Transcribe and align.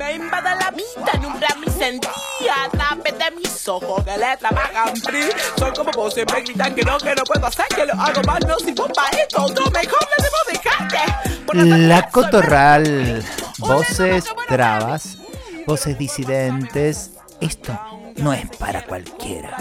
Me 0.00 0.14
invade 0.14 0.56
la 0.58 0.70
vida, 0.70 1.12
numbra 1.20 1.48
mi 1.60 1.70
sentía, 1.70 2.54
tape 2.72 3.12
de 3.12 3.30
mis 3.36 3.68
ojos 3.68 4.02
que 4.02 4.16
le 4.16 4.34
trabajan 4.38 4.96
free. 4.96 5.28
Son 5.58 5.74
como 5.74 5.90
voces, 5.90 6.24
me 6.32 6.40
gritan 6.40 6.74
que 6.74 6.82
no, 6.82 6.96
que 6.96 7.14
no 7.14 7.22
puedo 7.24 7.46
hacer, 7.46 7.66
que 7.66 7.84
lo 7.84 7.92
hago 7.92 8.22
mal, 8.22 8.40
no 8.48 8.58
sirvo 8.58 8.88
para 8.88 9.10
esto, 9.10 9.40
no 9.40 9.70
mejor 9.70 10.06
le 10.16 10.24
debo 10.24 10.38
dejarte. 10.48 11.86
La 11.86 12.08
cotorral, 12.08 13.22
voces 13.58 14.24
trabas, 14.48 15.18
voces 15.66 15.98
disidentes, 15.98 17.10
esto 17.42 17.78
no 18.16 18.32
es 18.32 18.48
para 18.56 18.86
cualquiera. 18.86 19.58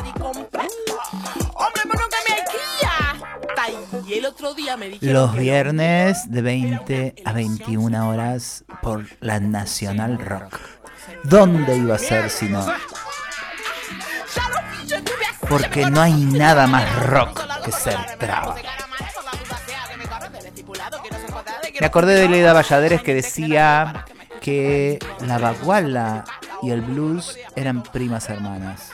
Y 4.09 4.13
el 4.13 4.25
otro 4.25 4.55
día 4.55 4.75
me 4.75 4.89
dijeron 4.89 5.13
Los 5.13 5.35
viernes 5.35 6.31
de 6.31 6.41
20 6.41 7.15
a 7.25 7.31
21 7.31 8.09
horas 8.09 8.63
por 8.81 9.05
la 9.19 9.39
Nacional 9.39 10.17
Rock. 10.17 10.59
¿Dónde 11.25 11.77
iba 11.77 11.93
a 11.93 11.99
ser 11.99 12.31
si 12.31 12.49
no? 12.49 12.65
Porque 15.47 15.85
no 15.91 16.01
hay 16.01 16.13
nada 16.13 16.65
más 16.65 17.05
rock 17.05 17.39
que 17.63 17.71
ser 17.71 17.97
traba. 18.17 18.55
Me 21.79 21.85
acordé 21.85 22.15
de 22.15 22.29
Leda 22.29 22.53
Valladares 22.53 23.03
que 23.03 23.13
decía 23.13 24.05
que 24.41 24.97
la 25.21 25.37
baguala 25.37 26.25
y 26.63 26.71
el 26.71 26.81
blues 26.81 27.37
eran 27.55 27.83
primas 27.83 28.27
hermanas. 28.31 28.89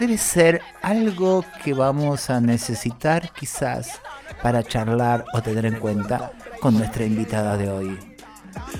Debe 0.00 0.18
ser 0.18 0.60
algo 0.82 1.44
que 1.62 1.72
vamos 1.72 2.30
a 2.30 2.40
necesitar 2.40 3.30
quizás 3.32 4.00
para 4.42 4.62
charlar 4.62 5.24
o 5.32 5.42
tener 5.42 5.66
en 5.66 5.78
cuenta 5.78 6.32
con 6.60 6.76
nuestra 6.76 7.04
invitada 7.04 7.56
de 7.56 7.70
hoy. 7.70 7.98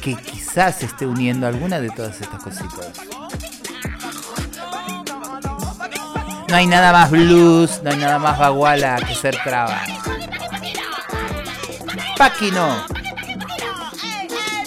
Que 0.01 0.15
quizás 0.15 0.83
esté 0.83 1.07
uniendo 1.07 1.47
alguna 1.47 1.81
de 1.81 1.91
todas 1.91 2.21
estas 2.21 2.43
cositas. 2.43 2.93
No 6.49 6.57
hay 6.57 6.67
nada 6.67 6.93
más 6.93 7.11
blues, 7.11 7.81
no 7.85 7.91
hay 7.91 7.97
nada 7.97 8.19
más 8.19 8.39
baguala 8.39 8.97
que 9.07 9.15
ser 9.15 9.37
traba. 9.45 9.83
Paqui 12.19 12.51
no. 12.51 12.75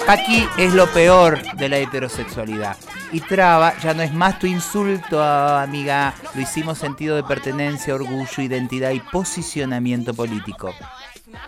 Paqui 0.06 0.46
es 0.58 0.74
lo 0.74 0.92
peor 0.92 1.42
de 1.54 1.70
la 1.70 1.78
heterosexualidad. 1.78 2.76
Y 3.14 3.22
traba 3.22 3.74
ya 3.80 3.94
no 3.94 4.02
es 4.02 4.14
más 4.14 4.38
tu 4.38 4.48
insulto, 4.48 5.24
amiga. 5.24 6.14
Lo 6.36 6.42
hicimos 6.42 6.78
sentido 6.78 7.16
de 7.16 7.24
pertenencia, 7.24 7.96
orgullo, 7.96 8.44
identidad 8.44 8.92
y 8.92 9.00
posicionamiento 9.00 10.14
político. 10.14 10.74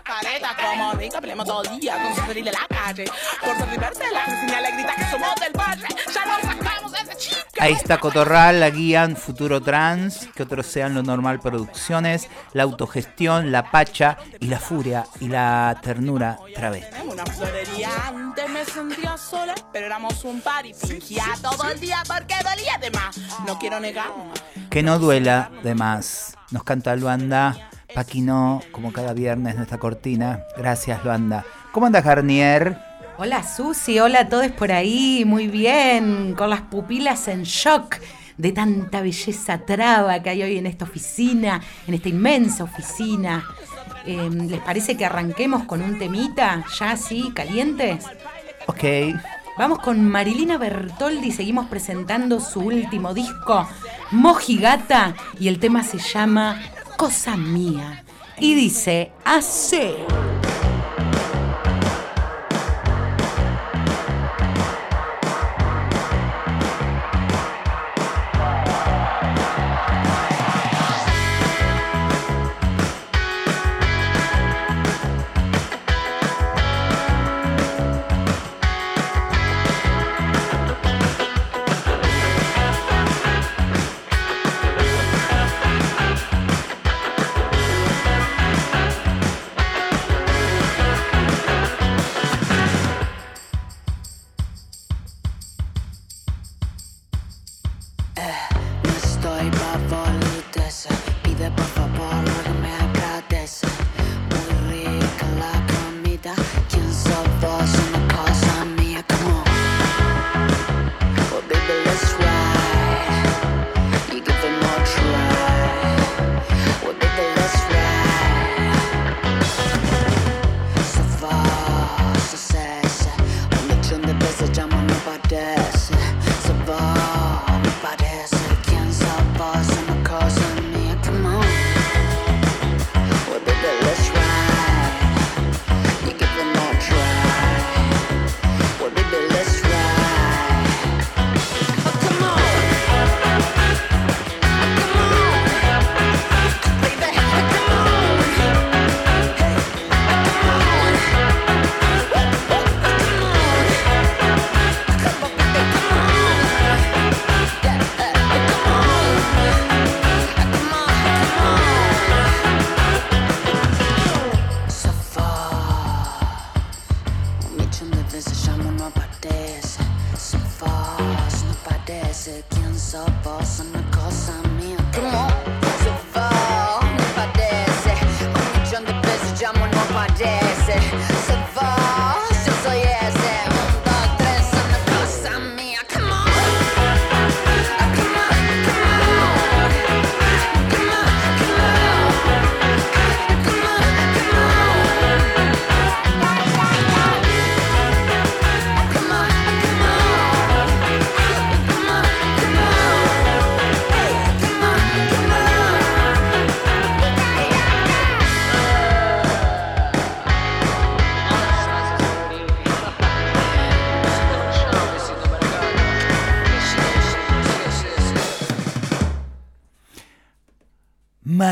Careta 0.02 0.56
como 0.56 0.92
rica, 0.92 1.20
peleamos 1.20 1.46
todo 1.46 1.62
el 1.62 1.80
día 1.80 2.02
con 2.02 2.14
salir 2.14 2.44
de 2.44 2.52
la 2.52 2.66
calle. 2.68 3.04
Por 3.44 3.56
ser 3.56 3.70
diversa, 3.70 4.04
la 4.12 4.26
vecina 4.26 4.60
le 4.60 4.72
grita 4.72 4.94
que 4.94 5.04
somos 5.10 5.34
del 5.36 5.52
barrio. 5.52 5.86
Ya 6.12 6.26
nos 6.26 6.40
sacamos 6.42 6.92
de 6.92 6.98
ese 6.98 7.16
chico. 7.16 7.36
Ahí 7.58 7.72
está 7.72 7.98
Cotorral, 7.98 8.60
la 8.60 8.70
guían 8.70 9.16
Futuro 9.16 9.62
Trans, 9.62 10.28
que 10.34 10.42
otros 10.42 10.66
sean 10.66 10.94
lo 10.94 11.02
normal 11.02 11.40
producciones, 11.40 12.28
la 12.52 12.64
autogestión, 12.64 13.50
la 13.50 13.70
pacha 13.70 14.18
y 14.40 14.48
la 14.48 14.58
furia 14.58 15.06
y 15.20 15.28
la 15.28 15.78
ternura 15.82 16.38
travesti. 16.54 17.00
En 17.00 17.08
una 17.08 17.24
florería 17.24 17.90
antes 18.08 18.48
me 18.50 18.64
sentía 18.64 19.16
sola, 19.16 19.54
pero 19.72 19.86
éramos 19.86 20.22
un 20.24 20.40
par 20.42 20.66
y 20.66 20.74
fingía 20.74 21.24
todo 21.40 21.70
el 21.70 21.80
día 21.80 22.02
porque 22.06 22.34
dolía 22.44 22.76
de 22.78 22.90
más. 22.90 23.16
No 23.46 23.58
quiero 23.58 23.80
negar. 23.80 24.12
Que 24.68 24.82
no 24.82 24.98
duela 24.98 25.50
de 25.62 25.74
más. 25.74 26.36
Nos 26.50 26.62
canta 26.62 26.94
Luanda, 26.94 27.70
Paquino, 27.96 28.60
como 28.72 28.92
cada 28.92 29.14
viernes 29.14 29.56
nuestra 29.56 29.78
cortina. 29.78 30.44
Gracias 30.54 31.02
Luanda. 31.02 31.46
¿Cómo 31.72 31.86
andas 31.86 32.04
Garnier? 32.04 32.76
Hola 33.16 33.42
Susi, 33.42 33.98
hola 33.98 34.20
a 34.20 34.28
todos 34.28 34.48
por 34.48 34.70
ahí, 34.70 35.24
muy 35.26 35.46
bien, 35.46 36.34
con 36.34 36.50
las 36.50 36.60
pupilas 36.60 37.26
en 37.28 37.44
shock 37.44 37.96
de 38.36 38.52
tanta 38.52 39.00
belleza 39.00 39.64
traba 39.64 40.22
que 40.22 40.28
hay 40.28 40.42
hoy 40.42 40.58
en 40.58 40.66
esta 40.66 40.84
oficina, 40.84 41.62
en 41.86 41.94
esta 41.94 42.10
inmensa 42.10 42.64
oficina. 42.64 43.42
Eh, 44.04 44.28
¿Les 44.30 44.60
parece 44.60 44.98
que 44.98 45.06
arranquemos 45.06 45.64
con 45.64 45.80
un 45.80 45.98
temita 45.98 46.66
ya 46.78 46.90
así, 46.90 47.32
calientes? 47.34 48.04
Ok. 48.66 48.84
Vamos 49.56 49.78
con 49.78 50.06
Marilina 50.06 50.58
Bertoldi, 50.58 51.32
seguimos 51.32 51.64
presentando 51.68 52.40
su 52.40 52.60
último 52.60 53.14
disco, 53.14 53.66
Mojigata, 54.10 55.14
y 55.40 55.48
el 55.48 55.58
tema 55.58 55.82
se 55.82 55.96
llama 55.96 56.60
Cosa 56.96 57.36
Mía. 57.36 58.04
Y 58.38 58.54
dice 58.54 59.12
así. 59.24 59.96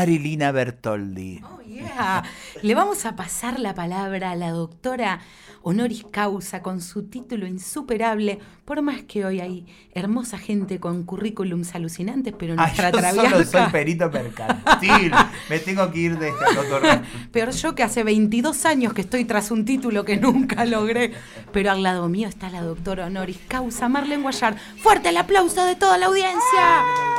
Marilina 0.05 0.51
Bertoldi. 0.51 1.41
Oh, 1.43 1.61
yeah. 1.61 2.23
Le 2.61 2.75
vamos 2.75 3.07
a 3.07 3.15
pasar 3.15 3.59
la 3.59 3.73
palabra 3.73 4.31
a 4.31 4.35
la 4.35 4.51
doctora 4.51 5.19
honoris 5.63 6.05
causa 6.11 6.61
con 6.61 6.79
su 6.79 7.07
título 7.09 7.47
insuperable, 7.47 8.37
por 8.65 8.83
más 8.83 9.01
que 9.01 9.25
hoy 9.25 9.39
hay 9.39 9.65
hermosa 9.95 10.37
gente 10.37 10.79
con 10.79 11.05
currículums 11.05 11.73
alucinantes, 11.73 12.35
pero 12.37 12.53
nuestra 12.53 12.89
Ay, 12.89 12.93
yo 12.93 12.99
traviata... 12.99 13.29
solo 13.31 13.45
soy 13.45 13.71
perito 13.71 14.11
mercantil. 14.11 15.11
Me 15.49 15.57
tengo 15.57 15.91
que 15.91 15.97
ir 15.97 16.19
de 16.19 16.29
esta 16.29 16.53
doctora. 16.53 17.01
Peor 17.31 17.49
yo 17.49 17.73
que 17.73 17.81
hace 17.81 18.03
22 18.03 18.63
años 18.65 18.93
que 18.93 19.01
estoy 19.01 19.25
tras 19.25 19.49
un 19.49 19.65
título 19.65 20.05
que 20.05 20.17
nunca 20.17 20.65
logré. 20.65 21.13
Pero 21.51 21.71
al 21.71 21.81
lado 21.81 22.09
mío 22.09 22.27
está 22.27 22.51
la 22.51 22.61
doctora 22.61 23.07
honoris 23.07 23.39
causa 23.47 23.89
Marlene 23.89 24.21
Guayar. 24.21 24.55
¡Fuerte 24.77 25.09
el 25.09 25.17
aplauso 25.17 25.65
de 25.65 25.75
toda 25.75 25.97
la 25.97 26.05
audiencia! 26.05 27.14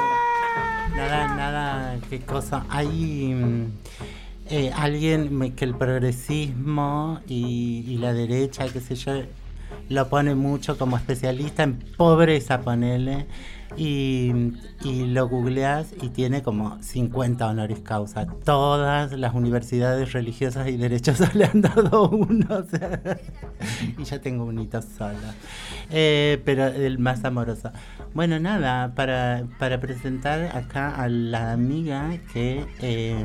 Nada, 0.97 1.37
nada, 1.37 1.99
qué 2.09 2.21
cosa. 2.21 2.65
Hay 2.71 3.35
mm, 3.35 3.67
eh, 4.49 4.73
alguien 4.75 5.53
que 5.53 5.65
el 5.67 5.75
progresismo 5.75 7.21
y, 7.29 7.85
y 7.87 7.99
la 7.99 8.15
derecha, 8.15 8.67
qué 8.73 8.81
sé 8.81 8.95
yo, 8.95 9.13
lo 9.89 10.09
pone 10.09 10.35
mucho 10.35 10.79
como 10.79 10.97
especialista 10.97 11.65
en 11.65 11.79
pobreza, 11.97 12.61
ponele. 12.63 13.27
Y, 13.77 14.53
y 14.85 15.05
lo 15.07 15.29
googleas 15.29 15.93
y 16.01 16.09
tiene 16.09 16.43
como 16.43 16.83
50 16.83 17.47
honoris 17.47 17.81
causa. 17.81 18.27
Todas 18.45 19.13
las 19.13 19.35
universidades 19.35 20.13
religiosas 20.13 20.69
y 20.69 20.77
derechosas 20.77 21.35
le 21.35 21.45
han 21.45 21.61
dado 21.61 22.09
uno. 22.09 22.47
o 22.51 22.65
sea, 22.65 23.01
y 23.99 24.05
ya 24.05 24.21
tengo 24.21 24.45
un 24.45 24.59
hito 24.59 24.81
solo. 24.83 25.19
Eh, 25.91 26.41
pero 26.45 26.67
el 26.67 26.99
más 26.99 27.25
amoroso. 27.25 27.71
Bueno, 28.15 28.39
nada, 28.41 28.95
para, 28.95 29.45
para 29.59 29.81
presentar 29.81 30.57
acá 30.57 30.95
a 30.95 31.09
la 31.09 31.53
amiga 31.53 32.17
que, 32.33 32.65
eh, 32.81 33.25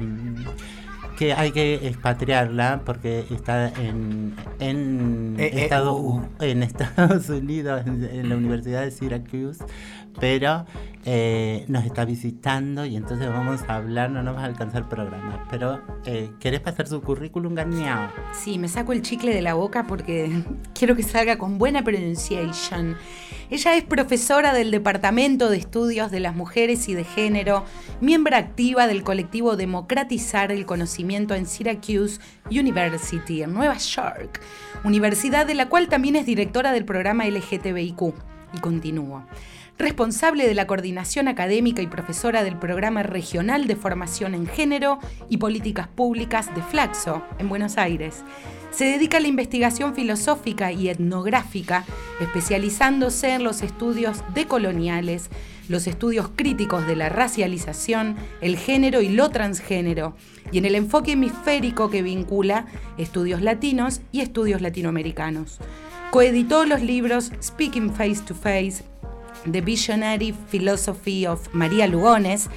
que 1.18 1.34
hay 1.34 1.52
que 1.52 1.88
expatriarla 1.88 2.82
porque 2.86 3.26
está 3.32 3.70
en, 3.70 4.36
en, 4.60 5.36
Eh, 5.40 5.52
Estados, 5.64 6.24
en 6.40 6.64
Estados 6.64 7.30
Unidos, 7.30 7.84
en, 7.86 8.04
en 8.04 8.30
la 8.30 8.36
Universidad 8.36 8.82
de 8.82 8.92
Syracuse, 8.92 9.64
pero 10.20 10.66
eh, 11.04 11.66
nos 11.68 11.84
está 11.84 12.06
visitando 12.06 12.86
y 12.86 12.96
entonces 12.96 13.28
vamos 13.28 13.62
a 13.68 13.76
hablar, 13.76 14.12
no 14.12 14.22
nos 14.22 14.36
va 14.36 14.42
a 14.42 14.46
alcanzar 14.46 14.84
el 14.84 14.88
programa. 14.88 15.48
Pero, 15.50 15.82
eh, 16.06 16.30
¿querés 16.40 16.60
pasar 16.60 16.88
su 16.88 17.02
currículum, 17.02 17.56
Garniao? 17.56 18.12
Sí, 18.34 18.60
me 18.60 18.68
saco 18.68 18.94
el 18.94 19.02
chicle 19.02 19.34
de 19.34 19.42
la 19.42 19.56
boca 19.56 19.88
porque 19.88 20.44
quiero 20.76 20.96
que 20.96 21.04
salga 21.04 21.38
con 21.38 21.58
buena 21.58 21.84
pronunciation. 21.84 22.98
Ella 23.50 23.76
es 23.76 23.84
profesora 23.84 24.54
del 24.54 24.70
Departamento 24.70 25.50
de 25.50 25.58
Estudios 25.58 26.12
de 26.12 26.20
las 26.20 26.36
Mujeres 26.36 26.88
y 26.88 26.94
de 26.94 27.04
Género, 27.04 27.66
miembro 28.00 28.38
activa 28.38 28.88
del 28.88 29.04
colectivo 29.04 29.58
Democratizar 29.58 30.52
el 30.52 30.66
Conocimiento 30.66 31.34
en 31.34 31.48
Syracuse 31.48 32.22
University, 32.50 33.42
en 33.42 33.54
Nueva 33.54 33.78
York, 33.78 34.40
universidad 34.84 35.48
de 35.48 35.56
la 35.56 35.68
cual 35.68 35.90
también 35.90 36.16
es 36.16 36.26
directora 36.26 36.72
del 36.72 36.86
programa 36.86 37.26
LGTBIQ. 37.26 38.14
Y 38.54 38.60
continúa. 38.60 39.26
Responsable 39.78 40.48
de 40.48 40.54
la 40.54 40.68
coordinación 40.68 41.28
académica 41.28 41.82
y 41.82 41.88
profesora 41.88 42.44
del 42.44 42.58
Programa 42.58 43.02
Regional 43.02 43.66
de 43.66 43.76
Formación 43.76 44.36
en 44.36 44.46
Género 44.46 45.00
y 45.28 45.38
Políticas 45.38 45.88
Públicas 45.88 46.54
de 46.54 46.62
Flaxo, 46.62 47.24
en 47.40 47.50
Buenos 47.50 47.78
Aires. 47.78 48.24
Se 48.70 48.86
dedica 48.86 49.18
a 49.18 49.22
la 49.22 49.28
investigación 49.28 49.96
filosófica 49.96 50.72
y 50.72 50.90
etnográfica, 50.90 51.84
especializándose 52.22 53.34
en 53.34 53.44
los 53.44 53.64
estudios 53.64 54.24
decoloniales, 54.34 55.30
los 55.68 55.88
estudios 55.88 56.30
críticos 56.36 56.86
de 56.86 56.96
la 56.96 57.10
racialización, 57.10 58.16
el 58.42 58.58
género 58.58 59.02
y 59.02 59.10
lo 59.10 59.30
transgénero, 59.30 60.16
y 60.52 60.60
en 60.60 60.66
el 60.66 60.76
enfoque 60.76 61.14
hemisférico 61.14 61.90
que 61.90 62.02
vincula 62.02 62.66
estudios 62.98 63.42
latinos 63.42 64.02
y 64.12 64.22
estudios 64.22 64.62
latinoamericanos. 64.62 65.60
Coeditó 66.12 66.66
los 66.66 66.82
libros 66.82 67.32
Speaking 67.42 67.94
Face 67.94 68.22
to 68.26 68.36
Face, 68.36 68.84
The 69.50 69.62
Visionary 69.62 70.34
Philosophy 70.50 71.26
of 71.26 71.48
María 71.54 71.88
Lugones 71.88 72.50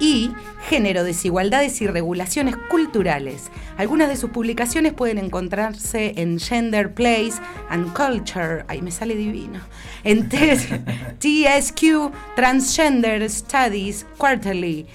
y 0.00 0.30
Género, 0.68 1.04
Desigualdades 1.04 1.80
y 1.80 1.86
Regulaciones 1.86 2.56
Culturales. 2.68 3.50
Algunas 3.76 4.08
de 4.08 4.16
sus 4.16 4.30
publicaciones 4.30 4.92
pueden 4.92 5.18
encontrarse 5.18 6.14
en 6.16 6.40
Gender, 6.40 6.94
Place 6.94 7.34
and 7.68 7.92
Culture. 7.92 8.64
Ahí 8.68 8.82
me 8.82 8.90
sale 8.90 9.14
divino. 9.14 9.60
En 10.02 10.28
TSQ 10.28 12.12
Transgender 12.34 13.28
Studies 13.30 14.06
Quarterly. 14.18 14.86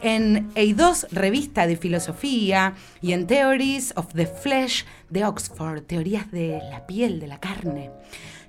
En 0.00 0.54
A2, 0.54 1.08
revista 1.10 1.66
de 1.66 1.76
filosofía, 1.76 2.74
y 3.02 3.12
en 3.12 3.26
Theories 3.26 3.92
of 3.96 4.06
the 4.14 4.26
Flesh 4.26 4.84
de 5.10 5.24
Oxford, 5.24 5.82
teorías 5.82 6.30
de 6.30 6.60
la 6.70 6.86
piel, 6.86 7.18
de 7.18 7.26
la 7.26 7.40
carne. 7.40 7.90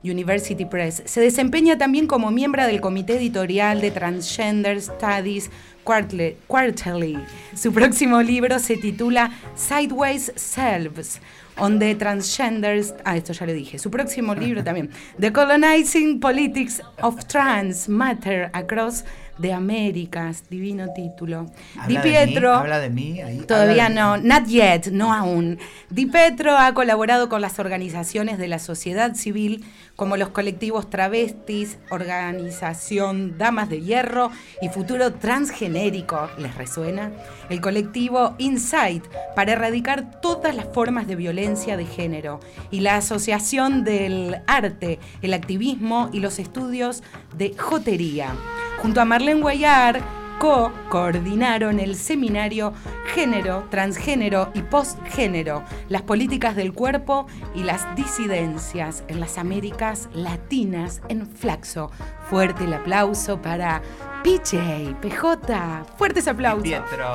University 0.03 0.65
Press. 0.65 1.01
Se 1.05 1.21
desempeña 1.21 1.77
también 1.77 2.07
como 2.07 2.31
miembro 2.31 2.65
del 2.65 2.81
comité 2.81 3.17
editorial 3.17 3.81
de 3.81 3.91
Transgender 3.91 4.81
Studies 4.81 5.49
Quarterly. 5.83 7.17
Su 7.55 7.73
próximo 7.73 8.21
libro 8.21 8.59
se 8.59 8.77
titula 8.77 9.31
Sideways 9.55 10.31
Selves. 10.35 11.19
On 11.57 11.77
the 11.77 11.93
Transgenders. 11.95 12.93
Ah, 13.03 13.17
esto 13.17 13.33
ya 13.33 13.45
lo 13.45 13.51
dije. 13.51 13.79
Su 13.79 13.91
próximo 13.91 14.33
libro 14.33 14.63
también. 14.63 14.89
The 15.19 15.33
Colonizing 15.33 16.21
Politics 16.21 16.81
of 17.01 17.25
Trans 17.25 17.89
Matter 17.89 18.49
Across 18.53 19.03
the 19.41 19.53
Americas. 19.53 20.43
Divino 20.49 20.91
título. 20.93 21.45
Di 21.87 21.95
de 21.95 22.03
mí, 22.03 22.09
Pietro. 22.09 22.53
habla 22.53 22.79
de 22.79 22.89
mí. 22.89 23.21
ahí, 23.21 23.39
Todavía 23.39 23.89
de 23.89 23.95
no, 23.95 24.17
not 24.17 24.45
yet, 24.47 24.87
no 24.91 25.13
aún. 25.13 25.57
Di 25.89 26.05
Petro 26.05 26.57
ha 26.57 26.73
colaborado 26.73 27.29
con 27.29 27.41
las 27.41 27.59
organizaciones 27.59 28.37
de 28.37 28.47
la 28.47 28.59
sociedad 28.59 29.15
civil 29.15 29.63
como 29.95 30.15
los 30.15 30.29
colectivos 30.29 30.89
Travestis, 30.89 31.77
Organización 31.89 33.37
Damas 33.37 33.69
de 33.69 33.81
Hierro 33.81 34.31
y 34.61 34.69
Futuro 34.69 35.13
Transgenérico. 35.13 36.29
¿Les 36.37 36.55
resuena? 36.55 37.11
El 37.49 37.59
colectivo 37.61 38.35
Insight 38.37 39.03
para 39.35 39.53
erradicar 39.53 40.21
todas 40.21 40.55
las 40.55 40.67
formas 40.73 41.07
de 41.07 41.15
violencia 41.15 41.75
de 41.75 41.85
género 41.85 42.39
y 42.71 42.79
la 42.79 42.95
Asociación 42.97 43.83
del 43.83 44.37
Arte, 44.47 44.99
el 45.21 45.33
Activismo 45.33 46.09
y 46.13 46.19
los 46.19 46.39
Estudios 46.39 47.03
de 47.35 47.55
Jotería. 47.57 48.33
Junto 48.81 49.01
a 49.01 49.05
Marlene 49.05 49.41
Guayar, 49.41 50.01
co-coordinaron 50.39 51.81
el 51.81 51.97
seminario 51.97 52.71
Género, 53.13 53.67
Transgénero 53.69 54.51
y 54.53 54.61
Postgénero, 54.61 55.65
las 55.89 56.03
políticas 56.03 56.55
del 56.55 56.71
cuerpo 56.71 57.27
y 57.53 57.63
las 57.63 57.93
disidencias 57.97 59.03
en 59.09 59.19
las 59.19 59.37
Américas 59.37 60.07
Latinas 60.13 61.01
en 61.09 61.27
Flaxo. 61.27 61.91
Fuerte 62.29 62.63
el 62.63 62.73
aplauso 62.73 63.41
para 63.41 63.81
PJ, 64.23 64.97
PJ. 65.01 65.85
Fuertes 65.97 66.27
aplausos. 66.27 66.63
Pietro, 66.63 67.07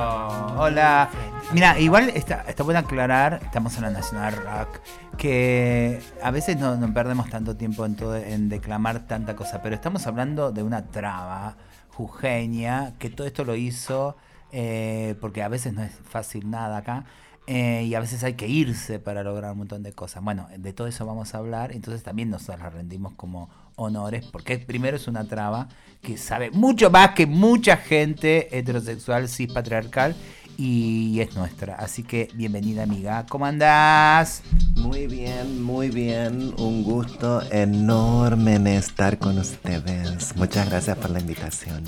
hola. 0.56 1.10
Mira, 1.52 1.78
igual 1.78 2.08
está, 2.10 2.44
está 2.48 2.62
bueno 2.62 2.80
aclarar, 2.80 3.40
estamos 3.42 3.76
en 3.76 3.82
la 3.82 3.90
National 3.90 4.34
Rock, 4.36 4.80
que 5.18 6.00
a 6.22 6.30
veces 6.30 6.58
no, 6.58 6.94
perdemos 6.94 7.28
tanto 7.28 7.56
tiempo 7.56 7.84
en, 7.84 7.96
todo, 7.96 8.16
en 8.16 8.48
declamar 8.48 9.06
tanta 9.06 9.36
cosa, 9.36 9.60
pero 9.62 9.74
estamos 9.74 10.06
hablando 10.06 10.50
de 10.50 10.62
una 10.62 10.86
traba 10.86 11.56
jujeña, 11.90 12.94
que 12.98 13.10
todo 13.10 13.26
esto 13.26 13.44
lo 13.44 13.54
hizo, 13.54 14.16
eh, 14.52 15.14
porque 15.20 15.42
a 15.42 15.48
veces 15.48 15.74
no 15.74 15.82
es 15.82 15.92
fácil 15.92 16.50
nada 16.50 16.78
acá, 16.78 17.04
eh, 17.46 17.84
y 17.84 17.94
a 17.94 18.00
veces 18.00 18.24
hay 18.24 18.34
que 18.34 18.48
irse 18.48 18.98
para 18.98 19.22
lograr 19.22 19.52
un 19.52 19.58
montón 19.58 19.82
de 19.82 19.92
cosas. 19.92 20.24
Bueno, 20.24 20.48
de 20.56 20.72
todo 20.72 20.86
eso 20.86 21.04
vamos 21.04 21.34
a 21.34 21.38
hablar, 21.38 21.72
entonces 21.72 22.02
también 22.02 22.30
nos 22.30 22.48
la 22.48 22.56
rendimos 22.56 23.12
como 23.14 23.50
honores, 23.76 24.24
porque 24.30 24.58
primero 24.58 24.96
es 24.96 25.08
una 25.08 25.24
traba 25.24 25.68
que 26.02 26.16
sabe 26.16 26.50
mucho 26.50 26.90
más 26.90 27.10
que 27.10 27.26
mucha 27.26 27.76
gente 27.76 28.56
heterosexual, 28.56 29.28
cis 29.28 29.52
patriarcal, 29.52 30.14
y 30.56 31.20
es 31.20 31.34
nuestra. 31.34 31.74
Así 31.76 32.02
que 32.02 32.28
bienvenida 32.34 32.84
amiga, 32.84 33.26
¿cómo 33.28 33.46
andás? 33.46 34.42
Muy 34.76 35.06
bien, 35.06 35.62
muy 35.62 35.90
bien. 35.90 36.54
Un 36.58 36.84
gusto 36.84 37.42
enorme 37.50 38.54
en 38.54 38.66
estar 38.66 39.18
con 39.18 39.38
ustedes. 39.38 40.36
Muchas 40.36 40.68
gracias 40.68 40.96
por 40.98 41.10
la 41.10 41.20
invitación. 41.20 41.84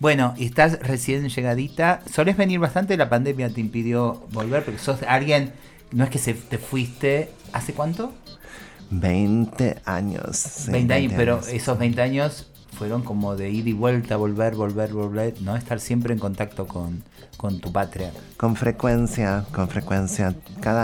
Bueno, 0.00 0.34
y 0.38 0.46
estás 0.46 0.80
recién 0.80 1.28
llegadita. 1.28 2.00
Solés 2.10 2.36
venir 2.36 2.58
bastante, 2.58 2.96
la 2.96 3.10
pandemia 3.10 3.50
te 3.50 3.60
impidió 3.60 4.26
volver, 4.32 4.64
porque 4.64 4.80
sos 4.80 5.02
alguien, 5.02 5.52
no 5.92 6.04
es 6.04 6.10
que 6.10 6.18
se, 6.18 6.32
te 6.32 6.56
fuiste, 6.56 7.30
¿hace 7.52 7.74
cuánto? 7.74 8.14
20 8.90 9.76
años. 9.84 10.36
sí, 10.36 10.70
20 10.70 10.94
años, 10.94 11.12
pero 11.16 11.40
esos 11.40 11.78
20 11.78 12.02
años 12.02 12.49
fueron 12.72 13.02
como 13.02 13.36
de 13.36 13.50
ida 13.50 13.70
y 13.70 13.72
vuelta, 13.72 14.16
volver, 14.16 14.54
volver, 14.54 14.92
volver, 14.92 15.34
¿no? 15.42 15.56
Estar 15.56 15.80
siempre 15.80 16.12
en 16.12 16.18
contacto 16.18 16.66
con, 16.66 17.02
con 17.36 17.60
tu 17.60 17.72
patria. 17.72 18.12
Con 18.36 18.56
frecuencia, 18.56 19.44
con 19.52 19.68
frecuencia. 19.68 20.34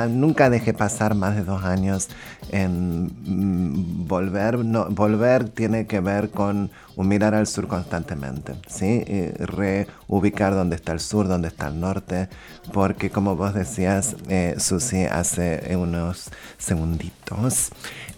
Nunca 0.09 0.51
deje 0.51 0.73
pasar 0.73 1.15
más 1.15 1.37
de 1.37 1.45
dos 1.45 1.65
años 1.65 2.09
en 2.51 3.07
mm, 3.07 4.07
volver. 4.07 4.57
Volver 4.57 5.49
tiene 5.49 5.87
que 5.87 6.01
ver 6.01 6.31
con 6.31 6.71
un 6.97 7.09
mirar 7.09 7.35
al 7.35 7.47
sur 7.47 7.69
constantemente, 7.69 8.55
¿sí? 8.69 9.05
Reubicar 9.39 10.55
dónde 10.55 10.77
está 10.77 10.93
el 10.93 11.01
sur, 11.01 11.29
dónde 11.29 11.49
está 11.49 11.69
el 11.69 11.79
norte, 11.79 12.29
porque 12.73 13.11
como 13.11 13.37
vos 13.37 13.55
decías, 13.55 14.17
eh, 14.29 14.55
Susi, 14.59 15.05
hace 15.05 15.77
unos 15.77 16.31
segunditos, 16.59 17.71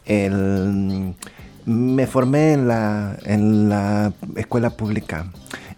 el 0.07 1.15
me 1.69 2.07
formé 2.07 2.55
en 2.55 2.67
la, 2.67 3.19
en 3.25 3.69
la 3.69 4.13
escuela 4.37 4.71
pública, 4.71 5.27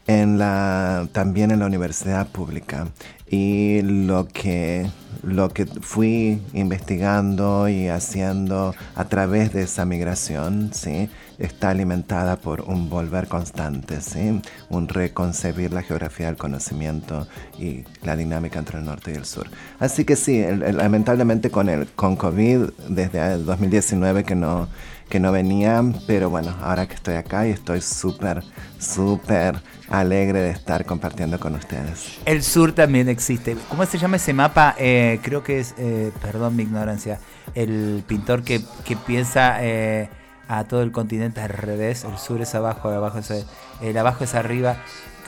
en 0.07 0.39
la, 0.39 1.09
también 1.11 1.51
en 1.51 1.59
la 1.59 1.67
universidad 1.67 2.29
pública. 2.29 2.87
Y 3.29 3.83
lo 3.83 4.29
que, 4.29 4.89
lo 5.23 5.51
que 5.51 5.67
fui 5.67 6.41
investigando 6.53 7.69
y 7.69 7.89
haciendo 7.89 8.75
a 8.95 9.05
través 9.07 9.53
de 9.53 9.63
esa 9.63 9.85
migración, 9.85 10.71
¿sí? 10.73 11.09
está 11.39 11.71
alimentada 11.71 12.37
por 12.37 12.63
un 12.63 12.89
volver 12.89 13.27
constante, 13.27 14.01
¿sí? 14.01 14.41
un 14.69 14.89
reconcebir 14.89 15.73
la 15.73 15.83
geografía 15.83 16.27
del 16.27 16.37
conocimiento 16.37 17.27
y 17.59 17.85
la 18.03 18.15
dinámica 18.15 18.59
entre 18.61 18.79
el 18.79 18.85
norte 18.85 19.13
y 19.13 19.17
el 19.17 19.25
sur. 19.25 19.49
Así 19.81 20.05
que 20.05 20.15
sí, 20.15 20.41
lamentablemente 20.43 21.51
con 21.51 21.69
el 21.69 21.89
con 21.89 22.15
COVID 22.15 22.71
desde 22.89 23.35
el 23.35 23.45
2019 23.45 24.25
que 24.25 24.35
no 24.35 24.69
que 25.11 25.21
no 25.21 25.33
venían, 25.33 25.95
pero 26.07 26.31
bueno, 26.31 26.57
ahora 26.63 26.87
que 26.87 26.95
estoy 26.95 27.17
acá 27.17 27.47
y 27.47 27.51
estoy 27.51 27.83
súper, 27.83 28.43
súper 28.79 29.61
alegre 29.91 30.41
de 30.41 30.51
estar 30.51 30.87
compartiendo 30.87 31.39
con 31.39 31.57
ustedes. 31.57 32.19
El 32.25 32.43
sur 32.43 32.73
también 32.73 33.09
existe. 33.09 33.57
¿Cómo 33.69 33.85
se 33.85 33.99
llama 33.99 34.17
ese 34.17 34.33
mapa? 34.33 34.77
Eh, 34.79 35.19
creo 35.23 35.43
que 35.43 35.59
es, 35.59 35.75
eh, 35.77 36.13
perdón 36.23 36.57
mi 36.57 36.63
ignorancia, 36.63 37.19
el 37.55 38.05
pintor 38.07 38.45
que, 38.45 38.63
que 38.85 38.97
piensa 38.97 39.59
eh, 39.61 40.09
a 40.49 40.65
todo 40.65 40.83
el 40.83 40.93
continente 40.93 41.41
al 41.41 41.51
revés, 41.51 42.05
el 42.05 42.17
sur 42.17 42.41
es 42.41 42.55
abajo, 42.55 42.89
abajo 42.89 43.19
es, 43.19 43.47
el 43.83 43.99
abajo 43.99 44.25
es 44.25 44.35
arriba. 44.35 44.77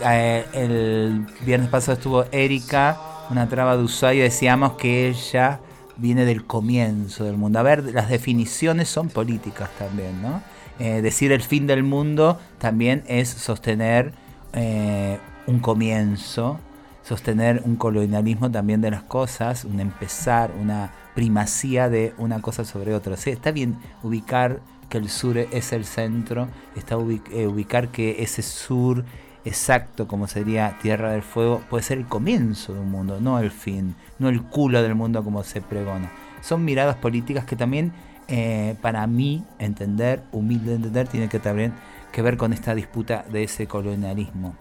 el 0.05 1.27
viernes 1.45 1.69
pasado 1.69 1.95
estuvo 1.95 2.25
Erika, 2.31 2.99
una 3.31 3.49
traba 3.49 3.77
de 3.77 3.83
Ushuaia, 3.83 4.23
decíamos 4.23 4.75
que 4.75 5.09
ella 5.09 5.61
viene 6.03 6.25
del 6.25 6.45
comienzo 6.45 7.25
del 7.25 7.37
mundo. 7.37 7.61
A 7.61 7.63
ver, 7.63 7.95
las 7.95 8.11
definiciones 8.11 8.89
son 8.89 9.09
políticas 9.09 9.71
también, 9.79 10.21
¿no? 10.21 10.43
Eh, 10.79 11.01
decir 11.01 11.31
el 11.31 11.43
fin 11.43 11.67
del 11.69 11.85
mundo 11.85 12.41
también 12.59 13.05
es 13.07 13.29
sostener 13.29 14.13
eh, 14.53 15.19
un 15.47 15.61
comienzo, 15.61 16.59
sostener 17.05 17.63
un 17.65 17.77
colonialismo 17.77 18.51
también 18.51 18.81
de 18.81 18.91
las 18.91 19.05
cosas, 19.05 19.65
un 19.65 19.79
empezar, 19.79 20.51
una 20.61 20.91
primacía 21.15 21.89
de 21.89 22.15
una 22.19 22.43
cosa 22.43 22.65
sobre 22.65 22.95
otra. 22.95 23.17
Sí, 23.17 23.31
está 23.31 23.53
bien 23.53 23.79
ubicar 24.03 24.61
que 24.89 24.99
el 24.99 25.09
sur 25.09 25.39
es 25.39 25.73
el 25.73 25.85
centro, 25.85 26.49
está 26.75 26.97
eh, 26.97 27.47
ubicar 27.47 27.89
que 27.89 28.23
ese 28.23 28.43
sur 28.43 29.05
exacto 29.45 30.07
como 30.07 30.27
sería 30.27 30.79
Tierra 30.81 31.13
del 31.13 31.23
Fuego 31.23 31.63
puede 31.69 31.83
ser 31.83 31.99
el 31.99 32.07
comienzo 32.07 32.75
de 32.75 32.81
un 32.81 32.91
mundo, 32.91 33.21
no 33.21 33.39
el 33.39 33.51
fin, 33.51 33.95
no 34.19 34.29
el 34.29 34.43
culo 34.43 34.83
del 34.83 34.95
mundo 34.95 35.23
como 35.25 35.43
se 35.43 35.61
pregona. 35.61 36.13
Son 36.41 36.65
miradas 36.65 36.97
políticas 36.97 37.45
que 37.45 37.57
también, 37.57 37.93
eh, 38.29 38.77
para 38.81 39.07
mí, 39.07 39.45
entender, 39.59 40.23
humilde 40.33 40.75
entender, 40.75 41.09
tiene 41.09 41.29
que 41.29 41.39
también 41.39 41.73
que 42.13 42.23
ver 42.23 42.37
con 42.37 42.53
esta 42.53 42.75
disputa 42.75 43.25
de 43.31 43.45
ese 43.45 43.67
colonialismo. 43.67 44.55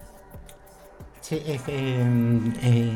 Sí, 1.20 1.40
es 1.46 1.62
eh, 1.68 2.92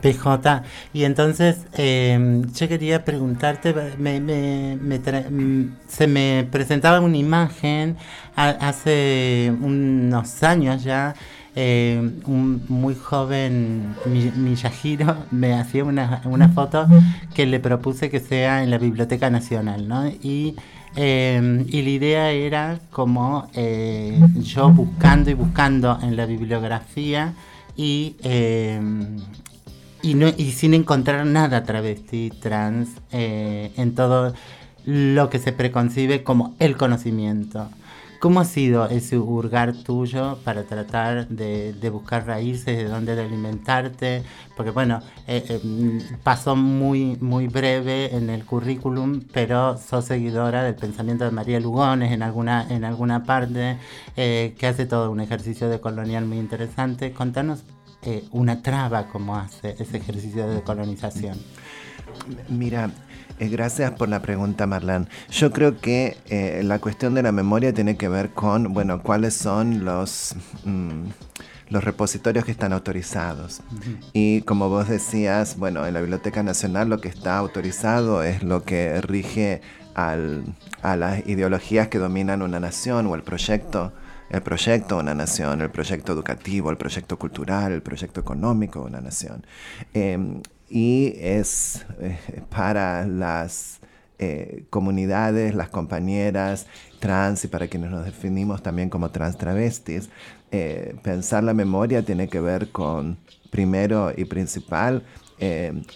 PJ. 0.00 0.62
Y 0.92 1.04
entonces 1.04 1.58
em, 1.74 2.50
yo 2.52 2.68
quería 2.68 3.04
preguntarte, 3.04 3.74
se 5.88 6.06
me 6.06 6.48
presentaba 6.50 7.00
una 7.00 7.16
imagen 7.16 7.96
hace 8.36 9.52
unos 9.60 10.42
años 10.42 10.84
ya, 10.84 11.14
em, 11.54 12.20
un 12.26 12.62
muy 12.68 12.94
joven 12.94 13.94
Miyahiro 14.06 15.26
me 15.32 15.54
hacía 15.54 15.84
una, 15.84 16.22
una, 16.24 16.48
foto 16.50 16.86
que 17.34 17.46
le 17.46 17.58
propuse 17.58 18.10
que 18.10 18.20
sea 18.20 18.62
en 18.62 18.70
la 18.70 18.78
Biblioteca 18.78 19.28
Nacional, 19.30 19.88
¿no? 19.88 20.06
Y, 20.06 20.54
em, 20.94 21.64
y 21.68 21.82
la 21.82 21.90
idea 21.90 22.30
era 22.30 22.78
como 22.90 23.48
eh, 23.54 24.20
yo 24.42 24.70
buscando 24.70 25.30
y 25.30 25.34
buscando 25.34 25.98
en 26.00 26.16
la 26.16 26.26
bibliografía 26.26 27.34
y 27.76 28.16
y, 30.08 30.14
no, 30.14 30.28
y 30.28 30.52
sin 30.52 30.72
encontrar 30.72 31.26
nada 31.26 31.64
travesti, 31.64 32.30
trans, 32.30 32.88
eh, 33.12 33.72
en 33.76 33.94
todo 33.94 34.32
lo 34.86 35.28
que 35.28 35.38
se 35.38 35.52
preconcibe 35.52 36.22
como 36.24 36.56
el 36.60 36.78
conocimiento. 36.78 37.68
¿Cómo 38.18 38.40
ha 38.40 38.46
sido 38.46 38.88
ese 38.88 39.18
hurgar 39.18 39.74
tuyo 39.74 40.38
para 40.44 40.64
tratar 40.64 41.28
de, 41.28 41.90
buscar 41.92 42.26
raíces, 42.26 42.78
de 42.78 42.84
dónde 42.84 43.14
de 43.16 43.22
alimentarte? 43.22 44.22
Porque 44.56 44.70
bueno, 44.70 45.02
eh, 45.26 45.44
eh, 45.46 46.00
pasó 46.22 46.56
muy, 46.56 47.18
muy 47.20 47.46
breve 47.46 48.16
en 48.16 48.30
el 48.30 48.46
currículum, 48.46 49.20
pero 49.30 49.76
sos 49.76 50.06
seguidora 50.06 50.64
del 50.64 50.74
pensamiento 50.74 51.26
de 51.26 51.32
María 51.32 51.60
Lugones 51.60 52.12
en 52.12 52.22
alguna, 52.22 52.66
en 52.70 52.84
alguna 52.84 53.24
parte, 53.24 53.76
que 54.16 54.66
hace 54.66 54.86
todo 54.86 55.10
un 55.10 55.20
ejercicio 55.20 55.68
de 55.68 55.80
colonial 55.80 56.24
muy 56.24 56.38
interesante. 56.38 57.12
Contanos 57.12 57.62
eh, 58.10 58.24
una 58.30 58.62
traba 58.62 59.08
como 59.08 59.36
hace 59.36 59.76
ese 59.78 59.98
ejercicio 59.98 60.48
de 60.48 60.62
colonización? 60.62 61.36
Mira, 62.48 62.90
eh, 63.38 63.48
gracias 63.50 63.90
por 63.90 64.08
la 64.08 64.22
pregunta, 64.22 64.66
Marlán. 64.66 65.10
Yo 65.30 65.52
creo 65.52 65.78
que 65.78 66.16
eh, 66.30 66.62
la 66.64 66.78
cuestión 66.78 67.12
de 67.12 67.22
la 67.22 67.32
memoria 67.32 67.74
tiene 67.74 67.98
que 67.98 68.08
ver 68.08 68.30
con, 68.30 68.72
bueno, 68.72 69.02
cuáles 69.02 69.34
son 69.34 69.84
los... 69.84 70.34
Mm, 70.64 71.08
los 71.68 71.84
repositorios 71.84 72.46
que 72.46 72.50
están 72.50 72.72
autorizados. 72.72 73.60
Y 74.14 74.40
como 74.40 74.70
vos 74.70 74.88
decías, 74.88 75.58
bueno, 75.58 75.84
en 75.84 75.92
la 75.92 76.00
Biblioteca 76.00 76.42
Nacional 76.42 76.88
lo 76.88 76.98
que 77.02 77.08
está 77.08 77.36
autorizado 77.36 78.22
es 78.22 78.42
lo 78.42 78.62
que 78.64 79.02
rige 79.02 79.60
al, 79.94 80.44
a 80.80 80.96
las 80.96 81.26
ideologías 81.26 81.88
que 81.88 81.98
dominan 81.98 82.40
una 82.40 82.58
nación 82.58 83.06
o 83.06 83.14
el 83.14 83.22
proyecto 83.22 83.92
el 84.30 84.42
proyecto 84.42 84.96
de 84.96 85.02
una 85.02 85.14
nación, 85.14 85.60
el 85.62 85.70
proyecto 85.70 86.12
educativo, 86.12 86.70
el 86.70 86.76
proyecto 86.76 87.18
cultural, 87.18 87.72
el 87.72 87.82
proyecto 87.82 88.20
económico 88.20 88.80
de 88.80 88.86
una 88.86 89.00
nación. 89.00 89.44
Em, 89.94 90.42
y 90.68 91.14
es 91.18 91.86
eh, 92.00 92.18
para 92.50 93.06
las 93.06 93.80
eh, 94.18 94.64
comunidades, 94.70 95.54
las 95.54 95.70
compañeras 95.70 96.66
trans 96.98 97.44
y 97.44 97.48
para 97.48 97.68
quienes 97.68 97.90
nos 97.90 98.04
definimos 98.04 98.62
también 98.62 98.90
como 98.90 99.10
trans 99.10 99.38
travestis, 99.38 100.10
eh, 100.50 100.96
pensar 101.02 101.44
la 101.44 101.54
memoria 101.54 102.02
tiene 102.02 102.28
que 102.28 102.40
ver 102.40 102.70
con, 102.70 103.16
primero 103.50 104.12
y 104.14 104.24
principal, 104.24 105.04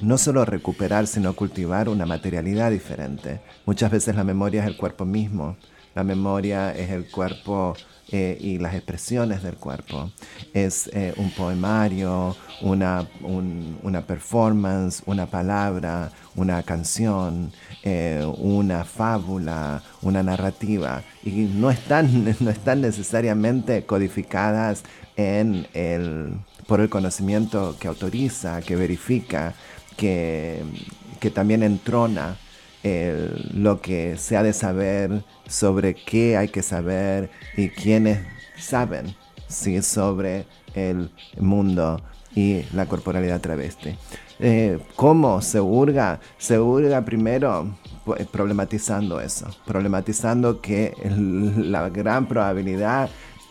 no 0.00 0.18
solo 0.18 0.44
recuperar, 0.44 1.08
sino 1.08 1.34
cultivar 1.34 1.88
una 1.88 2.06
materialidad 2.06 2.70
diferente. 2.70 3.40
Muchas 3.66 3.90
veces 3.90 4.14
la 4.14 4.22
memoria 4.22 4.62
es 4.62 4.68
el 4.68 4.76
cuerpo 4.76 5.04
mismo, 5.04 5.56
la 5.96 6.04
memoria 6.04 6.70
es 6.70 6.90
el 6.90 7.10
cuerpo 7.10 7.74
eh, 8.14 8.36
y 8.38 8.58
las 8.58 8.74
expresiones 8.74 9.42
del 9.42 9.54
cuerpo. 9.54 10.10
Es 10.52 10.90
eh, 10.92 11.14
un 11.16 11.30
poemario, 11.30 12.36
una, 12.60 13.08
una, 13.22 14.02
performance, 14.02 15.02
una 15.06 15.24
palabra, 15.24 16.12
una 16.36 16.62
canción, 16.62 17.50
eh, 17.82 18.22
una 18.36 18.84
fábula, 18.84 19.82
una 20.02 20.22
narrativa. 20.22 21.02
Y 21.24 21.30
no 21.54 21.70
están, 21.70 22.36
no 22.40 22.50
están 22.50 22.82
necesariamente 22.82 23.86
codificadas 23.86 24.82
en 25.16 25.66
el, 25.72 26.34
por 26.66 26.82
el 26.82 26.90
conocimiento 26.90 27.76
que 27.80 27.88
autoriza, 27.88 28.60
que 28.60 28.76
verifica, 28.76 29.54
que, 29.96 30.62
que 31.18 31.30
también 31.30 31.62
entrona 31.62 32.36
lo 32.82 33.80
que 33.80 34.16
se 34.16 34.36
ha 34.36 34.42
de 34.42 34.52
saber, 34.52 35.24
sobre 35.46 35.94
qué 35.94 36.36
hay 36.36 36.48
que 36.48 36.62
saber 36.62 37.30
y 37.56 37.68
quiénes 37.68 38.20
saben 38.56 39.14
¿sí? 39.48 39.82
sobre 39.82 40.46
el 40.74 41.10
mundo 41.38 42.00
y 42.34 42.62
la 42.72 42.86
corporalidad 42.86 43.40
travesti. 43.40 43.96
Eh, 44.40 44.78
¿Cómo 44.96 45.40
se 45.42 45.60
hurga? 45.60 46.18
Se 46.38 46.58
hurga 46.58 47.04
primero 47.04 47.76
pues, 48.04 48.26
problematizando 48.26 49.20
eso, 49.20 49.46
problematizando 49.66 50.60
que 50.60 50.94
la 51.56 51.88
gran 51.90 52.26
probabilidad 52.26 53.10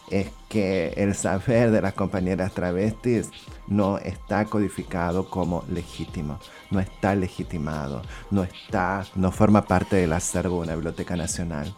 es 0.10 0.28
que 0.50 0.94
el 0.98 1.16
saber 1.16 1.72
de 1.72 1.82
las 1.82 1.94
compañeras 1.94 2.54
travestis 2.54 3.30
no 3.72 3.98
está 4.00 4.46
codificado 4.46 5.30
como 5.30 5.64
legítimo, 5.70 6.40
no 6.72 6.82
está 6.82 7.16
legitimado, 7.16 8.02
no 8.30 8.44
está, 8.44 9.06
no 9.16 9.32
forma 9.32 9.62
parte 9.62 9.96
del 9.96 10.12
acervo 10.12 10.58
de 10.58 10.64
una 10.64 10.76
biblioteca 10.76 11.16
nacional. 11.16 11.74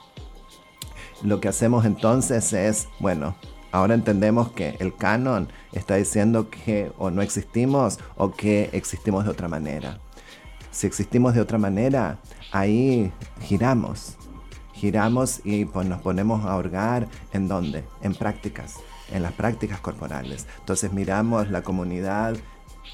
lo 1.21 1.39
que 1.39 1.47
hacemos 1.47 1.85
entonces 1.85 2.51
es, 2.51 2.88
bueno, 3.00 3.35
ahora 3.71 3.93
entendemos 3.93 4.51
que 4.51 4.75
el 4.79 4.95
canon 4.95 5.47
está 5.71 5.95
diciendo 5.95 6.50
que 6.50 6.91
o 6.97 7.12
no 7.12 7.21
existimos 7.21 8.00
o 8.17 8.31
que 8.31 8.71
existimos 8.73 9.23
de 9.25 9.29
otra 9.29 9.47
manera. 9.47 10.00
Si 10.71 10.88
existimos 10.88 11.35
de 11.35 11.41
otra 11.41 11.59
manera, 11.59 12.17
ahí 12.51 13.13
giramos. 13.41 14.17
Giramos 14.73 15.45
y 15.45 15.65
nos 15.65 16.01
ponemos 16.01 16.43
a 16.43 16.57
hurgar 16.57 17.07
en 17.31 17.47
dónde? 17.47 17.85
En 18.01 18.15
prácticas, 18.15 18.77
en 19.13 19.24
las 19.24 19.32
prácticas 19.32 19.79
corporales. 19.79 20.48
Entonces 20.60 20.91
miramos 20.91 21.50
la 21.50 21.62
comunidad 21.62 22.36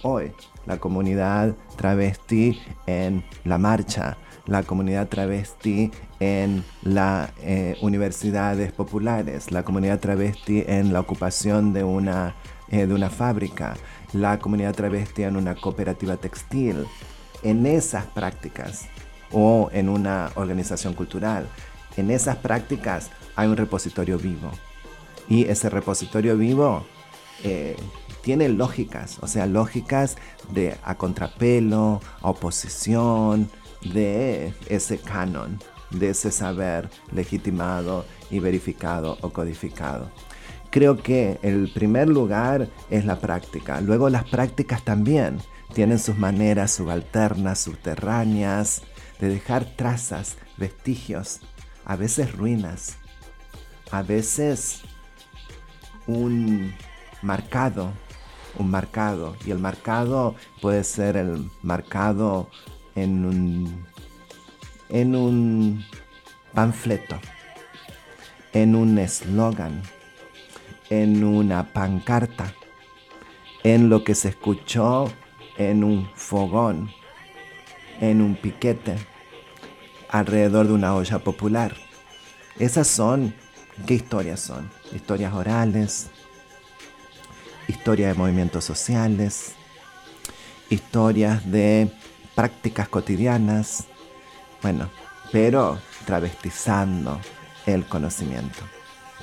hoy, 0.04 0.32
la 0.66 0.78
comunidad 0.78 1.56
travesti 1.76 2.62
en 2.86 3.24
la 3.44 3.58
marcha, 3.58 4.18
la 4.46 4.64
comunidad 4.64 5.08
travesti 5.08 5.92
en 6.20 6.64
las 6.84 7.32
eh, 7.42 7.78
universidades 7.82 8.72
populares, 8.72 9.52
la 9.52 9.64
comunidad 9.64 10.00
travesti 10.00 10.64
en 10.68 10.94
la 10.94 11.00
ocupación 11.00 11.74
de 11.74 11.84
una, 11.84 12.36
eh, 12.70 12.86
de 12.86 12.94
una 12.94 13.10
fábrica, 13.10 13.76
la 14.14 14.40
comunidad 14.40 14.76
travesti 14.76 15.24
en 15.24 15.38
una 15.38 15.56
cooperativa 15.56 16.18
textil, 16.18 16.86
en 17.44 17.66
esas 17.66 18.06
prácticas 18.06 18.88
o 19.32 19.70
en 19.72 19.88
una 19.88 20.32
organización 20.36 20.94
cultural. 20.94 21.48
En 21.96 22.12
esas 22.12 22.38
prácticas 22.38 23.10
hay 23.36 23.48
un 23.48 23.58
repositorio 23.58 24.18
vivo. 24.18 24.52
Y 25.29 25.45
ese 25.45 25.69
repositorio 25.69 26.36
vivo 26.36 26.86
eh, 27.43 27.77
tiene 28.21 28.50
lógicas, 28.50 29.17
o 29.21 29.27
sea, 29.27 29.45
lógicas 29.45 30.17
de 30.51 30.75
a 30.83 30.95
contrapelo, 30.95 32.01
a 32.21 32.29
oposición, 32.29 33.50
de 33.81 34.53
ese 34.67 34.98
canon, 34.98 35.59
de 35.91 36.09
ese 36.09 36.31
saber 36.31 36.89
legitimado 37.12 38.05
y 38.29 38.39
verificado 38.39 39.17
o 39.21 39.29
codificado. 39.29 40.12
Creo 40.69 40.98
que 40.98 41.39
el 41.41 41.71
primer 41.74 42.09
lugar 42.09 42.69
es 42.89 43.05
la 43.05 43.19
práctica. 43.19 43.81
Luego 43.81 44.09
las 44.09 44.25
prácticas 44.25 44.83
también 44.83 45.39
tienen 45.74 46.00
sus 46.00 46.17
maneras 46.17 46.71
subalternas, 46.71 47.59
subterráneas, 47.59 48.83
de 49.19 49.29
dejar 49.29 49.65
trazas, 49.75 50.38
vestigios, 50.57 51.39
a 51.86 51.95
veces 51.95 52.36
ruinas, 52.36 52.98
a 53.91 54.03
veces 54.03 54.83
un 56.10 56.74
marcado, 57.22 57.94
un 58.58 58.70
marcado. 58.72 59.36
Y 59.46 59.51
el 59.51 59.60
marcado 59.60 60.36
puede 60.62 60.84
ser 60.84 61.16
el 61.18 61.50
marcado 61.62 62.50
en 62.96 63.25
un, 63.25 63.86
en 64.89 65.16
un 65.16 65.86
panfleto, 66.54 67.20
en 68.54 68.75
un 68.75 68.98
eslogan, 68.98 69.84
en 70.89 71.24
una 71.24 71.72
pancarta, 71.72 72.54
en 73.63 73.89
lo 73.89 74.04
que 74.04 74.16
se 74.16 74.30
escuchó 74.30 75.12
en 75.58 75.84
un 75.84 76.10
fogón, 76.16 76.89
en 78.00 78.22
un 78.22 78.36
piquete, 78.36 78.96
alrededor 80.10 80.68
de 80.68 80.74
una 80.74 80.96
olla 80.96 81.20
popular. 81.20 81.75
Esas 82.58 82.88
son, 82.88 83.36
¿qué 83.86 83.94
historias 83.94 84.39
son? 84.39 84.78
Historias 84.93 85.34
orales, 85.34 86.08
historias 87.67 88.13
de 88.13 88.17
movimientos 88.17 88.63
sociales, 88.63 89.53
historias 90.69 91.50
de 91.50 91.91
prácticas 92.36 92.88
cotidianas, 92.89 93.86
bueno, 94.62 94.89
pero 95.31 95.79
travestizando 96.05 97.19
el 97.65 97.86
conocimiento, 97.86 98.60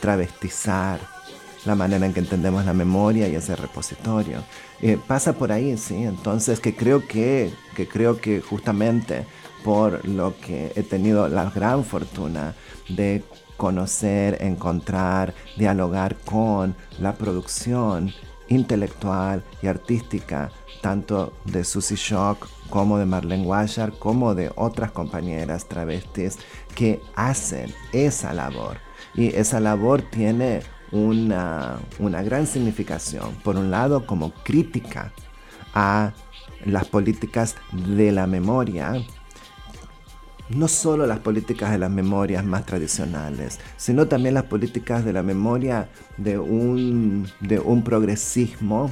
travestizar 0.00 1.00
la 1.64 1.74
manera 1.74 2.06
en 2.06 2.14
que 2.14 2.20
entendemos 2.20 2.64
la 2.64 2.72
memoria 2.72 3.28
y 3.28 3.34
ese 3.34 3.56
repositorio. 3.56 4.44
Eh, 4.80 4.98
pasa 5.04 5.32
por 5.32 5.50
ahí, 5.50 5.76
sí. 5.76 6.04
Entonces, 6.04 6.60
que 6.60 6.76
creo 6.76 7.06
que, 7.06 7.52
que 7.74 7.88
creo 7.88 8.20
que 8.20 8.40
justamente 8.40 9.26
por 9.64 10.06
lo 10.06 10.38
que 10.38 10.72
he 10.76 10.82
tenido 10.84 11.28
la 11.28 11.50
gran 11.50 11.84
fortuna 11.84 12.54
de 12.88 13.24
conocer, 13.56 14.38
encontrar, 14.40 15.34
dialogar 15.56 16.16
con 16.16 16.74
la 16.98 17.14
producción 17.14 18.12
intelectual 18.48 19.42
y 19.62 19.66
artística, 19.66 20.50
tanto 20.80 21.32
de 21.44 21.64
Susie 21.64 21.96
Shock 21.96 22.48
como 22.70 22.98
de 22.98 23.06
Marlene 23.06 23.46
Washar, 23.46 23.92
como 23.98 24.34
de 24.34 24.52
otras 24.56 24.92
compañeras 24.92 25.66
travestis 25.66 26.38
que 26.74 27.00
hacen 27.14 27.72
esa 27.92 28.32
labor. 28.32 28.78
Y 29.14 29.34
esa 29.34 29.60
labor 29.60 30.02
tiene 30.02 30.62
una, 30.92 31.78
una 31.98 32.22
gran 32.22 32.46
significación. 32.46 33.34
Por 33.42 33.56
un 33.56 33.70
lado, 33.70 34.06
como 34.06 34.32
crítica 34.32 35.12
a 35.74 36.12
las 36.64 36.86
políticas 36.86 37.56
de 37.72 38.12
la 38.12 38.26
memoria, 38.26 38.94
no 40.50 40.68
solo 40.68 41.06
las 41.06 41.20
políticas 41.20 41.70
de 41.70 41.78
las 41.78 41.90
memorias 41.90 42.44
más 42.44 42.64
tradicionales, 42.66 43.58
sino 43.76 44.06
también 44.06 44.34
las 44.34 44.44
políticas 44.44 45.04
de 45.04 45.12
la 45.12 45.22
memoria 45.22 45.88
de 46.16 46.38
un, 46.38 47.28
de 47.40 47.58
un 47.58 47.82
progresismo 47.82 48.90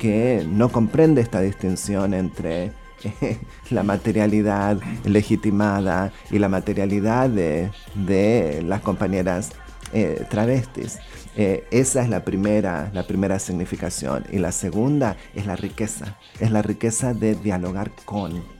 que 0.00 0.46
no 0.48 0.70
comprende 0.70 1.20
esta 1.20 1.40
distinción 1.40 2.14
entre 2.14 2.72
eh, 3.04 3.38
la 3.70 3.82
materialidad 3.82 4.78
legitimada 5.04 6.12
y 6.30 6.38
la 6.38 6.48
materialidad 6.48 7.30
de, 7.30 7.70
de 7.94 8.62
las 8.66 8.80
compañeras 8.80 9.52
eh, 9.92 10.26
travestis. 10.28 10.98
Eh, 11.36 11.64
esa 11.70 12.02
es 12.02 12.08
la 12.08 12.24
primera, 12.24 12.90
la 12.92 13.06
primera 13.06 13.38
significación. 13.38 14.24
Y 14.30 14.38
la 14.38 14.52
segunda 14.52 15.16
es 15.34 15.46
la 15.46 15.56
riqueza. 15.56 16.18
Es 16.40 16.50
la 16.50 16.62
riqueza 16.62 17.14
de 17.14 17.34
dialogar 17.34 17.92
con. 18.04 18.57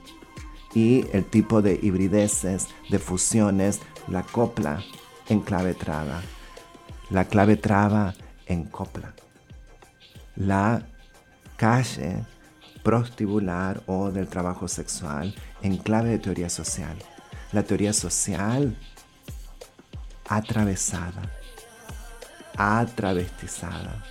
Y 0.73 1.05
el 1.13 1.25
tipo 1.25 1.61
de 1.61 1.79
hibrideces, 1.81 2.67
de 2.89 2.99
fusiones, 2.99 3.79
la 4.07 4.23
copla 4.23 4.83
en 5.27 5.41
clave 5.41 5.73
traba. 5.73 6.21
La 7.09 7.25
clave 7.25 7.57
traba 7.57 8.13
en 8.45 8.65
copla. 8.65 9.13
La 10.35 10.83
calle 11.57 12.23
prostibular 12.83 13.81
o 13.87 14.11
del 14.11 14.27
trabajo 14.27 14.67
sexual 14.67 15.35
en 15.61 15.77
clave 15.77 16.09
de 16.09 16.19
teoría 16.19 16.49
social. 16.49 16.97
La 17.51 17.63
teoría 17.63 17.93
social 17.93 18.75
atravesada, 20.27 21.31
atravestizada. 22.55 24.03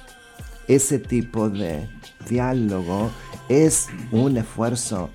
Ese 0.66 0.98
tipo 0.98 1.48
de 1.48 1.88
diálogo 2.28 3.10
es 3.48 3.88
un 4.10 4.36
esfuerzo 4.36 5.10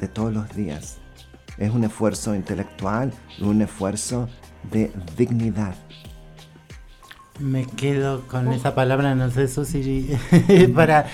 de 0.00 0.08
todos 0.08 0.32
los 0.32 0.54
días. 0.54 0.98
Es 1.58 1.70
un 1.70 1.84
esfuerzo 1.84 2.34
intelectual, 2.34 3.12
un 3.40 3.60
esfuerzo 3.62 4.28
de 4.70 4.90
dignidad. 5.16 5.74
Me 7.38 7.66
quedo 7.66 8.26
con 8.26 8.52
esa 8.52 8.74
palabra, 8.74 9.14
no 9.14 9.30
sé, 9.30 9.48
Susi, 9.48 10.10
para 10.74 11.06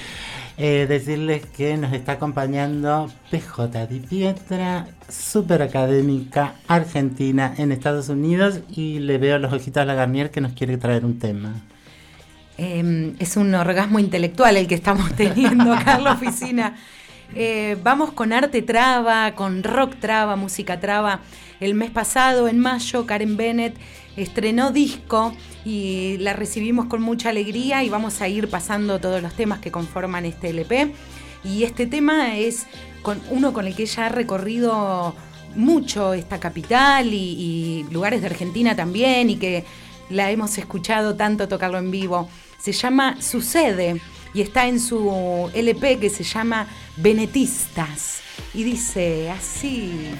eh, 0.58 0.86
decirles 0.88 1.44
que 1.46 1.76
nos 1.76 1.92
está 1.92 2.12
acompañando 2.12 3.10
PJ 3.30 3.86
Di 3.86 4.00
Pietra, 4.00 4.88
super 5.08 5.62
académica 5.62 6.54
argentina 6.66 7.54
en 7.58 7.72
Estados 7.72 8.08
Unidos 8.08 8.60
y 8.70 8.98
le 9.00 9.18
veo 9.18 9.38
los 9.38 9.52
ojitos 9.52 9.82
a 9.82 9.84
la 9.84 9.94
Garnier 9.94 10.30
que 10.30 10.40
nos 10.40 10.52
quiere 10.52 10.78
traer 10.78 11.04
un 11.04 11.18
tema. 11.18 11.54
Em, 12.58 13.14
es 13.18 13.36
un 13.36 13.54
orgasmo 13.54 13.98
intelectual 13.98 14.56
el 14.56 14.66
que 14.66 14.74
estamos 14.74 15.12
teniendo 15.12 15.72
acá 15.72 15.96
en 15.96 16.04
la 16.04 16.12
oficina. 16.12 16.76
Eh, 17.34 17.76
vamos 17.82 18.12
con 18.12 18.32
arte 18.32 18.62
traba, 18.62 19.34
con 19.34 19.62
rock 19.62 19.96
traba, 20.00 20.36
música 20.36 20.80
traba. 20.80 21.20
El 21.60 21.74
mes 21.74 21.90
pasado, 21.90 22.48
en 22.48 22.58
mayo, 22.58 23.06
Karen 23.06 23.36
Bennett 23.36 23.76
estrenó 24.16 24.70
disco 24.70 25.34
y 25.64 26.16
la 26.18 26.32
recibimos 26.32 26.86
con 26.86 27.02
mucha 27.02 27.30
alegría 27.30 27.82
y 27.82 27.88
vamos 27.88 28.20
a 28.20 28.28
ir 28.28 28.48
pasando 28.48 28.98
todos 28.98 29.22
los 29.22 29.34
temas 29.34 29.58
que 29.58 29.70
conforman 29.70 30.24
este 30.24 30.50
LP. 30.50 30.92
Y 31.44 31.64
este 31.64 31.86
tema 31.86 32.36
es 32.36 32.66
con 33.02 33.20
uno 33.30 33.52
con 33.52 33.66
el 33.66 33.74
que 33.74 33.82
ella 33.82 34.06
ha 34.06 34.08
recorrido 34.08 35.14
mucho 35.54 36.12
esta 36.12 36.38
capital 36.38 37.12
y, 37.12 37.16
y 37.16 37.86
lugares 37.92 38.20
de 38.20 38.26
Argentina 38.26 38.76
también 38.76 39.30
y 39.30 39.36
que 39.36 39.64
la 40.10 40.30
hemos 40.30 40.58
escuchado 40.58 41.16
tanto 41.16 41.48
tocarlo 41.48 41.78
en 41.78 41.90
vivo. 41.90 42.28
Se 42.58 42.72
llama 42.72 43.20
Sucede 43.20 44.00
y 44.34 44.42
está 44.42 44.66
en 44.66 44.80
su 44.80 45.50
LP 45.54 45.98
que 45.98 46.10
se 46.10 46.24
llama 46.24 46.66
Benetistas. 46.96 48.20
Y 48.54 48.64
dice 48.64 49.30
así. 49.30 50.10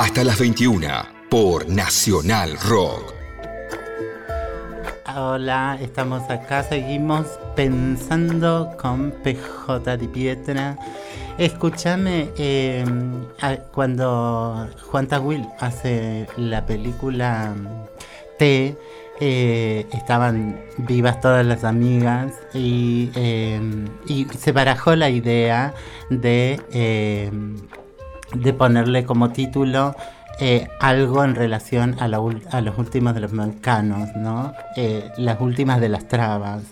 Hasta 0.00 0.24
las 0.24 0.38
21 0.38 0.88
por 1.28 1.68
Nacional 1.68 2.56
Rock. 2.66 3.12
Hola, 5.14 5.76
estamos 5.78 6.22
acá, 6.30 6.62
seguimos 6.62 7.26
pensando 7.54 8.74
con 8.80 9.10
PJ 9.22 9.98
de 9.98 10.08
Pietra. 10.08 10.78
Escúchame, 11.36 12.30
eh, 12.38 12.82
cuando 13.74 14.70
Juan 14.90 15.06
Tawil 15.06 15.46
hace 15.58 16.26
la 16.38 16.64
película 16.64 17.54
T, 18.38 18.78
eh, 19.20 19.86
estaban 19.92 20.62
vivas 20.78 21.20
todas 21.20 21.44
las 21.44 21.62
amigas 21.62 22.32
y, 22.54 23.10
eh, 23.16 23.60
se 24.38 24.52
barajó 24.52 24.96
la 24.96 25.10
idea 25.10 25.74
de, 26.08 26.58
de 28.34 28.52
ponerle 28.52 29.04
como 29.04 29.30
título 29.30 29.94
eh, 30.38 30.68
algo 30.80 31.22
en 31.24 31.34
relación 31.34 31.96
a, 32.00 32.08
la 32.08 32.18
ul- 32.20 32.42
a 32.50 32.60
los 32.62 32.78
últimos 32.78 33.14
de 33.14 33.20
los 33.20 33.32
mexicanos, 33.32 34.08
¿no? 34.16 34.52
Eh, 34.76 35.10
las 35.18 35.40
últimas 35.40 35.80
de 35.80 35.88
las 35.90 36.08
trabas. 36.08 36.62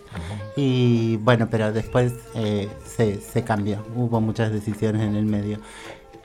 Y 0.56 1.16
bueno, 1.18 1.48
pero 1.50 1.72
después 1.72 2.14
eh, 2.34 2.68
se, 2.84 3.20
se 3.20 3.42
cambió, 3.44 3.84
hubo 3.94 4.20
muchas 4.20 4.50
decisiones 4.52 5.02
en 5.02 5.16
el 5.16 5.24
medio. 5.26 5.58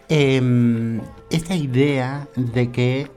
Em, 0.10 1.02
esta 1.30 1.56
idea 1.56 2.28
de 2.36 2.72
que, 2.72 3.08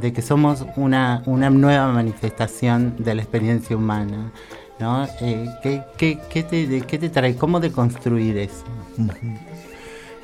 de 0.00 0.12
que 0.12 0.22
somos 0.22 0.64
una, 0.76 1.22
una 1.26 1.50
nueva 1.50 1.88
manifestación 1.92 2.94
de 2.98 3.14
la 3.14 3.22
experiencia 3.22 3.76
humana, 3.76 4.30
¿no? 4.78 5.06
¿qué, 5.18 5.82
qué- 5.96 6.18
qué 6.30 6.42
te, 6.42 6.80
qué 6.82 6.98
te 6.98 7.08
trae? 7.08 7.34
¿Cómo 7.36 7.60
deconstruir 7.60 8.36
eso? 8.38 8.64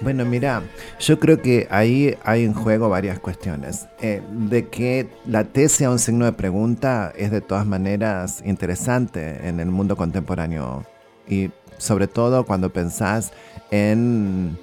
Bueno, 0.02 0.26
mira, 0.26 0.62
yo 1.00 1.18
creo 1.18 1.40
que 1.40 1.66
ahí 1.70 2.16
hay 2.22 2.44
en 2.44 2.52
juego 2.52 2.88
varias 2.90 3.18
cuestiones. 3.18 3.86
Eh, 4.00 4.22
de 4.30 4.68
que 4.68 5.08
la 5.26 5.44
T 5.44 5.68
sea 5.68 5.90
un 5.90 5.98
signo 5.98 6.26
de 6.26 6.32
pregunta 6.32 7.12
es 7.16 7.30
de 7.30 7.40
todas 7.40 7.66
maneras 7.66 8.42
interesante 8.44 9.48
en 9.48 9.58
el 9.58 9.70
mundo 9.70 9.96
contemporáneo 9.96 10.84
y 11.26 11.50
sobre 11.78 12.08
todo 12.08 12.44
cuando 12.44 12.70
pensás 12.70 13.32
en 13.70 14.58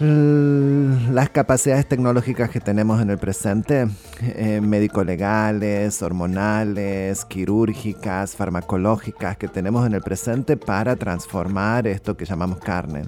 l- 0.00 1.12
las 1.12 1.30
capacidades 1.30 1.86
tecnológicas 1.86 2.50
que 2.50 2.58
tenemos 2.60 3.00
en 3.00 3.10
el 3.10 3.18
presente, 3.18 3.86
eh, 4.20 4.60
médico-legales, 4.60 6.02
hormonales, 6.02 7.24
quirúrgicas, 7.24 8.34
farmacológicas 8.34 9.36
que 9.36 9.46
tenemos 9.46 9.86
en 9.86 9.94
el 9.94 10.02
presente 10.02 10.56
para 10.56 10.96
transformar 10.96 11.86
esto 11.86 12.16
que 12.16 12.24
llamamos 12.24 12.58
carne 12.58 13.04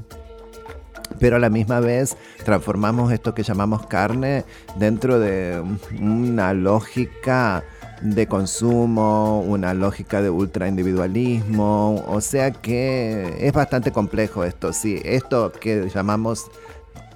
pero 1.19 1.37
a 1.37 1.39
la 1.39 1.51
misma 1.51 1.81
vez 1.81 2.17
transformamos 2.45 3.13
esto 3.13 3.35
que 3.35 3.43
llamamos 3.43 3.87
carne 3.87 4.45
dentro 4.77 5.19
de 5.19 5.63
una 6.01 6.53
lógica 6.53 7.65
de 8.03 8.27
consumo, 8.27 9.41
una 9.41 9.73
lógica 9.73 10.21
de 10.21 10.31
ultraindividualismo, 10.31 12.05
o 12.07 12.21
sea 12.21 12.51
que 12.51 13.37
es 13.41 13.53
bastante 13.53 13.93
complejo 13.93 14.45
esto, 14.45 14.73
sí, 14.73 15.01
esto 15.05 15.53
que 15.53 15.89
llamamos 15.89 16.51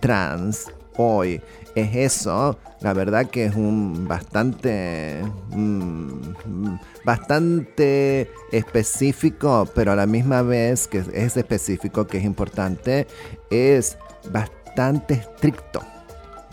trans 0.01 0.70
hoy 0.96 1.40
es 1.81 1.95
eso, 1.95 2.59
la 2.81 2.93
verdad 2.93 3.27
que 3.27 3.47
es 3.47 3.55
un 3.55 4.07
bastante 4.07 5.23
mm, 5.51 6.77
bastante 7.05 8.31
específico, 8.53 9.69
pero 9.75 9.93
a 9.93 9.97
la 9.97 10.07
misma 10.07 10.43
vez 10.43 10.87
que 10.87 10.99
es 10.99 11.37
específico, 11.37 12.07
que 12.07 12.19
es 12.19 12.25
importante, 12.25 13.07
es 13.51 13.97
bastante 14.31 15.14
estricto 15.14 15.83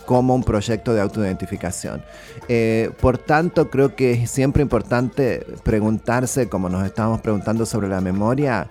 como 0.06 0.36
un 0.36 0.44
proyecto 0.44 0.94
de 0.94 1.02
autoidentificación. 1.02 2.04
Eh, 2.48 2.92
por 3.02 3.18
tanto, 3.18 3.70
creo 3.70 3.96
que 3.96 4.14
es 4.14 4.32
siempre 4.32 4.62
importante 4.62 5.46
preguntarse, 5.64 6.48
como 6.48 6.70
nos 6.70 6.86
estábamos 6.86 7.22
preguntando 7.22 7.66
sobre 7.66 7.88
la 7.90 8.02
memoria, 8.02 8.68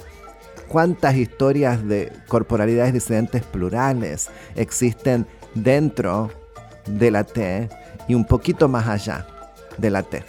cuántas 0.69 1.17
historias 1.17 1.87
de 1.87 2.12
corporalidades 2.29 2.93
disidentes 2.93 3.43
plurales 3.43 4.31
existen 4.55 5.27
dentro 5.55 6.31
de 6.87 7.11
la 7.11 7.25
T 7.25 7.68
y 8.09 8.14
un 8.14 8.25
poquito 8.25 8.68
más 8.68 8.88
allá 8.88 9.27
de 9.79 9.90
la 9.90 10.03
T. 10.03 10.25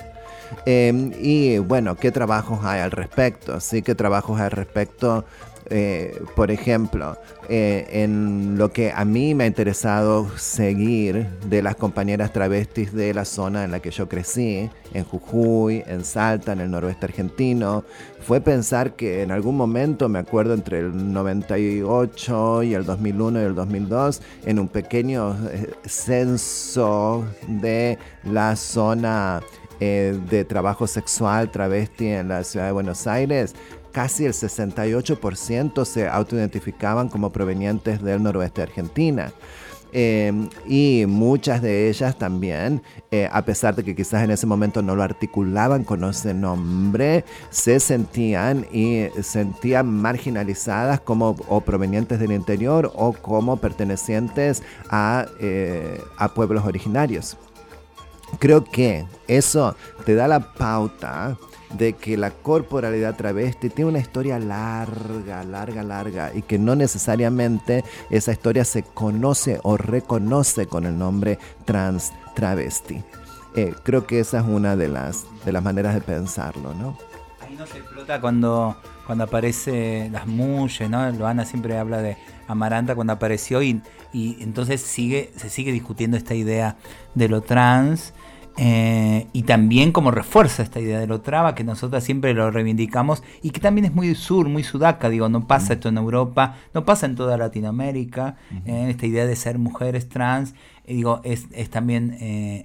Eh, 0.66 1.12
y 1.20 1.58
bueno, 1.60 1.96
¿qué 1.96 2.12
trabajos 2.12 2.60
hay 2.64 2.82
al 2.82 2.92
respecto? 2.92 3.60
Sí, 3.60 3.82
¿qué 3.82 3.96
trabajos 3.96 4.40
hay 4.40 4.46
al 4.46 4.52
respecto? 4.52 5.26
Eh, 5.70 6.22
por 6.36 6.52
ejemplo, 6.52 7.18
eh, 7.50 7.88
en 7.90 8.58
lo 8.58 8.72
que 8.72 8.92
a 8.92 9.04
mí 9.04 9.34
me 9.34 9.46
ha 9.46 9.48
interesado 9.48 10.30
seguir 10.38 11.28
de 11.48 11.64
las 11.64 11.76
compañeras 11.76 12.32
travestis 12.34 12.94
de 12.94 13.14
la 13.16 13.26
zona 13.26 13.64
en 13.64 13.72
la 13.72 13.80
que 13.80 13.90
yo 13.90 14.08
crecí, 14.08 14.70
en 14.94 15.04
Jujuy, 15.04 15.84
en 15.88 16.06
Salta, 16.06 16.54
en 16.54 16.60
el 16.60 16.70
noroeste 16.70 17.06
argentino, 17.08 17.84
fue 18.22 18.42
pensar 18.42 18.94
que 18.94 19.24
en 19.24 19.32
algún 19.32 19.58
momento, 19.58 20.08
me 20.08 20.20
acuerdo 20.20 20.54
entre 20.54 20.80
el 20.80 21.14
98 21.14 22.64
y 22.64 22.74
el 22.76 22.86
2001 22.86 23.42
y 23.42 23.44
el 23.44 23.56
2002, 23.56 24.22
en 24.46 24.60
un 24.60 24.68
pequeño 24.68 25.36
eh, 25.52 25.72
censo 25.86 27.26
de 27.48 27.98
la 28.24 28.56
zona 28.56 29.42
de 29.78 30.46
trabajo 30.48 30.88
sexual 30.88 31.52
travesti 31.52 32.08
en 32.08 32.30
la 32.30 32.46
ciudad 32.46 32.68
de 32.68 32.72
Buenos 32.72 33.08
Aires, 33.08 33.54
casi 33.96 34.26
el 34.26 34.34
68% 34.34 35.86
se 35.86 36.06
autoidentificaban 36.06 37.08
como 37.08 37.32
provenientes 37.32 38.04
del 38.04 38.22
noroeste 38.22 38.60
de 38.60 38.68
Argentina. 38.68 39.32
Eh, 39.94 40.50
y 40.68 41.06
muchas 41.08 41.62
de 41.62 41.88
ellas 41.88 42.18
también, 42.18 42.82
eh, 43.10 43.30
a 43.32 43.46
pesar 43.46 43.74
de 43.74 43.86
que 43.86 43.96
quizás 43.96 44.22
en 44.22 44.32
ese 44.32 44.46
momento 44.46 44.82
no 44.82 44.98
lo 44.98 45.04
articulaban 45.04 45.86
con 45.86 46.04
ese 46.04 46.34
nombre, 46.34 47.24
se 47.50 47.80
sentían 47.80 48.68
y 48.74 49.08
sentían 49.22 49.88
marginalizadas 49.88 51.00
como 51.00 51.38
o 51.48 51.62
provenientes 51.62 52.20
del 52.20 52.34
interior 52.34 52.92
o 52.96 53.14
como 53.14 53.56
pertenecientes 53.56 54.62
a, 54.90 55.26
eh, 55.40 56.02
a 56.18 56.34
pueblos 56.34 56.66
originarios. 56.66 57.38
Creo 58.40 58.66
que 58.66 59.06
eso 59.30 59.74
te 60.06 60.16
da 60.16 60.28
la 60.28 60.52
pauta 60.54 61.38
de 61.74 61.94
que 61.94 62.18
la 62.18 62.32
corporalidad 62.32 63.16
travesti 63.16 63.70
tiene 63.70 63.90
una 63.90 64.00
historia 64.00 64.40
larga, 64.40 65.44
larga, 65.44 65.84
larga 65.84 66.32
y 66.34 66.42
que 66.42 66.60
no 66.60 66.76
necesariamente 66.76 67.84
esa 68.10 68.32
historia 68.32 68.66
se 68.66 68.84
conoce 68.84 69.60
o 69.64 69.78
reconoce 69.78 70.68
con 70.68 70.86
el 70.86 70.98
nombre 70.98 71.40
trans 71.66 72.14
travesti. 72.34 73.04
Eh, 73.56 73.74
creo 73.84 74.06
que 74.06 74.20
esa 74.20 74.40
es 74.40 74.46
una 74.46 74.76
de 74.76 74.90
las, 74.90 75.26
de 75.46 75.52
las 75.52 75.64
maneras 75.64 75.94
de 75.94 76.02
pensarlo, 76.02 76.74
¿no? 76.74 76.98
Ahí 77.42 77.56
no 77.56 77.66
se 77.66 77.78
explota 77.78 78.20
cuando, 78.20 78.76
cuando 79.06 79.24
aparece 79.24 80.10
las 80.12 80.28
mulles, 80.28 80.90
¿no? 80.90 81.10
Loana 81.12 81.46
siempre 81.46 81.78
habla 81.78 82.02
de 82.02 82.18
Amaranta 82.48 82.96
cuando 82.96 83.14
apareció 83.14 83.62
y, 83.62 83.82
y 84.12 84.44
entonces 84.44 84.82
sigue, 84.82 85.32
se 85.38 85.50
sigue 85.50 85.72
discutiendo 85.72 86.18
esta 86.18 86.36
idea 86.36 86.76
de 87.14 87.30
lo 87.30 87.42
trans. 87.42 88.14
Eh, 88.58 89.28
y 89.34 89.44
también 89.44 89.92
como 89.92 90.12
refuerza 90.12 90.64
esta 90.64 90.80
idea 90.80 91.00
de 91.00 91.08
lo 91.08 91.22
traba, 91.22 91.56
que 91.56 91.64
nosotras 91.64 92.04
siempre 92.04 92.34
lo 92.34 92.52
reivindicamos 92.52 93.22
y 93.42 93.50
que 93.50 93.60
también 93.60 93.86
es 93.86 93.94
muy 93.94 94.16
sur, 94.16 94.48
muy 94.48 94.64
sudaca, 94.64 95.10
digo, 95.10 95.28
no 95.30 95.46
pasa 95.48 95.74
esto 95.74 95.90
en 95.90 95.98
Europa, 95.98 96.56
no 96.74 96.86
pasa 96.86 97.06
en 97.06 97.16
toda 97.16 97.38
Latinoamérica, 97.38 98.38
eh, 98.66 98.88
esta 98.90 99.06
idea 99.06 99.26
de 99.26 99.36
ser 99.36 99.60
mujeres 99.60 100.08
trans, 100.08 100.54
eh, 100.86 100.94
digo, 100.96 101.20
es, 101.24 101.48
es 101.52 101.70
también 101.70 102.18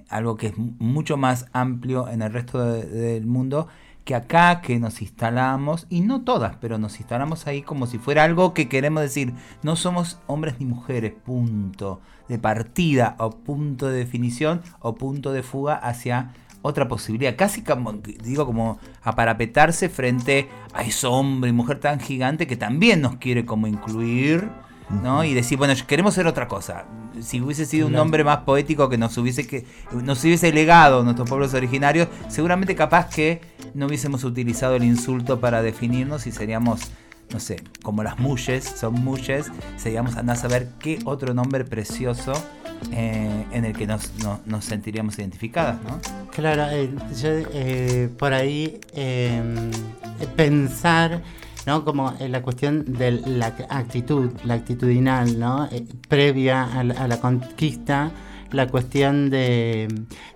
algo 0.09 0.37
que 0.37 0.47
es 0.47 0.57
mu- 0.57 0.71
mucho 0.79 1.17
más 1.17 1.47
amplio 1.53 2.07
en 2.07 2.21
el 2.21 2.31
resto 2.31 2.63
de- 2.63 2.85
del 2.85 3.25
mundo 3.25 3.67
que 4.05 4.15
acá 4.15 4.61
que 4.61 4.79
nos 4.79 4.99
instalamos, 5.03 5.85
y 5.89 6.01
no 6.01 6.21
todas, 6.21 6.55
pero 6.59 6.79
nos 6.79 6.99
instalamos 6.99 7.45
ahí 7.45 7.61
como 7.61 7.85
si 7.85 7.99
fuera 7.99 8.23
algo 8.23 8.53
que 8.55 8.67
queremos 8.67 9.03
decir, 9.03 9.33
no 9.61 9.75
somos 9.75 10.19
hombres 10.25 10.55
ni 10.59 10.65
mujeres, 10.65 11.13
punto 11.23 12.01
de 12.31 12.39
partida 12.39 13.17
o 13.19 13.29
punto 13.29 13.89
de 13.89 13.97
definición 13.97 14.61
o 14.79 14.95
punto 14.95 15.33
de 15.33 15.43
fuga 15.43 15.75
hacia 15.75 16.31
otra 16.61 16.87
posibilidad, 16.87 17.35
casi 17.35 17.61
como, 17.61 17.91
digo, 18.23 18.45
como 18.45 18.79
a 19.03 19.15
parapetarse 19.15 19.89
frente 19.89 20.47
a 20.73 20.83
ese 20.83 21.07
hombre 21.07 21.49
y 21.49 21.53
mujer 21.53 21.81
tan 21.81 21.99
gigante 21.99 22.47
que 22.47 22.55
también 22.55 23.01
nos 23.01 23.17
quiere 23.17 23.45
como 23.45 23.67
incluir, 23.67 24.47
¿no? 25.03 25.25
Y 25.25 25.33
decir, 25.33 25.57
bueno, 25.57 25.73
queremos 25.85 26.13
ser 26.13 26.25
otra 26.25 26.47
cosa. 26.47 26.85
Si 27.19 27.41
hubiese 27.41 27.65
sido 27.65 27.87
un 27.87 27.93
nombre 27.93 28.23
más 28.23 28.39
poético 28.39 28.87
que 28.87 28.97
nos 28.97 29.17
hubiese 29.17 29.45
que 29.45 29.65
nos 29.91 30.23
hubiese 30.23 30.53
legado 30.53 31.03
nuestros 31.03 31.27
pueblos 31.27 31.53
originarios, 31.53 32.07
seguramente 32.29 32.75
capaz 32.75 33.09
que 33.13 33.41
no 33.73 33.87
hubiésemos 33.87 34.23
utilizado 34.23 34.75
el 34.75 34.85
insulto 34.85 35.41
para 35.41 35.61
definirnos 35.61 36.27
y 36.27 36.31
seríamos 36.31 36.91
no 37.31 37.39
sé, 37.39 37.63
como 37.81 38.03
las 38.03 38.19
mulles, 38.19 38.63
son 38.63 38.93
mulles, 39.03 39.51
seríamos 39.77 40.15
andar 40.17 40.37
a 40.37 40.39
saber 40.39 40.69
qué 40.79 40.99
otro 41.05 41.33
nombre 41.33 41.63
precioso 41.65 42.33
eh, 42.91 43.45
en 43.51 43.65
el 43.65 43.73
que 43.75 43.85
nos, 43.87 44.11
no- 44.23 44.39
nos 44.45 44.65
sentiríamos 44.65 45.17
identificadas, 45.19 45.77
¿no? 45.83 45.99
Claro, 46.31 46.65
eh, 46.71 46.89
yo, 47.21 47.29
eh, 47.53 48.09
por 48.17 48.33
ahí 48.33 48.79
eh, 48.93 49.41
pensar 50.35 51.21
¿no? 51.67 51.85
Como 51.85 52.13
eh, 52.19 52.27
la 52.27 52.41
cuestión 52.41 52.83
de 52.97 53.11
la 53.11 53.53
actitud, 53.69 54.31
la 54.45 54.55
actitudinal, 54.55 55.39
¿no? 55.39 55.65
Eh, 55.71 55.85
previa 56.07 56.63
a 56.63 56.83
la, 56.83 56.95
a 57.03 57.07
la 57.07 57.19
conquista, 57.21 58.09
la 58.51 58.67
cuestión 58.67 59.29
de, 59.29 59.87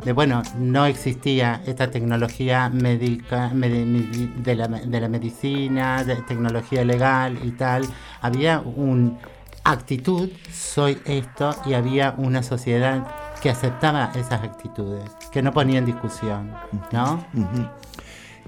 de, 0.04 0.13
bueno, 0.13 0.41
no 0.58 0.86
existía 0.86 1.62
esta 1.65 1.91
tecnología 1.91 2.69
médica 2.69 3.51
medi- 3.54 4.34
de, 4.36 4.56
la, 4.56 4.67
de 4.67 5.01
la 5.01 5.10
medicina, 5.10 6.04
de 6.04 6.15
tecnología 6.17 6.84
legal 6.84 7.38
y 7.43 7.51
tal. 7.51 7.86
Había 8.21 8.60
un 8.60 9.17
actitud, 9.63 10.30
soy 10.51 10.97
esto, 11.06 11.56
y 11.65 11.73
había 11.73 12.13
una 12.17 12.43
sociedad 12.43 13.06
que 13.41 13.49
aceptaba 13.49 14.12
esas 14.15 14.43
actitudes, 14.43 15.10
que 15.32 15.41
no 15.41 15.51
ponía 15.51 15.80
en 15.80 15.86
discusión, 15.86 16.51
¿no? 16.91 17.25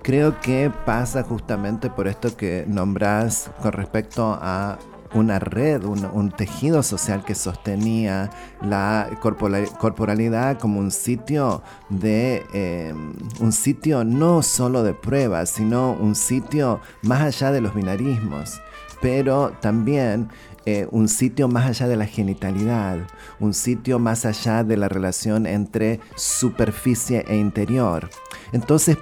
Creo 0.02 0.40
que 0.40 0.72
pasa 0.86 1.24
justamente 1.24 1.90
por 1.90 2.08
esto 2.08 2.38
que 2.38 2.66
nombras 2.68 3.52
con 3.62 3.74
respecto 3.74 4.38
a 4.42 4.78
una 5.14 5.40
red, 5.40 5.84
un, 5.84 6.32
tejido 6.32 6.84
social 6.84 7.24
que 7.24 7.36
sostenía 7.36 8.30
la 8.62 9.10
corpora- 9.22 9.66
corporalidad 9.80 10.60
como 10.60 10.80
un 10.80 10.92
sitio 10.92 11.64
de 11.90 12.46
eh, 12.54 12.94
un 13.40 13.52
sitio 13.52 14.04
no 14.04 14.44
solo 14.44 14.84
de 14.84 14.94
pruebas, 14.94 15.50
sino 15.50 15.94
un 15.94 16.16
sitio 16.16 16.82
más 17.02 17.22
allá 17.22 17.52
de 17.52 17.62
los 17.62 17.74
binarismos, 17.74 18.62
pero 19.02 19.54
también 19.62 20.30
eh, 20.66 20.86
un 20.92 21.08
sitio 21.08 21.48
más 21.48 21.66
allá 21.66 21.88
de 21.88 21.96
la 21.96 22.06
genitalidad, 22.06 22.98
un 23.40 23.54
sitio 23.54 24.00
más 24.00 24.26
allá 24.26 24.66
de 24.66 24.76
la 24.76 24.90
relación 24.90 25.46
entre 25.46 26.02
superficie 26.16 27.24
e 27.28 27.38
interior. 27.38 28.10
Entonces, 28.52 28.98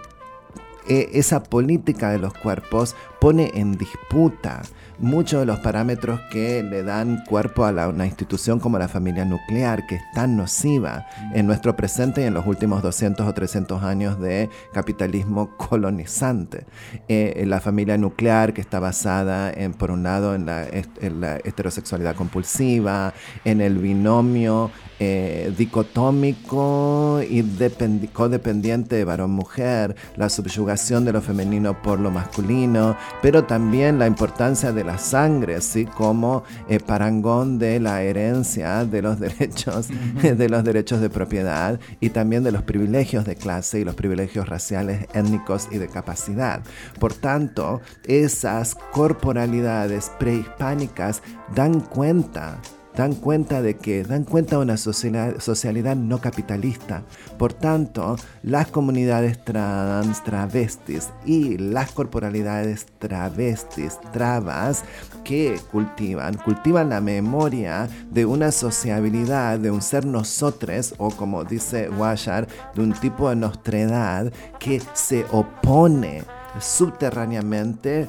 eh, 0.88 1.10
esa 1.14 1.42
política 1.42 2.12
de 2.12 2.20
los 2.20 2.36
cuerpos 2.36 2.96
pone 3.20 3.52
en 3.56 3.76
disputa 3.76 4.62
muchos 5.00 5.40
de 5.42 5.46
los 5.46 5.60
parámetros 5.60 6.20
que 6.32 6.64
le 6.64 6.84
dan 6.84 7.24
cuerpo 7.28 7.66
a 7.66 7.88
una 7.88 8.06
institución 8.06 8.60
como 8.60 8.78
la 8.78 8.88
familia 8.88 9.26
nuclear, 9.26 9.86
que 9.88 9.96
es 9.96 10.02
tan 10.14 10.38
nociva 10.38 11.06
en 11.34 11.48
nuestro 11.48 11.76
presente 11.76 12.22
y 12.22 12.26
en 12.26 12.34
los 12.34 12.46
últimos 12.46 12.82
200 12.82 13.28
o 13.28 13.34
300 13.34 13.84
años 13.84 14.20
de 14.20 14.50
capitalismo 14.74 15.56
colonizante. 15.58 16.66
Eh, 17.08 17.44
la 17.48 17.60
familia 17.60 17.98
nuclear 17.98 18.54
que 18.54 18.62
está 18.62 18.80
basada, 18.80 19.54
por 19.78 19.92
un 19.92 20.04
lado, 20.04 20.36
en 20.36 20.46
la, 20.46 20.66
en 20.66 21.22
la 21.22 21.38
heterosexualidad 21.38 22.16
compulsiva, 22.16 23.14
en 23.44 23.62
el 23.62 23.78
binomio 23.78 24.72
eh, 25.00 25.54
dicotómico 25.58 27.22
y 27.28 27.42
dependi- 27.42 28.12
codependiente 28.12 28.96
de 28.96 29.04
varón-mujer, 29.04 29.96
la 30.16 30.30
subyugación 30.30 31.06
de 31.06 31.14
lo 31.14 31.22
femenino 31.22 31.82
por 31.82 32.00
lo 32.00 32.12
masculino, 32.12 32.96
pero 33.22 33.44
también 33.44 34.00
la 34.00 34.08
importancia 34.08 34.72
de 34.72 34.84
la 34.84 34.98
sangre, 34.98 35.62
¿sí? 35.62 35.86
como 35.86 36.44
eh, 36.70 36.80
parangón 36.80 37.60
de 37.60 37.80
la 37.80 38.02
herencia 38.04 38.86
de 38.86 39.02
los 39.02 39.20
derechos, 39.26 39.88
de 40.22 40.50
los 40.50 40.64
derechos 40.64 41.02
de 41.02 41.10
propiedad 41.10 41.80
y 42.00 42.10
también 42.10 42.44
de 42.44 42.52
los 42.52 42.64
privilegios 42.64 43.26
de 43.26 43.36
clase 43.36 43.80
y 43.80 43.84
los 43.84 43.96
privilegios 43.96 44.48
raciales, 44.48 45.08
étnicos 45.14 45.68
y 45.72 45.78
de 45.78 45.88
capacidad. 45.88 46.62
Por 47.00 47.14
tanto, 47.14 47.82
esas 48.06 48.76
corporalidades 48.92 50.12
prehispánicas 50.20 51.22
dan 51.56 51.80
cuenta 51.82 52.60
dan 52.96 53.14
cuenta 53.14 53.62
de 53.62 53.78
que 53.78 54.04
dan 54.04 54.24
cuenta 54.24 54.58
de 54.58 54.64
una 54.64 54.78
sociedad, 54.78 55.40
socialidad 55.40 55.96
no 55.96 56.20
capitalista. 56.20 57.04
Por 57.38 57.54
tanto, 57.54 58.16
las 58.44 58.68
comunidades 58.68 59.44
trans, 59.44 60.24
travestis 60.24 61.10
y 61.26 61.58
las 61.58 61.92
corporalidades 61.92 62.86
travestis, 63.00 64.00
trabas, 64.12 64.84
que 65.24 65.60
cultivan, 65.72 66.36
cultivan 66.38 66.90
la 66.90 67.02
memoria 67.02 67.90
de 68.12 68.26
una 68.26 68.52
sociabilidad, 68.52 69.60
de 69.60 69.72
un 69.72 69.82
ser 69.82 70.06
nosotros, 70.06 70.94
o 70.98 71.10
como 71.10 71.44
dice 71.44 71.90
Guayar, 71.90 72.48
de 72.76 72.82
un 72.82 72.94
tipo 72.94 73.30
de 73.30 73.36
nostredad 73.36 74.32
que 74.60 74.82
se 74.94 75.26
opone 75.32 76.24
subterráneamente 76.60 78.08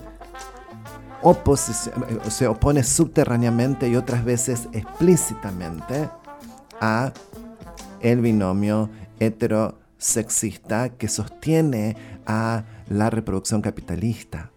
se 2.28 2.46
opone 2.46 2.82
subterráneamente 2.82 3.88
y 3.88 3.96
otras 3.96 4.24
veces 4.24 4.68
explícitamente 4.72 6.08
a 6.80 7.12
el 8.00 8.20
binomio 8.20 8.90
heterosexista 9.18 10.90
que 10.90 11.08
sostiene 11.08 11.96
a 12.26 12.64
la 12.88 13.10
reproducción 13.10 13.62
capitalista. 13.62 14.50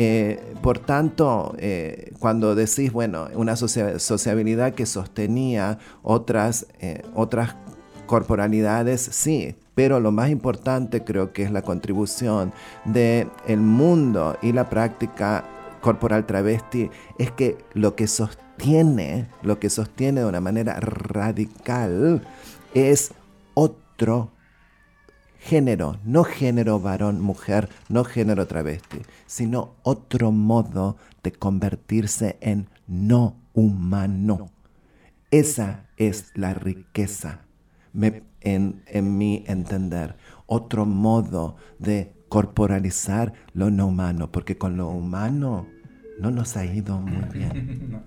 Eh, 0.00 0.54
por 0.62 0.78
tanto, 0.78 1.54
eh, 1.58 2.12
cuando 2.20 2.54
decís, 2.54 2.92
bueno, 2.92 3.28
una 3.34 3.56
socia- 3.56 3.98
sociabilidad 3.98 4.74
que 4.74 4.86
sostenía 4.86 5.78
otras, 6.02 6.66
eh, 6.80 7.02
otras 7.14 7.56
corporalidades, 8.06 9.00
sí, 9.02 9.56
pero 9.74 10.00
lo 10.00 10.12
más 10.12 10.30
importante 10.30 11.04
creo 11.04 11.32
que 11.32 11.42
es 11.42 11.50
la 11.50 11.62
contribución 11.62 12.52
del 12.84 13.28
el 13.46 13.60
mundo 13.60 14.36
y 14.40 14.52
la 14.52 14.68
práctica 14.68 15.44
corporal 15.80 16.26
travesti, 16.26 16.90
es 17.18 17.30
que 17.32 17.58
lo 17.74 17.94
que 17.94 18.06
sostiene, 18.06 19.28
lo 19.42 19.58
que 19.58 19.70
sostiene 19.70 20.20
de 20.20 20.26
una 20.26 20.40
manera 20.40 20.78
radical 20.80 22.26
es 22.74 23.12
otro 23.54 24.32
género, 25.38 25.98
no 26.04 26.24
género 26.24 26.80
varón, 26.80 27.20
mujer, 27.20 27.68
no 27.88 28.04
género 28.04 28.46
travesti, 28.46 28.98
sino 29.26 29.74
otro 29.82 30.32
modo 30.32 30.96
de 31.22 31.32
convertirse 31.32 32.36
en 32.40 32.68
no 32.86 33.36
humano. 33.54 34.50
Esa 35.30 35.86
es 35.96 36.32
la 36.34 36.54
riqueza, 36.54 37.42
en, 38.40 38.82
en 38.86 39.18
mi 39.18 39.44
entender. 39.46 40.16
Otro 40.46 40.86
modo 40.86 41.56
de 41.78 42.17
corporalizar 42.28 43.32
lo 43.54 43.70
no 43.70 43.86
humano, 43.86 44.30
porque 44.30 44.56
con 44.58 44.76
lo 44.76 44.88
humano 44.88 45.66
no 46.20 46.30
nos 46.30 46.56
ha 46.56 46.64
ido 46.64 46.98
muy 47.00 47.24
bien. 47.32 48.00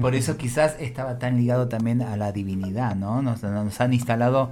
Por 0.00 0.14
eso 0.14 0.36
quizás 0.36 0.76
estaba 0.80 1.18
tan 1.18 1.36
ligado 1.36 1.68
también 1.68 2.00
a 2.02 2.16
la 2.16 2.32
divinidad, 2.32 2.96
¿no? 2.96 3.20
Nos, 3.22 3.42
nos 3.42 3.80
han 3.80 3.92
instalado... 3.92 4.50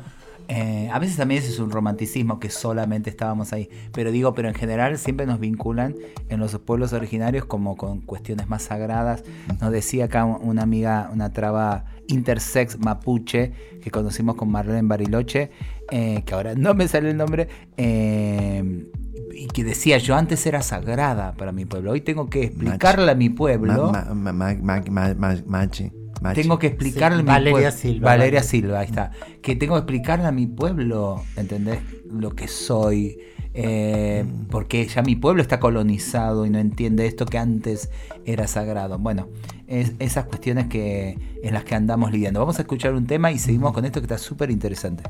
eh, 0.48 0.90
a 0.92 0.98
veces 0.98 1.16
también 1.16 1.42
ese 1.42 1.50
es 1.52 1.58
un 1.58 1.70
romanticismo 1.70 2.38
que 2.38 2.50
solamente 2.50 3.08
estábamos 3.08 3.52
ahí. 3.54 3.70
Pero 3.92 4.10
digo, 4.10 4.34
pero 4.34 4.48
en 4.48 4.54
general 4.54 4.98
siempre 4.98 5.24
nos 5.24 5.40
vinculan 5.40 5.94
en 6.28 6.38
los 6.38 6.58
pueblos 6.58 6.92
originarios 6.92 7.46
como 7.46 7.76
con 7.76 8.00
cuestiones 8.02 8.46
más 8.48 8.64
sagradas. 8.64 9.24
Nos 9.60 9.72
decía 9.72 10.04
acá 10.06 10.24
un- 10.26 10.46
una 10.46 10.62
amiga, 10.64 11.08
una 11.12 11.32
traba 11.32 11.86
intersex 12.08 12.78
mapuche 12.78 13.52
que 13.82 13.90
conocimos 13.90 14.34
con 14.36 14.50
Marlene 14.50 14.86
Bariloche, 14.86 15.50
eh, 15.92 16.22
que 16.26 16.34
ahora 16.34 16.54
no 16.56 16.74
me 16.74 16.88
sale 16.88 17.10
el 17.10 17.16
nombre, 17.16 17.46
eh, 17.76 18.88
y 19.34 19.46
que 19.48 19.62
decía, 19.64 19.98
yo 19.98 20.16
antes 20.16 20.44
era 20.46 20.62
sagrada 20.62 21.34
para 21.34 21.52
mi 21.52 21.64
pueblo, 21.66 21.90
hoy 21.92 22.00
tengo 22.00 22.28
que 22.30 22.44
explicarle 22.44 23.10
a 23.10 23.14
mi 23.14 23.28
pueblo. 23.28 23.92
Ma- 23.92 24.04
ma- 24.14 24.32
ma- 24.32 24.54
ma- 24.54 24.82
ma- 24.90 25.14
ma- 25.14 25.36
machi, 25.46 25.90
machi. 26.20 26.42
Tengo 26.42 26.58
que 26.58 26.68
explicarle 26.68 27.16
Sí, 27.18 27.20
a 27.20 27.24
mi 27.24 27.28
Valeria 27.28 27.52
pueblo- 27.52 27.70
Silva, 27.72 28.04
Valeria 28.10 28.40
Valeria. 28.40 28.42
Silva, 28.42 28.78
ahí 28.80 28.86
está. 28.86 29.10
Que 29.42 29.56
tengo 29.56 29.74
que 29.74 29.78
explicarle 29.80 30.26
a 30.26 30.32
mi 30.32 30.46
pueblo, 30.46 31.22
¿entendés? 31.36 31.78
Lo 32.10 32.30
que 32.30 32.48
soy. 32.48 33.18
eh, 33.54 34.24
porque 34.50 34.86
ya 34.86 35.02
mi 35.02 35.14
pueblo 35.14 35.42
está 35.42 35.60
colonizado 35.60 36.46
y 36.46 36.50
no 36.50 36.58
entiende 36.58 37.04
esto 37.04 37.26
que 37.26 37.36
antes 37.36 37.90
era 38.24 38.46
sagrado. 38.46 38.98
Bueno, 38.98 39.28
es, 39.66 39.92
esas 39.98 40.24
cuestiones 40.24 40.68
que 40.68 41.18
en 41.42 41.52
las 41.52 41.64
que 41.64 41.74
andamos 41.74 42.12
lidiando. 42.12 42.40
Vamos 42.40 42.58
a 42.58 42.62
escuchar 42.62 42.94
un 42.94 43.06
tema 43.06 43.30
y 43.30 43.38
seguimos 43.38 43.72
con 43.74 43.84
esto 43.84 44.00
que 44.00 44.06
está 44.06 44.16
súper 44.16 44.50
interesante. 44.50 45.02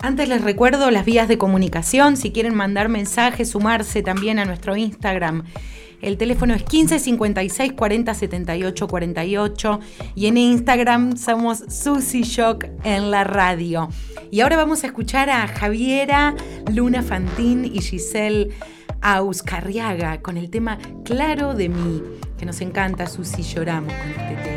Antes 0.00 0.28
les 0.28 0.42
recuerdo 0.42 0.90
las 0.90 1.04
vías 1.04 1.26
de 1.28 1.38
comunicación, 1.38 2.16
si 2.16 2.30
quieren 2.30 2.54
mandar 2.54 2.88
mensajes, 2.88 3.50
sumarse 3.50 4.02
también 4.02 4.38
a 4.38 4.44
nuestro 4.44 4.76
Instagram. 4.76 5.44
El 6.02 6.18
teléfono 6.18 6.54
es 6.54 6.62
15 6.62 6.98
56 6.98 7.72
40 7.72 8.14
78 8.14 8.88
48 8.88 9.80
y 10.14 10.26
en 10.26 10.36
Instagram 10.36 11.16
somos 11.16 11.64
Susi 11.68 12.22
Shock 12.22 12.66
en 12.84 13.10
la 13.10 13.24
radio. 13.24 13.88
Y 14.30 14.40
ahora 14.40 14.56
vamos 14.56 14.84
a 14.84 14.88
escuchar 14.88 15.30
a 15.30 15.48
Javiera, 15.48 16.34
Luna 16.72 17.02
Fantín 17.02 17.64
y 17.64 17.80
Giselle 17.80 18.50
Auscarriaga 19.00 20.20
con 20.20 20.36
el 20.36 20.50
tema 20.50 20.78
Claro 21.04 21.54
de 21.54 21.68
mí, 21.70 22.02
que 22.38 22.44
nos 22.44 22.60
encanta, 22.60 23.06
Susi, 23.06 23.42
lloramos 23.42 23.92
con 23.92 24.10
este 24.10 24.42
tema. 24.42 24.55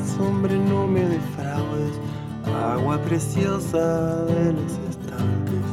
Hagas 0.00 0.18
hombre, 0.20 0.56
no 0.58 0.86
me 0.86 1.00
defraudes, 1.00 1.98
agua 2.74 2.98
preciosa 2.98 4.24
de 4.24 4.52
los 4.52 4.72
estanques. 4.88 5.66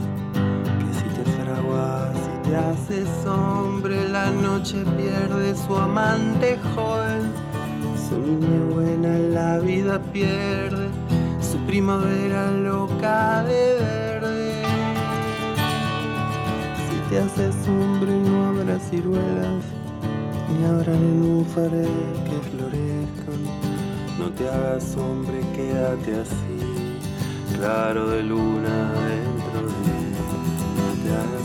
Que 0.80 0.94
si 0.94 1.04
te 1.16 1.32
fraguas, 1.32 2.16
si 2.16 2.50
te 2.50 2.56
haces 2.56 3.26
hombre, 3.26 4.10
la 4.10 4.32
noche 4.32 4.84
pierde 4.98 5.56
su 5.56 5.76
amante 5.76 6.58
joven. 6.76 7.32
Su 8.10 8.18
niña 8.18 8.74
buena 8.74 9.18
la 9.18 9.60
vida 9.60 10.00
pierde, 10.14 10.88
su 11.42 11.58
primavera 11.66 12.52
loca 12.52 13.44
de 13.44 13.76
verde. 13.76 14.64
Si 16.90 17.10
te 17.10 17.20
haces 17.20 17.56
hombre 17.68 18.12
no 18.12 18.48
habrá 18.48 18.80
ciruelas, 18.80 19.64
ni 20.58 20.66
habrá 20.66 20.94
nenúfares. 20.94 22.17
No 24.18 24.32
te 24.32 24.50
hagas 24.50 24.98
hombre, 24.98 25.42
quédate 25.56 26.22
así, 26.22 27.56
claro 27.56 28.10
de 28.10 28.24
luna 28.24 28.92
dentro 29.08 29.62
de 31.04 31.10
hagas 31.16 31.37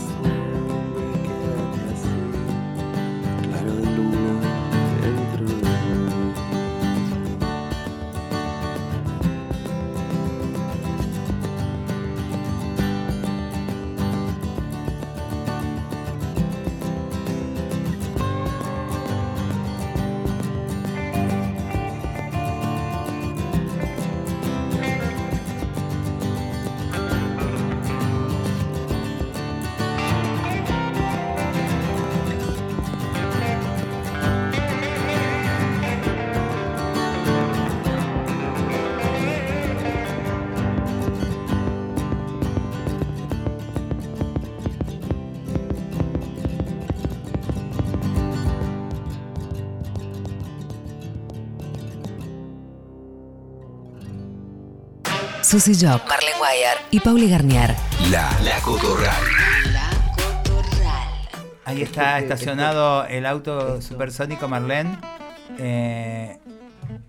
Susy 55.53 55.75
Job, 55.75 56.01
Marlene 56.09 56.35
Guayar 56.39 56.77
y 56.89 56.99
Pauli 56.99 57.29
Garnier. 57.29 57.75
La, 58.09 58.27
la 58.43 58.59
Cotorral. 58.61 59.23
Ahí 61.63 61.83
está 61.83 62.17
estacionado 62.17 63.05
el 63.05 63.23
auto 63.27 63.79
supersónico 63.79 64.47
Marlene. 64.47 64.97
Eh, 65.59 66.22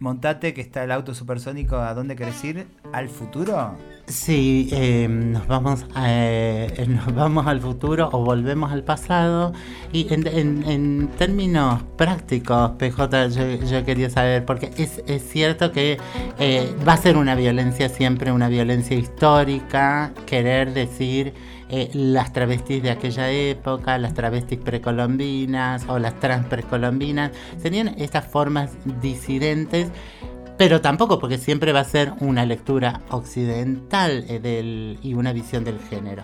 montate 0.04 0.54
que 0.54 0.60
está 0.60 0.84
el 0.84 0.92
auto 0.92 1.14
supersónico. 1.14 1.76
¿A 1.76 1.94
dónde 1.94 2.14
querés 2.14 2.44
ir? 2.44 2.66
¿Al 2.92 3.08
futuro? 3.08 3.76
Sí, 4.06 4.68
eh, 4.70 5.08
nos, 5.08 5.46
vamos 5.46 5.86
eh, 5.96 6.84
nos 6.88 7.12
vamos 7.14 7.46
al 7.46 7.60
futuro 7.60 8.10
o 8.12 8.22
volvemos 8.22 8.70
al 8.70 8.84
pasado. 8.84 9.52
Y 9.92 10.12
en, 10.12 10.26
en- 10.26 11.08
términos 11.18 11.82
prácticos, 11.96 12.72
PJ, 12.72 13.28
yo, 13.28 13.66
yo 13.66 13.84
quería 13.84 14.10
saber, 14.10 14.44
porque 14.44 14.70
es, 14.76 15.02
es 15.06 15.22
cierto 15.28 15.72
que 15.72 15.96
eh, 16.38 16.74
va 16.86 16.92
a 16.92 16.96
ser 16.98 17.16
una 17.16 17.34
violencia 17.34 17.88
siempre, 17.88 18.30
una 18.30 18.48
violencia 18.48 18.96
histórica, 18.96 20.12
querer 20.26 20.74
decir 20.74 21.32
eh, 21.76 21.90
las 21.92 22.32
travestis 22.32 22.82
de 22.82 22.90
aquella 22.90 23.30
época, 23.30 23.98
las 23.98 24.14
travestis 24.14 24.60
precolombinas 24.60 25.84
o 25.88 25.98
las 25.98 26.20
trans 26.20 26.46
precolombinas, 26.46 27.32
serían 27.60 27.88
estas 27.98 28.26
formas 28.26 28.70
disidentes 29.02 29.90
pero 30.56 30.80
tampoco 30.80 31.18
porque 31.18 31.38
siempre 31.38 31.72
va 31.72 31.80
a 31.80 31.84
ser 31.84 32.12
una 32.20 32.46
lectura 32.46 33.00
occidental 33.10 34.24
eh, 34.28 34.98
y 35.02 35.14
una 35.14 35.32
visión 35.32 35.64
del 35.64 35.80
género. 35.80 36.22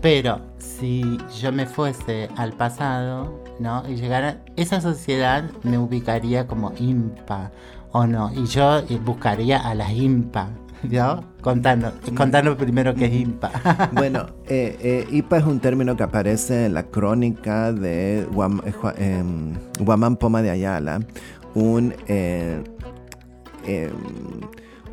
Pero 0.00 0.40
si 0.58 1.18
yo 1.40 1.52
me 1.52 1.66
fuese 1.66 2.30
al 2.36 2.52
pasado, 2.52 3.42
¿no? 3.58 3.82
Y 3.88 3.96
llegara, 3.96 4.40
esa 4.56 4.80
sociedad 4.80 5.44
me 5.62 5.78
ubicaría 5.78 6.46
como 6.46 6.72
impa, 6.78 7.50
¿o 7.92 8.06
no? 8.06 8.32
Y 8.32 8.46
yo 8.46 8.78
eh, 8.78 8.98
buscaría 9.04 9.58
a 9.58 9.74
las 9.74 9.92
impa, 9.92 10.48
¿no? 10.90 11.24
Contanos, 11.40 11.92
contanos 12.16 12.56
primero 12.56 12.94
qué 12.94 13.06
es 13.06 13.12
impa. 13.14 13.50
Bueno, 13.92 14.26
eh, 14.46 14.76
eh, 14.80 15.06
IPA 15.10 15.38
es 15.38 15.44
un 15.44 15.60
término 15.60 15.96
que 15.96 16.02
aparece 16.02 16.66
en 16.66 16.74
la 16.74 16.82
crónica 16.84 17.72
de 17.72 18.26
Guam- 18.32 18.62
eh, 18.64 19.18
em, 19.20 19.54
Guamán 19.84 20.16
Poma 20.16 20.42
de 20.42 20.50
Ayala, 20.50 21.00
un, 21.54 21.94
eh, 22.08 22.62
em, 23.66 23.90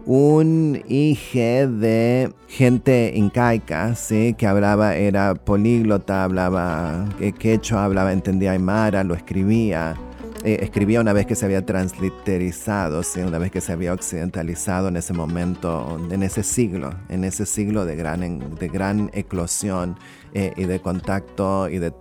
un 0.05 0.81
hijo 0.87 1.37
de 1.39 2.29
gente 2.49 3.13
incaica, 3.15 3.95
¿sí? 3.95 4.35
que 4.37 4.45
hablaba, 4.47 4.95
era 4.95 5.33
políglota, 5.33 6.25
hablaba 6.25 7.05
quechua, 7.39 7.85
hablaba, 7.85 8.11
entendía 8.11 8.51
aymara, 8.51 9.03
lo 9.03 9.13
escribía. 9.15 9.95
Eh, 10.43 10.59
escribía 10.61 10.99
una 10.99 11.13
vez 11.13 11.25
que 11.25 11.35
se 11.35 11.45
había 11.45 11.65
transliterizado, 11.65 13.01
¿sí? 13.03 13.21
una 13.21 13.37
vez 13.37 13.49
que 13.49 13.61
se 13.61 13.71
había 13.71 13.93
occidentalizado 13.93 14.89
en 14.89 14.97
ese 14.97 15.13
momento, 15.13 15.97
en 16.11 16.21
ese 16.21 16.43
siglo, 16.43 16.93
en 17.07 17.23
ese 17.23 17.45
siglo 17.45 17.85
de 17.85 17.95
gran, 17.95 18.55
de 18.55 18.67
gran 18.67 19.09
eclosión 19.13 19.97
eh, 20.33 20.51
y 20.57 20.65
de 20.65 20.81
contacto 20.81 21.69
y 21.69 21.79
de 21.79 21.93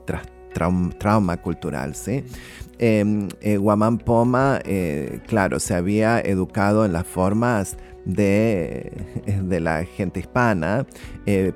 trauma 0.53 1.37
cultural. 1.37 1.95
¿sí? 1.95 2.25
Eh, 2.79 3.29
eh, 3.41 3.59
Poma, 4.05 4.61
eh, 4.65 5.21
claro, 5.27 5.61
se 5.61 5.75
había 5.75 6.21
educado 6.21 6.85
en 6.85 6.93
las 6.93 7.07
formas 7.07 7.77
de, 8.05 8.93
de 9.45 9.61
la 9.61 9.85
gente 9.85 10.21
hispana, 10.21 10.87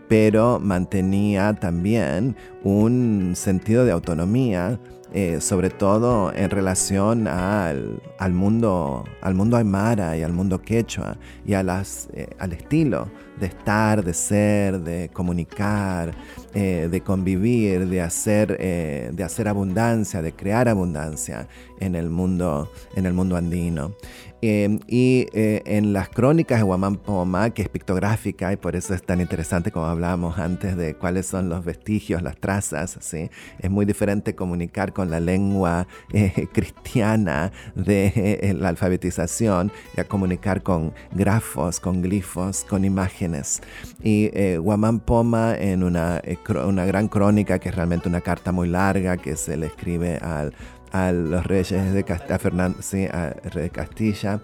pero 0.09 0.61
mantenía 0.61 1.55
también 1.55 2.37
un 2.63 3.33
sentido 3.35 3.85
de 3.85 3.91
autonomía 3.91 4.79
eh, 5.13 5.41
sobre 5.41 5.71
todo 5.71 6.33
en 6.35 6.51
relación 6.51 7.29
al, 7.29 8.03
al 8.19 8.33
mundo, 8.33 9.05
al 9.23 9.35
mundo 9.35 9.57
aymara 9.57 10.17
y 10.17 10.23
al 10.23 10.33
mundo 10.33 10.61
quechua 10.61 11.17
y 11.47 11.55
a 11.55 11.63
las, 11.63 12.09
eh, 12.13 12.29
al 12.39 12.53
estilo 12.53 13.09
de 13.39 13.47
estar, 13.47 14.03
de 14.03 14.13
ser, 14.13 14.81
de 14.81 15.09
comunicar, 15.13 16.13
eh, 16.55 16.89
de 16.91 17.01
convivir, 17.03 17.87
de 17.87 18.01
hacer, 18.01 18.59
de 18.59 19.25
hacer 19.25 19.47
abundancia, 19.47 20.23
de 20.23 20.33
crear 20.33 20.69
abundancia 20.69 21.47
en 21.79 21.95
el 21.95 22.11
mundo, 22.11 22.73
en 22.97 23.07
el 23.07 23.13
mundo 23.13 23.37
andino. 23.37 23.95
Eh, 24.43 24.79
y 24.87 25.27
eh, 25.33 25.63
en 25.65 25.93
las 25.93 26.09
crónicas 26.09 26.61
de 26.61 26.99
Poma, 27.05 27.51
que 27.51 27.63
es 27.63 27.69
pictográfica 27.69 28.53
y 28.53 28.57
por 28.57 28.77
eso 28.77 28.95
es 28.95 29.03
tan 29.03 29.21
interesante 29.21 29.71
como 29.71 29.87
hablábamos 29.87 30.39
antes 30.39 30.77
de 30.77 30.95
cuáles 30.95 31.27
son 31.27 31.49
los 31.49 31.65
vestigios, 31.65 32.23
las 32.23 32.37
trazas, 32.37 32.99
¿sí? 33.01 33.31
es 33.59 33.71
muy 33.71 33.87
diferente 33.87 34.35
comunicar 34.35 34.93
con 34.93 35.11
la 35.11 35.21
lengua 35.21 35.87
eh, 36.13 36.49
cristiana 36.53 37.53
de 37.75 38.13
eh, 38.15 38.55
la 38.55 38.69
alfabetización 38.69 39.73
y 39.97 40.05
comunicar 40.05 40.63
con 40.63 40.93
grafos, 41.13 41.81
con 41.81 42.03
glifos, 42.03 42.65
con 42.65 42.85
imágenes. 42.85 43.63
Y 44.03 44.31
eh, 44.35 44.59
Guamán 44.59 45.01
Poma 45.01 45.55
en 45.55 45.83
eh, 45.83 46.39
una 46.65 46.85
gran 46.87 47.09
crónica 47.09 47.59
que 47.59 47.71
es 47.71 47.75
realmente 47.75 48.09
una 48.09 48.21
carta 48.21 48.53
muy 48.53 48.69
larga 48.69 49.17
que 49.17 49.37
se 49.37 49.57
le 49.57 49.67
escribe 49.67 50.17
al 50.19 50.53
a 50.93 51.13
los 51.13 51.47
reyes 51.47 51.93
de 51.93 52.05
Castilla, 52.05 52.35
a 52.35 52.39
Fernan- 52.39 52.77
sí, 52.81 53.05
a 53.05 53.35
rey 53.53 53.65
de 53.65 53.71
Castilla. 53.71 54.41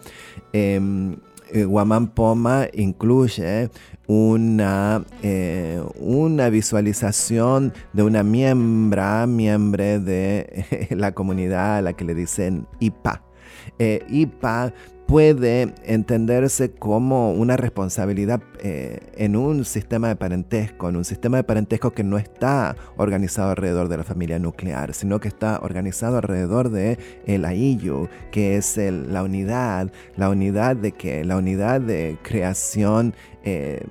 Em, 0.53 1.17
eh, 1.53 1.67
Poma 2.15 2.67
incluye 2.73 3.71
una, 4.07 5.05
eh, 5.23 5.83
una 5.99 6.49
visualización 6.49 7.73
de 7.93 8.03
una 8.03 8.23
miembra, 8.23 9.27
miembre 9.27 10.01
de 10.01 10.89
la 10.91 11.13
comunidad 11.13 11.77
a 11.79 11.83
la 11.83 11.93
que 11.93 12.05
le 12.05 12.15
dicen 12.15 12.67
IPA. 12.81 13.23
Eh, 13.79 14.05
IPA 14.09 14.73
puede 15.13 15.75
entenderse 15.85 16.71
como 16.71 17.33
una 17.33 17.59
responsabilidad 17.59 18.41
eh, 18.61 18.99
en 19.19 19.37
un 19.37 19.67
sistema 19.67 20.09
de 20.09 20.17
parentesco, 20.17 20.89
en 20.89 20.97
un 20.97 21.05
sistema 21.05 21.37
de 21.37 21.45
parentesco 21.45 21.91
que 21.91 22.03
no 22.03 22.17
está 22.17 22.77
organizado 22.97 23.51
alrededor 23.51 23.91
de 23.91 23.99
la 23.99 24.05
familia 24.05 24.39
nuclear, 24.39 24.95
sino 24.95 25.21
que 25.21 25.29
está 25.29 25.59
organizado 25.63 26.17
alrededor 26.17 26.71
de 26.71 26.97
el 27.27 27.45
AIYU, 27.45 28.09
que 28.31 28.57
es 28.57 28.79
el- 28.79 29.13
la 29.13 29.23
unidad, 29.23 29.93
la 30.17 30.31
unidad 30.31 30.77
de 30.77 30.93
que 30.93 31.27
la 31.27 31.37
unidad 31.37 31.83
de 31.83 32.17
creación 32.23 33.13
eh, 33.45 33.85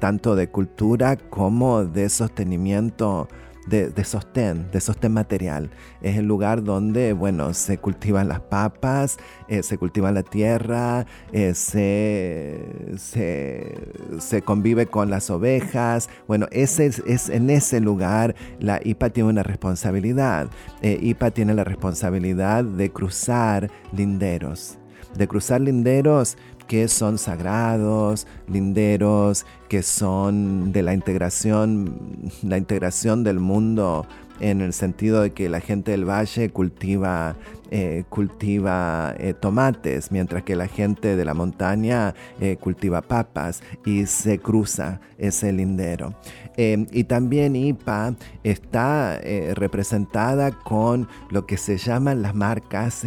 tanto 0.00 0.34
de 0.34 0.48
cultura 0.48 1.16
como 1.16 1.84
de 1.84 2.08
sostenimiento 2.08 3.28
de, 3.68 4.04
sostén, 4.04 4.70
de 4.70 4.80
sostén 4.80 5.12
material. 5.12 5.70
Es 6.00 6.16
el 6.16 6.26
lugar 6.26 6.62
donde, 6.62 7.12
bueno, 7.12 7.54
se 7.54 7.78
cultivan 7.78 8.28
las 8.28 8.40
papas, 8.40 9.18
eh, 9.48 9.62
se 9.62 9.78
cultiva 9.78 10.10
la 10.12 10.22
tierra, 10.22 11.06
eh, 11.32 11.54
se, 11.54 12.58
se, 12.96 14.42
convive 14.42 14.86
con 14.86 15.10
las 15.10 15.30
ovejas. 15.30 16.08
Bueno, 16.26 16.46
ese 16.50 16.86
es, 16.86 17.02
es 17.06 17.28
en 17.28 17.50
ese 17.50 17.80
lugar 17.80 18.34
la 18.58 18.80
IPA 18.82 19.10
tiene 19.10 19.30
una 19.30 19.42
responsabilidad. 19.42 20.48
Eh, 20.82 20.98
IPA 21.00 21.30
tiene 21.32 21.54
la 21.54 21.64
responsabilidad 21.64 22.64
de 22.64 22.90
cruzar 22.90 23.70
linderos 23.92 24.78
de 25.16 25.26
cruzar 25.26 25.60
linderos 25.60 26.36
que 26.68 26.86
son 26.86 27.18
sagrados, 27.18 28.26
linderos 28.46 29.46
que 29.68 29.82
son 29.82 30.70
de 30.70 30.82
la 30.82 30.94
integración, 30.94 32.30
la 32.42 32.58
integración 32.58 33.24
del 33.24 33.40
mundo 33.40 34.06
en 34.40 34.60
el 34.60 34.72
sentido 34.72 35.22
de 35.22 35.32
que 35.32 35.48
la 35.48 35.60
gente 35.60 35.90
del 35.90 36.08
valle 36.08 36.50
cultiva, 36.50 37.36
eh, 37.70 38.04
cultiva 38.08 39.14
eh, 39.18 39.34
tomates, 39.34 40.12
mientras 40.12 40.42
que 40.44 40.56
la 40.56 40.68
gente 40.68 41.16
de 41.16 41.24
la 41.24 41.34
montaña 41.34 42.14
eh, 42.40 42.56
cultiva 42.56 43.02
papas 43.02 43.62
y 43.84 44.06
se 44.06 44.38
cruza 44.38 45.00
ese 45.18 45.52
lindero. 45.52 46.14
Eh, 46.60 46.86
y 46.90 47.04
también 47.04 47.54
IPA 47.54 48.16
está 48.42 49.16
eh, 49.22 49.54
representada 49.54 50.50
con 50.50 51.06
lo 51.30 51.46
que 51.46 51.56
se 51.56 51.78
llaman 51.78 52.20
las 52.20 52.34
marcas, 52.34 53.04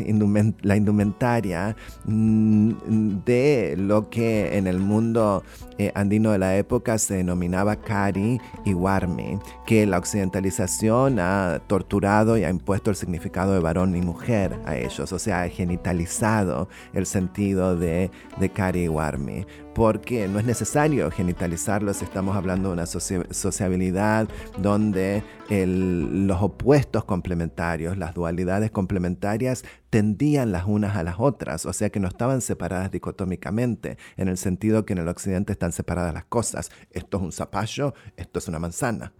la 0.62 0.76
indumentaria 0.78 1.76
mm, 2.06 2.72
de 3.26 3.76
lo 3.78 4.10
que 4.10 4.58
en 4.58 4.68
el 4.68 4.80
mundo 4.80 5.44
eh, 5.82 5.92
andino 5.96 6.32
de 6.32 6.38
la 6.38 6.56
época 6.58 7.00
se 7.00 7.16
denominaba 7.16 7.76
Kari 7.76 8.40
y 8.66 8.74
Warmi, 8.76 9.40
que 9.66 9.88
la 9.88 9.98
occidentalización 9.98 11.20
ha 11.20 11.60
torturado 11.66 12.38
y 12.38 12.44
ha 12.44 12.52
impuesto 12.52 12.92
el 12.92 12.96
significado 12.96 13.54
de 13.54 13.60
varón 13.62 13.96
y 13.96 14.02
mujer 14.02 14.60
a 14.66 14.78
ellos, 14.78 15.12
o 15.12 15.18
sea, 15.18 15.42
ha 15.42 15.50
genitalizado 15.50 16.70
el 16.94 17.08
sentido 17.08 17.76
de, 17.76 18.12
Kari 18.54 18.84
y 18.84 18.90
Warmi 18.90 19.46
porque 19.74 20.28
no 20.28 20.38
es 20.38 20.46
necesario 20.46 21.10
genitalizarlo 21.12 21.94
si 21.94 22.04
estamos 22.04 22.36
hablando 22.36 22.70
de 22.70 22.74
una 22.74 22.84
soci- 22.84 23.32
sociabilidad 23.32 24.28
donde 24.58 25.24
los 25.50 26.42
opuestos 26.42 27.06
complementarios, 27.06 27.98
las 27.98 28.14
dualidades 28.14 28.70
complementarias 28.72 29.64
tendían 29.92 30.54
las 30.54 30.66
unas 30.66 30.96
a 30.96 31.04
las 31.04 31.18
otras, 31.20 31.66
o 31.66 31.74
sea 31.74 31.92
que 31.92 32.00
no 32.00 32.08
estaban 32.08 32.42
separadas 32.42 32.90
dicotómicamente, 32.92 33.98
en 34.18 34.30
el 34.30 34.38
sentido 34.38 34.86
que 34.86 34.94
en 34.94 35.00
el 35.00 35.08
occidente 35.10 35.52
están 35.52 35.74
separadas 35.74 36.14
las 36.14 36.26
cosas. 36.26 36.72
Esto 36.92 37.18
es 37.18 37.24
un 37.24 37.32
zapallo, 37.32 37.94
esto 38.16 38.40
es 38.40 38.48
una 38.48 38.58
manzana. 38.58 39.14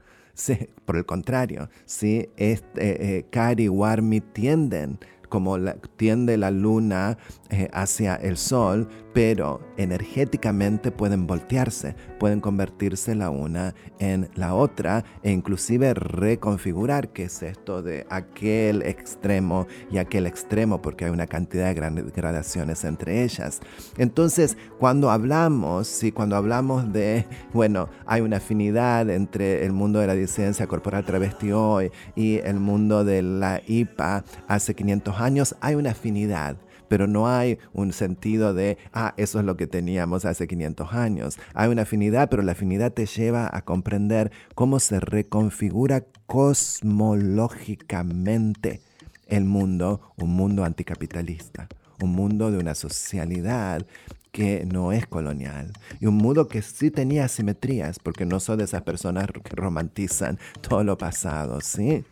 Por 0.86 0.96
el 0.96 1.06
contrario, 1.06 1.70
sí, 1.86 2.30
este, 2.38 3.18
eh, 3.18 3.26
Kari 3.30 3.66
y 3.66 3.70
Warmi 3.70 4.22
tienden 4.22 4.98
como 5.28 5.58
tiende 5.96 6.38
la 6.38 6.52
luna 6.52 7.18
eh, 7.50 7.70
hacia 7.72 8.16
el 8.16 8.36
sol, 8.38 8.90
pero 9.14 9.62
energéticamente 9.78 10.92
pueden 10.92 11.28
voltearse, 11.28 11.96
pueden 12.20 12.40
convertirse 12.40 13.16
la 13.16 13.30
una 13.30 13.76
en 14.00 14.30
la 14.36 14.54
otra 14.54 15.04
e 15.24 15.32
inclusive 15.32 15.94
reconfigurar 15.94 17.10
qué 17.10 17.24
es 17.24 17.44
esto 17.44 17.82
de 17.82 18.06
aquel 18.10 18.82
extremo 18.84 19.68
y 19.92 19.98
aquel 19.98 20.28
extremo, 20.28 20.82
porque 20.82 21.06
hay 21.06 21.12
una 21.12 21.28
cantidad 21.28 21.74
de 21.74 22.12
gradaciones 22.16 22.84
entre 22.84 23.24
ellas. 23.24 23.60
Entonces, 23.98 24.58
cuando 24.80 25.12
hablamos, 25.12 25.88
sí, 25.88 26.12
cuando 26.12 26.36
hablamos 26.36 26.92
de, 26.94 27.26
bueno, 27.54 27.90
hay 28.06 28.22
una 28.22 28.38
afinidad 28.38 29.10
entre 29.10 29.66
el 29.66 29.74
mundo 29.74 30.00
de 30.00 30.08
la 30.08 30.16
disidencia 30.16 30.68
corporal 30.68 31.06
travesti 31.06 31.52
hoy 31.52 31.92
y 32.16 32.38
el 32.38 32.60
mundo 32.60 33.04
de 33.04 33.22
la 33.22 33.62
IPA 33.66 34.24
hace 34.48 34.76
500 34.76 35.20
años, 35.20 35.56
hay 35.62 35.76
una 35.76 35.92
afinidad 35.92 36.58
pero 36.92 37.08
no 37.08 37.28
hay 37.30 37.58
un 37.72 37.94
sentido 37.94 38.54
de, 38.54 38.78
ah, 38.92 39.14
eso 39.16 39.40
es 39.40 39.46
lo 39.46 39.56
que 39.56 39.66
teníamos 39.66 40.26
hace 40.26 40.46
500 40.46 40.92
años. 40.92 41.40
Hay 41.54 41.70
una 41.70 41.84
afinidad, 41.84 42.30
pero 42.30 42.44
la 42.44 42.52
afinidad 42.52 42.92
te 42.92 43.06
lleva 43.06 43.50
a 43.50 43.62
comprender 43.62 44.30
cómo 44.56 44.78
se 44.82 45.00
reconfigura 45.00 46.04
cosmológicamente 46.26 48.82
el 49.28 49.46
mundo, 49.46 50.02
un 50.18 50.36
mundo 50.36 50.66
anticapitalista, 50.66 51.70
un 52.02 52.12
mundo 52.12 52.52
de 52.52 52.58
una 52.58 52.76
socialidad 52.76 53.86
que 54.34 54.66
no 54.66 54.92
es 54.92 55.08
colonial 55.08 55.72
y 56.02 56.08
un 56.08 56.16
mundo 56.16 56.50
que 56.50 56.62
sí 56.62 56.92
tenía 56.92 57.24
asimetrías, 57.24 58.00
porque 58.00 58.26
no 58.26 58.42
soy 58.42 58.58
de 58.58 58.66
esas 58.66 58.82
personas 58.82 59.28
que 59.28 59.56
romantizan 59.56 60.40
todo 60.60 60.84
lo 60.84 60.98
pasado, 60.98 61.62
¿sí? 61.62 62.04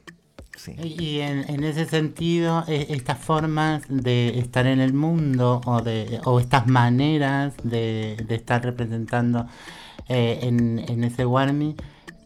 Y 0.68 1.20
en, 1.20 1.50
en 1.50 1.64
ese 1.64 1.86
sentido, 1.86 2.64
e- 2.68 2.88
estas 2.90 3.18
formas 3.18 3.84
de 3.90 4.40
estar 4.40 4.68
en 4.68 4.80
el 4.80 4.94
mundo 4.94 5.62
o, 5.66 5.82
de, 5.82 6.20
o 6.26 6.40
estas 6.40 6.68
maneras 6.68 7.54
de, 7.64 8.18
de 8.28 8.36
estar 8.36 8.64
representando 8.64 9.48
eh, 10.08 10.40
en, 10.44 10.80
en 10.80 11.04
ese 11.04 11.26
Warmi, 11.26 11.76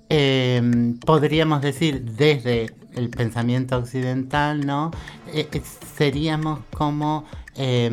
eh, 0.09 0.61
podríamos 1.05 1.61
decir 1.61 2.03
desde 2.03 2.73
el 2.95 3.09
pensamiento 3.09 3.77
occidental, 3.77 4.65
¿no? 4.65 4.91
Eh, 5.33 5.47
eh, 5.51 5.61
seríamos 5.95 6.59
como, 6.73 7.25
eh, 7.55 7.89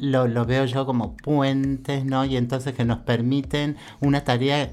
lo, 0.00 0.26
lo 0.28 0.44
veo 0.46 0.64
yo 0.64 0.86
como 0.86 1.16
puentes, 1.16 2.04
¿no? 2.04 2.24
Y 2.24 2.36
entonces 2.36 2.74
que 2.74 2.84
nos 2.84 2.98
permiten 3.00 3.76
una 4.00 4.24
tarea 4.24 4.70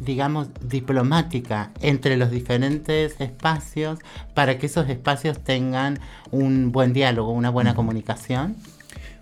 digamos, 0.00 0.48
diplomática 0.60 1.70
entre 1.80 2.16
los 2.16 2.30
diferentes 2.30 3.20
espacios 3.20 3.98
para 4.34 4.58
que 4.58 4.66
esos 4.66 4.88
espacios 4.88 5.38
tengan 5.40 5.98
un 6.30 6.72
buen 6.72 6.92
diálogo, 6.92 7.32
una 7.32 7.50
buena 7.50 7.74
comunicación? 7.74 8.56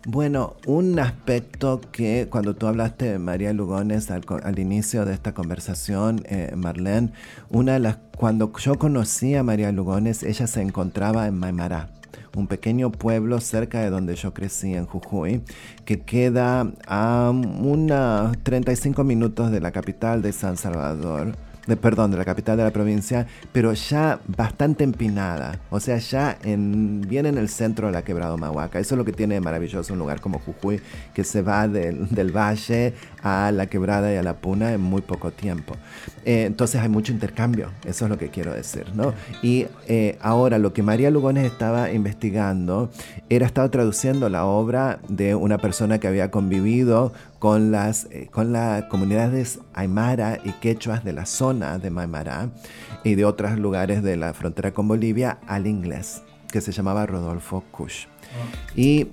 Bueno, 0.06 0.56
un 0.66 0.98
aspecto 0.98 1.80
que 1.90 2.28
cuando 2.30 2.54
tú 2.54 2.66
hablaste 2.66 3.06
de 3.06 3.18
María 3.18 3.54
Lugones 3.54 4.10
al, 4.10 4.22
al 4.42 4.58
inicio 4.58 5.06
de 5.06 5.14
esta 5.14 5.32
conversación, 5.32 6.22
eh, 6.26 6.52
Marlene, 6.54 7.12
una 7.48 7.72
de 7.74 7.78
las, 7.78 7.96
cuando 8.14 8.52
yo 8.58 8.78
conocí 8.78 9.34
a 9.34 9.42
María 9.42 9.72
Lugones, 9.72 10.22
ella 10.22 10.46
se 10.46 10.60
encontraba 10.60 11.26
en 11.26 11.38
Maimará, 11.38 11.88
un 12.36 12.46
pequeño 12.46 12.90
pueblo 12.90 13.40
cerca 13.40 13.80
de 13.80 13.90
donde 13.90 14.14
yo 14.16 14.34
crecí 14.34 14.74
en 14.74 14.86
Jujuy, 14.86 15.42
que 15.84 16.00
queda 16.02 16.72
a 16.86 17.30
unos 17.32 18.38
35 18.42 19.04
minutos 19.04 19.50
de 19.50 19.60
la 19.60 19.72
capital 19.72 20.22
de 20.22 20.32
San 20.32 20.56
Salvador. 20.56 21.32
De, 21.66 21.76
perdón, 21.76 22.10
de 22.10 22.18
la 22.18 22.24
capital 22.24 22.56
de 22.56 22.64
la 22.64 22.70
provincia, 22.70 23.26
pero 23.52 23.72
ya 23.72 24.20
bastante 24.26 24.84
empinada, 24.84 25.60
o 25.70 25.80
sea, 25.80 25.96
ya 25.96 26.36
en, 26.42 27.00
bien 27.02 27.24
en 27.24 27.38
el 27.38 27.48
centro 27.48 27.86
de 27.86 27.92
la 27.92 28.02
quebrada 28.02 28.34
Humahuaca. 28.34 28.78
Eso 28.78 28.94
es 28.94 28.98
lo 28.98 29.04
que 29.04 29.12
tiene 29.12 29.34
de 29.34 29.40
maravilloso 29.40 29.92
un 29.92 29.98
lugar 29.98 30.20
como 30.20 30.38
Jujuy, 30.38 30.80
que 31.14 31.24
se 31.24 31.42
va 31.42 31.66
del, 31.68 32.08
del 32.10 32.36
valle 32.36 32.92
a 33.22 33.50
la 33.50 33.66
quebrada 33.66 34.12
y 34.12 34.16
a 34.16 34.22
la 34.22 34.34
puna 34.34 34.72
en 34.72 34.80
muy 34.80 35.00
poco 35.00 35.30
tiempo. 35.30 35.74
Eh, 36.24 36.44
entonces 36.44 36.80
hay 36.80 36.88
mucho 36.88 37.12
intercambio, 37.12 37.70
eso 37.84 38.04
es 38.04 38.10
lo 38.10 38.18
que 38.18 38.28
quiero 38.28 38.52
decir, 38.52 38.86
¿no? 38.94 39.14
Y 39.42 39.66
eh, 39.88 40.18
ahora 40.20 40.58
lo 40.58 40.72
que 40.72 40.82
María 40.82 41.10
Lugones 41.10 41.44
estaba 41.44 41.90
investigando 41.92 42.90
era, 43.28 43.46
estaba 43.46 43.70
traduciendo 43.70 44.28
la 44.28 44.44
obra 44.44 44.98
de 45.08 45.34
una 45.34 45.58
persona 45.58 45.98
que 45.98 46.08
había 46.08 46.30
convivido 46.30 47.12
con 47.44 47.70
las, 47.70 48.06
eh, 48.10 48.28
con 48.30 48.54
las 48.54 48.84
comunidades 48.84 49.58
aymara 49.74 50.38
y 50.46 50.52
quechuas 50.52 51.04
de 51.04 51.12
la 51.12 51.26
zona 51.26 51.78
de 51.78 51.90
Maimará 51.90 52.48
y 53.02 53.16
de 53.16 53.26
otros 53.26 53.58
lugares 53.58 54.02
de 54.02 54.16
la 54.16 54.32
frontera 54.32 54.72
con 54.72 54.88
Bolivia 54.88 55.36
al 55.46 55.66
inglés, 55.66 56.22
que 56.50 56.62
se 56.62 56.72
llamaba 56.72 57.04
Rodolfo 57.04 57.62
Kusch. 57.70 58.06
Y, 58.74 59.04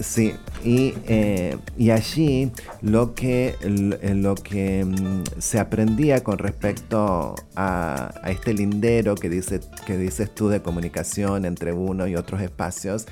sí, 0.00 0.34
y, 0.64 0.94
eh, 1.08 1.58
y 1.76 1.90
allí 1.90 2.52
lo 2.80 3.14
que, 3.16 3.56
l- 3.60 4.14
lo 4.14 4.36
que 4.36 4.84
mm, 4.84 5.40
se 5.40 5.58
aprendía 5.58 6.22
con 6.22 6.38
respecto 6.38 7.34
a, 7.56 8.12
a 8.22 8.30
este 8.30 8.54
lindero 8.54 9.16
que, 9.16 9.28
dice, 9.28 9.60
que 9.84 9.98
dices 9.98 10.32
tú 10.32 10.48
de 10.48 10.62
comunicación 10.62 11.44
entre 11.44 11.72
uno 11.72 12.06
y 12.06 12.14
otros 12.14 12.40
espacios, 12.40 13.06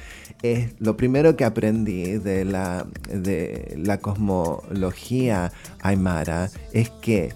lo 0.78 0.97
primero 0.97 1.36
que 1.36 1.44
aprendí 1.44 2.18
de 2.18 2.44
la, 2.44 2.86
de 3.09 3.74
la 3.76 3.99
cosmología 3.99 5.53
aymara 5.80 6.51
es 6.72 6.90
que 6.90 7.32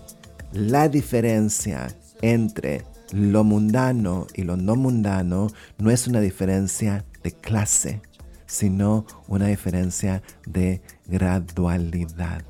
la 0.52 0.88
diferencia 0.88 1.88
entre 2.22 2.84
lo 3.12 3.44
mundano 3.44 4.26
y 4.34 4.42
lo 4.42 4.56
no 4.56 4.76
mundano 4.76 5.48
no 5.78 5.90
es 5.90 6.06
una 6.06 6.20
diferencia 6.20 7.04
de 7.22 7.32
clase, 7.32 8.02
sino 8.46 9.06
una 9.28 9.46
diferencia 9.46 10.22
de 10.46 10.82
gradualidad, 11.06 12.42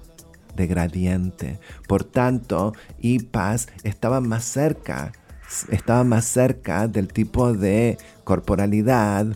de 0.56 0.66
gradiente. 0.66 1.58
Por 1.88 2.04
tanto, 2.04 2.74
IPAS 3.00 3.68
estaba 3.82 4.20
más 4.20 4.44
cerca, 4.44 5.12
estaba 5.70 6.04
más 6.04 6.24
cerca 6.24 6.88
del 6.88 7.08
tipo 7.08 7.52
de 7.52 7.98
corporalidad 8.24 9.26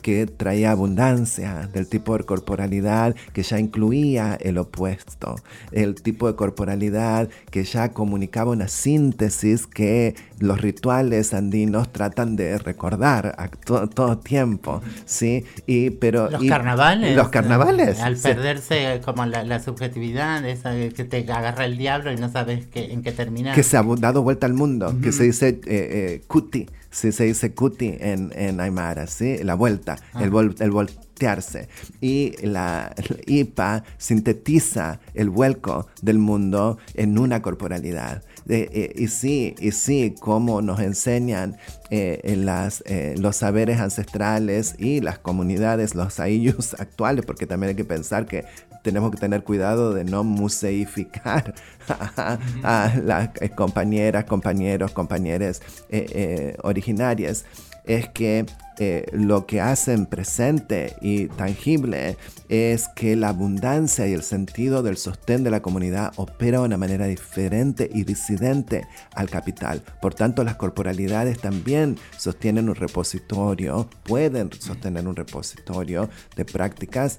que 0.00 0.26
traía 0.26 0.70
abundancia, 0.70 1.68
del 1.72 1.88
tipo 1.88 2.16
de 2.16 2.24
corporalidad 2.24 3.14
que 3.32 3.42
ya 3.42 3.58
incluía 3.58 4.36
el 4.40 4.58
opuesto, 4.58 5.36
el 5.72 5.94
tipo 6.02 6.26
de 6.26 6.34
corporalidad 6.36 7.28
que 7.50 7.64
ya 7.64 7.90
comunicaba 7.90 8.52
una 8.52 8.68
síntesis 8.68 9.66
que 9.66 10.14
los 10.38 10.60
rituales 10.60 11.34
andinos 11.34 11.92
tratan 11.92 12.36
de 12.36 12.58
recordar 12.58 13.34
a 13.38 13.48
to- 13.48 13.88
todo 13.88 14.18
tiempo, 14.18 14.80
¿sí? 15.04 15.44
Y, 15.66 15.90
pero, 15.90 16.30
Los 16.30 16.42
y- 16.42 16.48
carnavales. 16.48 17.16
Los 17.16 17.28
carnavales. 17.28 18.00
Al 18.00 18.16
sí. 18.16 18.22
perderse 18.22 19.00
como 19.04 19.24
la, 19.26 19.44
la 19.44 19.60
subjetividad, 19.60 20.44
esa 20.46 20.72
que 20.94 21.04
te 21.04 21.30
agarra 21.32 21.64
el 21.64 21.76
diablo 21.78 22.12
y 22.12 22.16
no 22.16 22.30
sabes 22.30 22.66
qué, 22.66 22.92
en 22.92 23.02
qué 23.02 23.12
terminar. 23.12 23.54
que 23.54 23.62
se 23.62 23.76
ha 23.76 23.82
dado 23.82 24.22
vuelta 24.22 24.46
al 24.46 24.54
mundo, 24.54 24.94
que 25.02 25.12
se 25.12 25.24
dice 25.24 25.48
eh, 25.48 25.60
eh, 25.66 26.22
kuti, 26.26 26.66
sí, 26.90 27.12
se 27.12 27.24
dice 27.24 27.54
kuti 27.54 27.96
en, 28.00 28.32
en 28.34 28.60
Aymara, 28.60 29.06
¿sí? 29.06 29.38
La 29.42 29.54
vuelta, 29.54 29.96
el, 30.20 30.30
vol- 30.30 30.56
el 30.60 30.70
voltearse. 30.70 31.68
Y 32.00 32.34
la, 32.46 32.94
IPA 33.26 33.84
sintetiza 33.98 35.00
el 35.14 35.30
vuelco 35.30 35.88
del 36.02 36.18
mundo 36.18 36.78
en 36.94 37.18
una 37.18 37.42
corporalidad. 37.42 38.22
Eh, 38.48 38.68
eh, 38.72 38.92
y 38.96 39.08
sí, 39.08 39.54
y 39.58 39.72
sí, 39.72 40.14
como 40.18 40.62
nos 40.62 40.80
enseñan 40.80 41.56
eh, 41.90 42.20
en 42.24 42.46
las, 42.46 42.82
eh, 42.86 43.14
los 43.18 43.36
saberes 43.36 43.78
ancestrales 43.80 44.74
y 44.78 45.00
las 45.00 45.18
comunidades, 45.18 45.94
los 45.94 46.18
ayllus 46.20 46.74
actuales, 46.80 47.26
porque 47.26 47.46
también 47.46 47.70
hay 47.70 47.76
que 47.76 47.84
pensar 47.84 48.26
que 48.26 48.44
tenemos 48.88 49.10
que 49.10 49.18
tener 49.18 49.44
cuidado 49.44 49.92
de 49.92 50.04
no 50.04 50.24
museificar 50.24 51.54
a, 51.88 52.38
a 52.62 52.96
las 52.96 53.28
eh, 53.42 53.50
compañeras, 53.50 54.24
compañeros, 54.24 54.92
compañeras 54.92 55.60
eh, 55.90 56.06
eh, 56.08 56.56
originarias. 56.62 57.44
Es 57.84 58.08
que 58.08 58.46
eh, 58.80 59.06
lo 59.12 59.44
que 59.44 59.60
hacen 59.60 60.06
presente 60.06 60.94
y 61.00 61.26
tangible 61.26 62.16
es 62.48 62.86
que 62.94 63.16
la 63.16 63.30
abundancia 63.30 64.06
y 64.06 64.12
el 64.12 64.22
sentido 64.22 64.84
del 64.84 64.96
sostén 64.96 65.42
de 65.42 65.50
la 65.50 65.62
comunidad 65.62 66.12
opera 66.14 66.60
de 66.60 66.66
una 66.66 66.76
manera 66.76 67.06
diferente 67.06 67.90
y 67.92 68.04
disidente 68.04 68.86
al 69.14 69.28
capital. 69.28 69.82
Por 70.00 70.14
tanto, 70.14 70.44
las 70.44 70.54
corporalidades 70.54 71.40
también 71.40 71.96
sostienen 72.16 72.68
un 72.68 72.76
repositorio, 72.76 73.90
pueden 74.04 74.52
sostener 74.52 75.08
un 75.08 75.16
repositorio 75.16 76.08
de 76.36 76.44
prácticas 76.44 77.18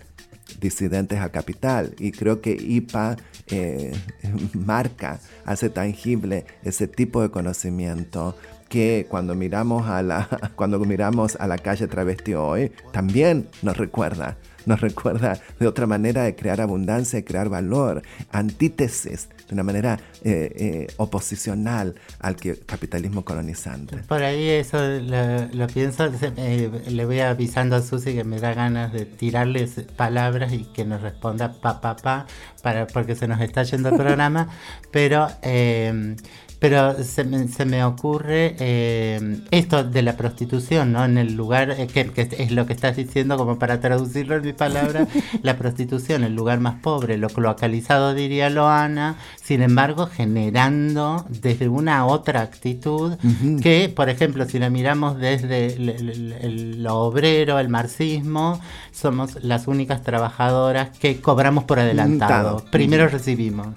disidentes 0.59 1.19
al 1.19 1.31
capital. 1.31 1.95
Y 1.99 2.11
creo 2.11 2.41
que 2.41 2.51
IPA 2.51 3.17
eh, 3.47 3.91
marca, 4.53 5.19
hace 5.45 5.69
tangible 5.69 6.45
ese 6.63 6.87
tipo 6.87 7.21
de 7.21 7.29
conocimiento 7.29 8.35
que 8.69 9.07
cuando 9.09 9.35
miramos 9.35 9.87
a 9.87 10.01
la, 10.01 10.29
cuando 10.55 10.79
miramos 10.79 11.35
a 11.35 11.47
la 11.47 11.57
calle 11.57 11.87
travesti 11.87 12.35
hoy, 12.35 12.71
también 12.91 13.49
nos 13.61 13.77
recuerda, 13.77 14.37
nos 14.65 14.81
recuerda 14.81 15.39
de 15.59 15.67
otra 15.67 15.87
manera 15.87 16.23
de 16.23 16.35
crear 16.35 16.61
abundancia, 16.61 17.17
de 17.19 17.25
crear 17.25 17.49
valor, 17.49 18.01
antítesis, 18.31 19.29
de 19.47 19.53
una 19.53 19.63
manera 19.63 19.99
eh, 20.23 20.51
eh, 20.55 20.87
oposicional 20.97 21.95
al 22.19 22.35
que- 22.35 22.55
capitalismo 22.59 23.23
colonizante. 23.25 23.97
Por 23.97 24.23
ahí 24.23 24.47
eso 24.49 24.77
lo, 24.79 25.47
lo 25.53 25.67
pienso, 25.67 26.09
eh, 26.37 26.69
le 26.87 27.05
voy 27.05 27.19
avisando 27.19 27.75
a 27.75 27.81
Susi 27.81 28.13
que 28.13 28.23
me 28.23 28.39
da 28.39 28.53
ganas 28.53 28.91
de 28.93 29.05
tirarles 29.05 29.71
palabras 29.95 30.53
y 30.53 30.65
que 30.65 30.85
nos 30.85 31.01
responda 31.01 31.53
pa 31.53 31.81
pa 31.81 31.95
pa 31.95 32.25
para 32.61 32.87
porque 32.87 33.15
se 33.15 33.27
nos 33.27 33.39
está 33.41 33.63
yendo 33.63 33.89
el 33.89 33.95
programa, 33.95 34.49
pero 34.91 35.27
eh, 35.41 36.15
pero 36.59 37.01
se 37.03 37.23
me, 37.23 37.47
se 37.47 37.65
me 37.65 37.83
ocurre 37.85 38.55
eh, 38.59 39.41
esto 39.51 39.83
de 39.83 40.01
la 40.01 40.17
prostitución, 40.17 40.91
¿no? 40.91 41.05
En 41.05 41.17
el 41.17 41.33
lugar, 41.35 41.71
eh, 41.71 41.87
que, 41.87 42.11
que 42.11 42.27
es 42.37 42.51
lo 42.51 42.65
que 42.65 42.73
estás 42.73 42.97
diciendo 42.97 43.37
como 43.37 43.57
para 43.57 43.79
traducirlo 43.79 44.35
en 44.35 44.43
mi 44.43 44.53
palabra, 44.53 45.07
la 45.41 45.57
prostitución, 45.57 46.23
el 46.23 46.35
lugar 46.35 46.59
más 46.59 46.75
pobre, 46.81 47.17
lo 47.17 47.29
localizado 47.37 48.13
diría 48.13 48.49
Loana, 48.49 49.15
sin 49.41 49.61
embargo 49.61 50.07
generando 50.07 51.25
desde 51.29 51.69
una 51.69 52.05
otra 52.05 52.41
actitud 52.41 53.17
que, 53.61 53.91
por 53.95 54.09
ejemplo, 54.09 54.45
si 54.45 54.59
la 54.59 54.69
miramos 54.69 55.17
desde 55.17 55.67
el- 55.73 55.89
el- 55.89 56.33
el- 56.41 56.83
lo 56.83 56.95
obrero, 56.97 57.59
el 57.59 57.69
marxismo, 57.69 58.59
somos 58.91 59.41
las 59.43 59.67
únicas 59.67 60.03
trabajadoras 60.03 60.89
que 60.97 61.21
cobramos 61.21 61.63
por 61.63 61.79
adelantado. 61.79 62.65
Primero 62.71 63.07
recibimos. 63.07 63.67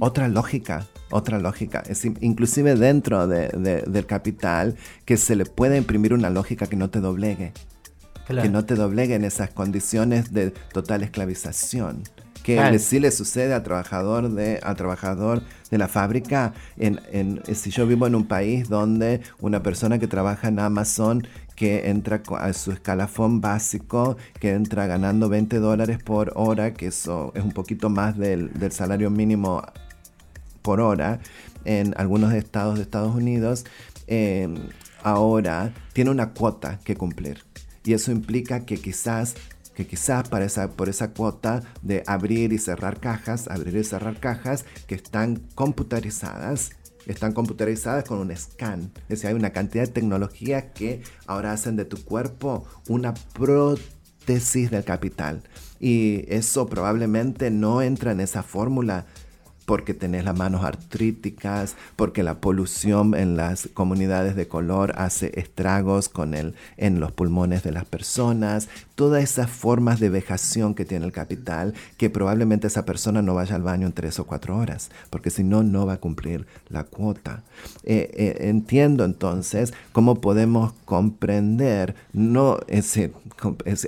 Otra 0.00 0.28
lógica, 0.28 0.86
otra 1.10 1.38
lógica. 1.38 1.82
Es 1.88 2.04
in- 2.04 2.18
inclusive 2.20 2.74
dentro 2.76 3.26
de- 3.26 3.48
de- 3.48 3.82
del 3.86 4.06
capital, 4.06 4.76
que 5.04 5.16
se 5.16 5.36
le 5.36 5.44
puede 5.46 5.76
imprimir 5.76 6.12
una 6.14 6.30
lógica 6.30 6.66
que 6.66 6.76
no 6.76 6.90
te 6.90 7.00
doblegue. 7.00 7.52
Claro. 8.26 8.42
Que 8.42 8.48
no 8.48 8.64
te 8.64 8.74
doblegue 8.74 9.14
en 9.14 9.24
esas 9.24 9.50
condiciones 9.50 10.32
de 10.32 10.50
total 10.50 11.02
esclavización. 11.04 12.02
Que 12.42 12.54
Claro. 12.54 12.72
le- 12.72 12.78
sí 12.78 13.00
le 13.00 13.10
sucede 13.10 13.54
al 13.54 13.62
trabajador 13.64 14.30
de, 14.30 14.60
al 14.62 14.76
trabajador 14.76 15.42
de 15.70 15.78
la 15.78 15.88
fábrica. 15.88 16.52
En, 16.76 17.00
en- 17.12 17.42
si 17.54 17.70
yo 17.70 17.86
vivo 17.86 18.06
en 18.06 18.14
un 18.14 18.26
país 18.26 18.68
donde 18.68 19.20
una 19.40 19.62
persona 19.62 19.98
que 19.98 20.06
trabaja 20.06 20.48
en 20.48 20.58
Amazon 20.60 21.26
que 21.56 21.88
entra 21.88 22.22
a 22.38 22.52
su 22.52 22.70
escalafón 22.70 23.40
básico, 23.40 24.16
que 24.38 24.52
entra 24.52 24.86
ganando 24.86 25.28
20 25.28 25.58
dólares 25.58 25.98
por 26.02 26.32
hora, 26.36 26.74
que 26.74 26.88
eso 26.88 27.32
es 27.34 27.42
un 27.42 27.52
poquito 27.52 27.88
más 27.90 28.16
del, 28.18 28.52
del 28.54 28.72
salario 28.72 29.10
mínimo 29.10 29.62
por 30.66 30.80
hora 30.80 31.20
en 31.64 31.94
algunos 31.96 32.34
estados 32.34 32.74
de 32.74 32.82
Estados 32.82 33.14
Unidos, 33.14 33.64
eh, 34.08 34.52
ahora 35.04 35.72
tiene 35.92 36.10
una 36.10 36.32
cuota 36.32 36.80
que 36.82 36.96
cumplir. 36.96 37.44
Y 37.84 37.92
eso 37.92 38.10
implica 38.10 38.66
que 38.66 38.76
quizás, 38.76 39.36
que 39.76 39.86
quizás 39.86 40.28
para 40.28 40.44
esa, 40.44 40.72
por 40.72 40.88
esa 40.88 41.12
cuota 41.12 41.62
de 41.82 42.02
abrir 42.08 42.52
y 42.52 42.58
cerrar 42.58 42.98
cajas, 42.98 43.46
abrir 43.46 43.76
y 43.76 43.84
cerrar 43.84 44.18
cajas 44.18 44.64
que 44.88 44.96
están 44.96 45.36
computarizadas, 45.54 46.70
están 47.06 47.32
computarizadas 47.32 48.02
con 48.02 48.18
un 48.18 48.36
scan. 48.36 48.90
Es 49.02 49.08
decir, 49.20 49.28
hay 49.28 49.34
una 49.34 49.50
cantidad 49.50 49.84
de 49.84 49.92
tecnologías 49.92 50.64
que 50.74 51.00
ahora 51.28 51.52
hacen 51.52 51.76
de 51.76 51.84
tu 51.84 52.04
cuerpo 52.04 52.64
una 52.88 53.14
prótesis 53.14 54.72
del 54.72 54.82
capital. 54.82 55.44
Y 55.78 56.24
eso 56.26 56.66
probablemente 56.66 57.52
no 57.52 57.82
entra 57.82 58.10
en 58.10 58.18
esa 58.18 58.42
fórmula 58.42 59.06
porque 59.66 59.94
tenés 59.94 60.24
las 60.24 60.36
manos 60.36 60.64
artríticas, 60.64 61.76
porque 61.96 62.22
la 62.22 62.40
polución 62.40 63.14
en 63.14 63.36
las 63.36 63.68
comunidades 63.74 64.36
de 64.36 64.48
color 64.48 64.94
hace 64.96 65.32
estragos 65.38 66.08
con 66.08 66.34
el, 66.34 66.54
en 66.76 67.00
los 67.00 67.12
pulmones 67.12 67.64
de 67.64 67.72
las 67.72 67.84
personas, 67.84 68.68
todas 68.94 69.22
esas 69.22 69.50
formas 69.50 70.00
de 70.00 70.08
vejación 70.08 70.74
que 70.74 70.84
tiene 70.84 71.04
el 71.04 71.12
capital, 71.12 71.74
que 71.98 72.08
probablemente 72.10 72.68
esa 72.68 72.84
persona 72.84 73.22
no 73.22 73.34
vaya 73.34 73.56
al 73.56 73.62
baño 73.62 73.86
en 73.86 73.92
tres 73.92 74.18
o 74.20 74.26
cuatro 74.26 74.56
horas, 74.56 74.90
porque 75.10 75.30
si 75.30 75.42
no, 75.42 75.64
no 75.64 75.84
va 75.84 75.94
a 75.94 76.00
cumplir 76.00 76.46
la 76.68 76.84
cuota. 76.84 77.42
Eh, 77.82 78.10
eh, 78.14 78.48
entiendo 78.48 79.04
entonces 79.04 79.74
cómo 79.92 80.20
podemos 80.20 80.72
comprender, 80.84 81.96
no 82.12 82.58
ese, 82.68 83.12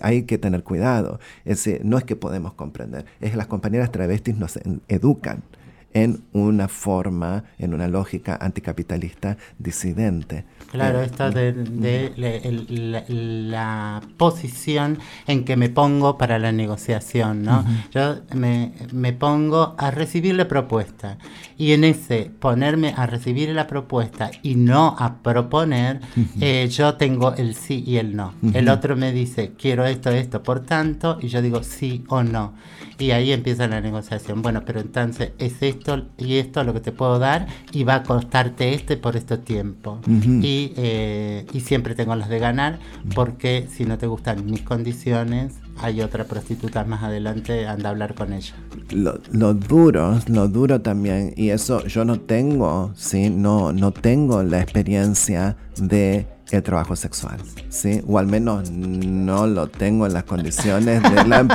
hay 0.03 0.25
que 0.25 0.39
tener 0.39 0.65
cuidado, 0.65 1.21
ese, 1.45 1.81
no 1.85 1.99
es 1.99 2.05
que 2.05 2.17
podemos 2.17 2.55
comprender, 2.55 3.07
es 3.21 3.31
que 3.31 3.37
las 3.37 3.47
compañeras 3.47 3.93
travestis 3.93 4.37
nos 4.37 4.59
educan 4.89 5.45
en 5.93 6.25
una 6.33 6.69
forma, 6.69 7.45
en 7.59 7.75
una 7.75 7.89
lógica 7.89 8.37
anticapitalista 8.41 9.37
disidente. 9.59 10.45
Claro, 10.71 11.01
esto 11.01 11.31
de, 11.31 12.13
la, 12.17 13.05
la 13.09 14.01
posición 14.19 14.99
en 15.27 15.45
que 15.45 15.57
me 15.57 15.71
pongo 15.71 16.19
para 16.19 16.39
la 16.39 16.53
negociación, 16.53 17.43
¿no? 17.43 17.65
Yo 17.93 18.17
me, 18.35 18.73
me 18.93 19.13
pongo 19.13 19.75
a 19.79 19.91
recibir 19.91 20.35
la 20.35 20.47
propuesta 20.47 21.17
y 21.57 21.73
en 21.73 21.85
ese 21.85 22.31
ponerme 22.39 22.95
a 22.97 23.07
recibir 23.07 23.49
la 23.51 23.67
propuesta 23.67 24.31
y 24.43 24.55
no 24.55 24.95
a 24.99 25.23
proponer, 25.23 26.01
eh, 26.41 26.69
yo 26.71 26.95
tengo 26.95 27.35
el 27.35 27.55
sí 27.55 27.83
y 27.87 27.97
el 27.97 28.15
no. 28.15 28.35
El 28.53 28.69
otro 28.69 28.95
me 28.97 29.13
dice, 29.13 29.53
quiero 29.59 29.87
esto, 29.87 30.11
esto, 30.11 30.43
por 30.43 30.61
tanto, 30.61 31.19
y 31.21 31.29
yo 31.29 31.43
digo 31.43 31.63
sí 31.63 32.05
o 32.09 32.23
no. 32.23 32.53
Y 32.99 33.13
ahí 33.13 33.33
empieza 33.33 33.69
la 33.69 33.81
negociación. 33.81 34.43
Bueno, 34.43 34.63
pero 34.65 34.81
entonces 34.81 35.33
es 35.39 35.63
esto 35.63 36.07
y 36.17 36.37
esto 36.37 36.63
lo 36.65 36.73
que 36.75 36.81
te 36.81 36.93
puedo 36.93 37.19
dar 37.19 37.47
y 37.73 37.85
va 37.85 37.97
a 37.97 38.03
costarte 38.03 38.75
este 38.75 38.97
por 38.97 39.17
este 39.17 39.39
tiempo. 39.39 40.01
Ujú. 40.07 40.41
Y, 40.59 40.73
eh, 40.77 41.47
y 41.53 41.61
siempre 41.61 41.95
tengo 41.95 42.15
las 42.17 42.29
de 42.29 42.39
ganar 42.39 42.79
porque 43.15 43.69
si 43.71 43.85
no 43.85 43.99
te 43.99 44.07
gustan 44.07 44.47
mis 44.47 44.63
condiciones, 44.63 45.55
hay 45.81 46.01
otra 46.01 46.25
prostituta 46.25 46.85
más 46.85 47.03
adelante, 47.03 47.67
anda 47.67 47.89
a 47.89 47.93
hablar 47.93 48.15
con 48.15 48.33
ella. 48.33 48.55
lo, 48.91 49.21
lo 49.31 49.55
duro, 49.55 50.21
lo 50.27 50.49
duro 50.49 50.81
también, 50.81 51.33
y 51.37 51.51
eso 51.51 51.85
yo 51.87 52.05
no 52.05 52.21
tengo, 52.21 52.93
¿sí? 52.97 53.31
No, 53.31 53.73
no 53.73 53.93
tengo 53.93 54.43
la 54.43 54.61
experiencia 54.61 55.57
de 55.77 56.27
el 56.51 56.63
trabajo 56.63 56.97
sexual, 56.97 57.39
¿sí? 57.69 58.01
O 58.07 58.19
al 58.19 58.27
menos 58.27 58.71
no 58.71 59.47
lo 59.47 59.69
tengo 59.69 60.07
en 60.07 60.15
las 60.15 60.25
condiciones 60.25 61.03
de 61.03 61.25
la... 61.27 61.47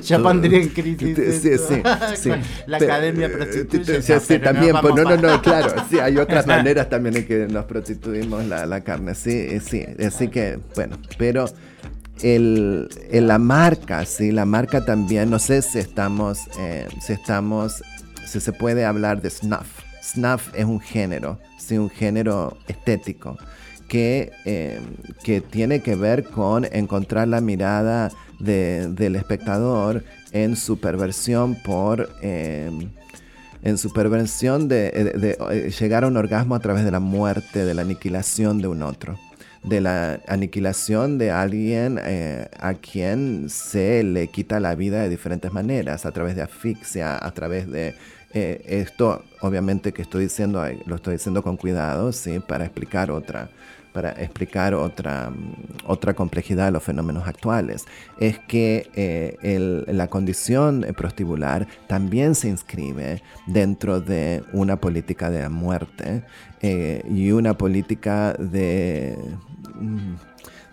Yo 0.04 0.22
pondría 0.22 0.60
en 0.60 0.68
crisis 0.68 1.40
Sí, 1.42 1.56
sí, 1.58 1.82
sí. 2.16 2.30
La 2.66 2.76
academia 2.76 3.26
eh, 3.26 3.30
prostituye, 3.30 4.02
Sí, 4.02 4.12
sí, 4.20 4.20
pero 4.38 4.44
no 4.44 4.52
también, 4.52 4.76
pues 4.82 4.94
no, 4.94 5.04
no, 5.04 5.16
no, 5.16 5.40
claro, 5.42 5.74
sí, 5.88 5.98
hay 5.98 6.18
otras 6.18 6.46
maneras 6.56 6.90
también 6.90 7.16
en 7.16 7.26
que 7.26 7.46
nos 7.48 7.64
prostituimos 7.64 8.44
la, 8.44 8.66
la 8.66 8.82
carne, 8.82 9.14
sí, 9.14 9.30
eh, 9.30 9.60
sí, 9.66 9.84
así 10.04 10.28
que, 10.28 10.58
bueno, 10.74 10.98
pero 11.16 11.46
el, 12.22 12.88
el- 13.10 13.26
la 13.26 13.38
marca, 13.38 14.04
sí, 14.04 14.30
la 14.30 14.44
marca 14.44 14.84
también, 14.84 15.30
no 15.30 15.38
sé 15.38 15.62
si 15.62 15.78
estamos, 15.78 16.40
eh, 16.58 16.86
si 17.00 17.14
estamos, 17.14 17.82
si 18.26 18.40
se 18.40 18.52
puede 18.52 18.84
hablar 18.84 19.22
de 19.22 19.30
snuff. 19.30 19.80
Snuff 20.02 20.50
es 20.54 20.64
un 20.64 20.80
género, 20.80 21.38
sí, 21.58 21.78
un 21.78 21.88
género 21.88 22.58
estético 22.68 23.38
que, 23.92 24.32
eh, 24.46 24.80
que 25.22 25.42
tiene 25.42 25.80
que 25.80 25.96
ver 25.96 26.24
con 26.24 26.64
encontrar 26.64 27.28
la 27.28 27.42
mirada 27.42 28.10
de- 28.38 28.88
del 28.88 29.16
espectador 29.16 30.02
en 30.32 30.56
su 30.56 30.80
perversión 30.80 31.56
por... 31.62 32.08
eh, 32.22 32.70
en 33.62 33.76
su 33.78 33.92
de, 34.66 35.36
eh, 35.50 35.70
llegar 35.78 36.04
a 36.04 36.06
un 36.06 36.16
orgasmo 36.16 36.54
a 36.54 36.60
través 36.60 36.84
de 36.86 36.90
la 36.90 37.00
muerte, 37.00 37.66
de 37.66 37.74
la 37.74 37.82
aniquilación 37.82 38.62
de 38.62 38.68
un 38.68 38.82
otro, 38.82 39.18
de 39.62 39.82
la 39.82 40.20
aniquilación 40.26 41.18
de 41.18 41.30
alguien 41.30 42.00
a 42.58 42.74
quien 42.74 43.50
se 43.50 44.02
le 44.02 44.28
quita 44.28 44.58
la 44.58 44.74
vida 44.74 45.02
de 45.02 45.10
diferentes 45.10 45.52
maneras, 45.52 46.06
a 46.06 46.12
través 46.12 46.34
de 46.34 46.42
asfixia, 46.42 47.24
a 47.24 47.30
través 47.32 47.70
de... 47.70 47.94
esto, 48.32 49.22
obviamente 49.42 49.92
que 49.92 50.00
estoy 50.02 50.24
diciendo, 50.24 50.64
lo 50.86 50.96
estoy 50.96 51.12
diciendo 51.18 51.42
con 51.42 51.56
cuidado, 51.58 52.10
¿sí? 52.12 52.40
Para 52.40 52.64
explicar 52.64 53.10
otra 53.10 53.50
para 53.92 54.10
explicar 54.12 54.74
otra, 54.74 55.30
mm, 55.30 55.54
otra 55.86 56.14
complejidad 56.14 56.66
de 56.66 56.72
los 56.72 56.82
fenómenos 56.82 57.26
actuales, 57.26 57.86
es 58.18 58.38
que 58.38 58.90
eh, 58.94 59.84
la 59.88 60.08
condición 60.08 60.84
eh, 60.84 60.92
prostibular 60.92 61.66
también 61.86 62.34
se 62.34 62.48
inscribe 62.48 63.22
dentro 63.46 64.00
de 64.00 64.42
una 64.52 64.76
política 64.76 65.30
de 65.30 65.48
muerte 65.48 66.24
eh, 66.60 67.02
y 67.08 67.32
una 67.32 67.56
política 67.56 68.34
de, 68.34 69.16
mm, 69.80 70.14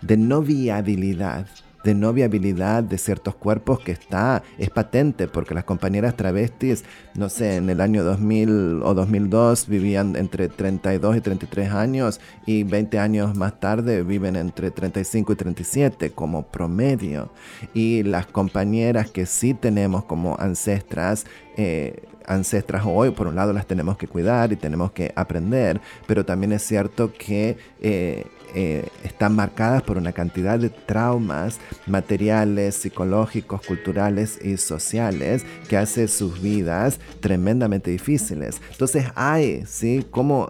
de 0.02 0.16
no 0.16 0.42
viabilidad 0.42 1.46
de 1.84 1.94
no 1.94 2.12
viabilidad 2.12 2.82
de 2.82 2.98
ciertos 2.98 3.34
cuerpos 3.34 3.80
que 3.80 3.92
está, 3.92 4.42
es 4.58 4.70
patente, 4.70 5.28
porque 5.28 5.54
las 5.54 5.64
compañeras 5.64 6.16
travestis, 6.16 6.84
no 7.14 7.28
sé, 7.28 7.56
en 7.56 7.70
el 7.70 7.80
año 7.80 8.04
2000 8.04 8.82
o 8.82 8.94
2002 8.94 9.68
vivían 9.68 10.16
entre 10.16 10.48
32 10.48 11.16
y 11.16 11.20
33 11.20 11.72
años 11.72 12.20
y 12.46 12.64
20 12.64 12.98
años 12.98 13.36
más 13.36 13.58
tarde 13.60 14.02
viven 14.02 14.36
entre 14.36 14.70
35 14.70 15.32
y 15.32 15.36
37 15.36 16.10
como 16.10 16.42
promedio. 16.42 17.30
Y 17.74 18.02
las 18.02 18.26
compañeras 18.26 19.10
que 19.10 19.26
sí 19.26 19.54
tenemos 19.54 20.04
como 20.04 20.36
ancestras, 20.38 21.26
eh, 21.56 22.02
ancestras 22.26 22.84
hoy, 22.86 23.10
por 23.10 23.26
un 23.26 23.34
lado 23.34 23.52
las 23.52 23.66
tenemos 23.66 23.96
que 23.96 24.06
cuidar 24.06 24.52
y 24.52 24.56
tenemos 24.56 24.92
que 24.92 25.12
aprender, 25.16 25.80
pero 26.06 26.24
también 26.24 26.52
es 26.52 26.62
cierto 26.62 27.12
que 27.12 27.56
eh, 27.80 28.26
eh, 28.54 28.88
están 29.04 29.34
marcadas 29.36 29.82
por 29.82 29.98
una 29.98 30.12
cantidad 30.12 30.58
de 30.58 30.70
traumas 30.70 31.58
materiales, 31.86 32.74
psicológicos, 32.76 33.60
culturales 33.66 34.38
y 34.42 34.56
sociales 34.56 35.44
que 35.68 35.76
hace 35.76 36.08
sus 36.08 36.40
vidas 36.40 36.98
tremendamente 37.20 37.90
difíciles. 37.90 38.60
Entonces 38.70 39.06
hay, 39.14 39.64
¿sí? 39.66 40.06
¿Cómo, 40.10 40.48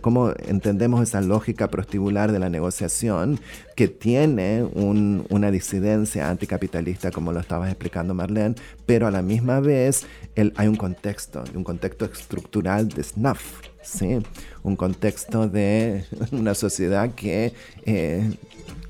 cómo 0.00 0.32
entendemos 0.46 1.02
esa 1.02 1.20
lógica 1.20 1.68
prostibular 1.68 2.32
de 2.32 2.38
la 2.38 2.48
negociación 2.48 3.40
que 3.76 3.88
tiene 3.88 4.62
un- 4.74 5.24
una 5.30 5.50
disidencia 5.50 6.28
anticapitalista, 6.30 7.10
como 7.10 7.32
lo 7.32 7.40
estabas 7.40 7.68
explicando 7.70 8.14
Marlene, 8.14 8.54
pero 8.86 9.06
a 9.06 9.10
la 9.10 9.22
misma 9.22 9.60
vez 9.60 10.06
el- 10.34 10.52
hay 10.56 10.68
un 10.68 10.76
contexto, 10.76 11.42
un 11.54 11.64
contexto 11.64 12.04
estructural 12.04 12.88
de 12.88 13.02
snuff, 13.02 13.60
¿sí? 13.82 14.18
un 14.62 14.76
contexto 14.76 15.48
de 15.48 16.04
una 16.32 16.54
sociedad 16.54 17.10
que, 17.14 17.52
eh, 17.84 18.32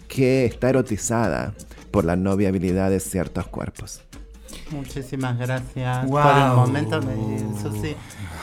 que 0.09 0.45
está 0.45 0.71
erotizada 0.71 1.55
por 1.91 2.05
la 2.05 2.17
no 2.17 2.37
viabilidad 2.37 2.91
de 2.91 3.01
ciertos 3.01 3.47
cuerpos. 3.49 4.03
Muchísimas 4.71 5.39
gracias. 5.39 6.07
Wow. 6.07 6.23
Por 6.23 6.37
el 6.37 6.53
momento, 6.57 7.01
sí, 7.83 7.95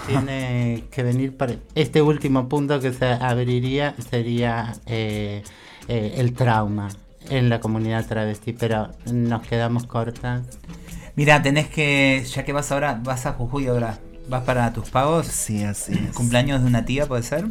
tiene 0.08 0.86
que 0.92 1.04
venir 1.04 1.36
para. 1.36 1.56
Este 1.76 2.02
último 2.02 2.48
punto 2.48 2.80
que 2.80 2.94
se 2.94 3.06
abriría 3.06 3.96
sería 4.10 4.74
eh, 4.86 5.44
eh, 5.88 6.14
el 6.18 6.34
trauma 6.34 6.90
en 7.30 7.50
la 7.50 7.60
comunidad 7.60 8.06
travesti, 8.08 8.54
pero 8.54 8.90
nos 9.12 9.42
quedamos 9.48 9.86
cortas. 9.86 10.44
Mira, 11.16 11.42
tenés 11.42 11.68
que, 11.68 12.24
ya 12.26 12.46
que 12.46 12.54
vas 12.54 12.72
ahora, 12.72 13.00
vas 13.04 13.26
a 13.26 13.34
Jujuy 13.34 13.68
ahora, 13.68 14.00
vas 14.30 14.44
para 14.44 14.72
tus 14.72 14.90
pagos. 14.90 15.28
Sí, 15.28 15.64
así 15.64 15.94
es. 15.94 16.16
¿Cumpleaños 16.16 16.62
de 16.62 16.68
una 16.68 16.86
tía 16.86 17.06
puede 17.08 17.24
ser? 17.24 17.46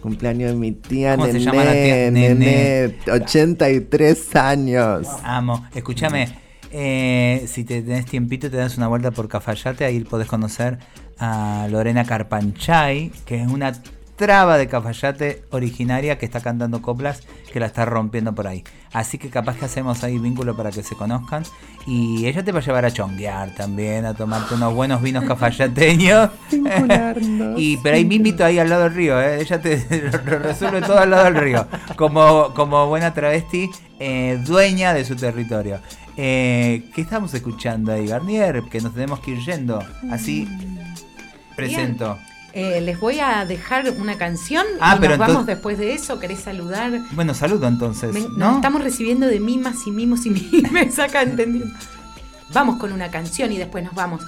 Cumpleaños 0.00 0.52
de 0.52 0.56
mi 0.56 0.72
tía 0.72 1.16
¿Cómo 1.16 1.26
se 1.26 1.40
llama 1.40 1.64
la 1.64 1.72
tía? 1.72 2.10
Nené, 2.10 2.34
Nené. 2.34 2.96
83 3.10 4.36
años. 4.36 5.06
Amo. 5.22 5.66
Escúchame, 5.74 6.28
eh, 6.72 7.44
si 7.46 7.64
te 7.64 7.82
tenés 7.82 8.06
tiempito 8.06 8.50
te 8.50 8.56
das 8.56 8.76
una 8.78 8.88
vuelta 8.88 9.10
por 9.10 9.28
Cafayate, 9.28 9.84
ahí 9.84 10.00
podés 10.00 10.28
conocer 10.28 10.78
a 11.18 11.66
Lorena 11.70 12.04
Carpanchay, 12.04 13.10
que 13.26 13.42
es 13.42 13.48
una 13.48 13.72
traba 14.16 14.56
de 14.56 14.68
Cafayate 14.68 15.44
originaria 15.50 16.18
que 16.18 16.26
está 16.26 16.40
cantando 16.40 16.80
coplas, 16.80 17.22
que 17.52 17.60
la 17.60 17.66
está 17.66 17.84
rompiendo 17.84 18.34
por 18.34 18.46
ahí. 18.46 18.64
Así 18.92 19.18
que 19.18 19.30
capaz 19.30 19.56
que 19.56 19.66
hacemos 19.66 20.02
ahí 20.02 20.18
vínculo 20.18 20.56
para 20.56 20.70
que 20.70 20.82
se 20.82 20.96
conozcan. 20.96 21.44
Y 21.86 22.26
ella 22.26 22.42
te 22.42 22.52
va 22.52 22.58
a 22.58 22.62
llevar 22.62 22.84
a 22.84 22.90
chonguear 22.90 23.54
también, 23.54 24.04
a 24.04 24.14
tomarte 24.14 24.54
unos 24.54 24.74
buenos 24.74 25.00
vinos 25.00 25.24
cafayateños. 25.24 26.30
y 27.56 27.76
pero 27.78 27.96
ahí 27.96 28.04
mismito 28.04 28.44
ahí 28.44 28.58
al 28.58 28.68
lado 28.68 28.84
del 28.84 28.94
río, 28.94 29.20
¿eh? 29.20 29.40
ella 29.40 29.60
te 29.60 30.10
lo 30.26 30.38
resuelve 30.40 30.80
todo 30.82 30.98
al 30.98 31.10
lado 31.10 31.24
del 31.24 31.36
río. 31.36 31.66
Como, 31.96 32.52
como 32.54 32.86
buena 32.88 33.14
travesti, 33.14 33.70
eh, 33.98 34.42
dueña 34.44 34.92
de 34.92 35.04
su 35.04 35.14
territorio. 35.16 35.80
Eh, 36.16 36.90
¿Qué 36.94 37.00
estamos 37.00 37.32
escuchando 37.32 37.92
ahí, 37.92 38.06
Garnier? 38.06 38.64
Que 38.64 38.80
nos 38.80 38.92
tenemos 38.92 39.20
que 39.20 39.32
ir 39.32 39.38
yendo. 39.38 39.82
Así 40.10 40.48
presento. 41.56 42.18
Eh, 42.52 42.80
les 42.80 42.98
voy 42.98 43.20
a 43.20 43.44
dejar 43.44 43.90
una 43.98 44.18
canción 44.18 44.66
Ah, 44.80 44.94
y 44.96 45.00
pero 45.00 45.16
nos 45.16 45.26
vamos 45.28 45.46
después 45.46 45.78
de 45.78 45.94
eso. 45.94 46.18
¿Querés 46.18 46.40
saludar? 46.40 46.90
Bueno, 47.12 47.32
saludo 47.34 47.68
entonces. 47.68 48.12
Me- 48.12 48.20
nos 48.20 48.36
¿no? 48.36 48.54
estamos 48.56 48.82
recibiendo 48.82 49.26
de 49.26 49.38
mimas 49.40 49.86
y 49.86 49.90
mimos 49.90 50.26
y 50.26 50.30
mimes 50.30 50.98
acá, 50.98 51.22
entendiendo. 51.22 51.74
Vamos 52.52 52.78
con 52.78 52.92
una 52.92 53.10
canción 53.10 53.52
y 53.52 53.58
después 53.58 53.84
nos 53.84 53.94
vamos. 53.94 54.22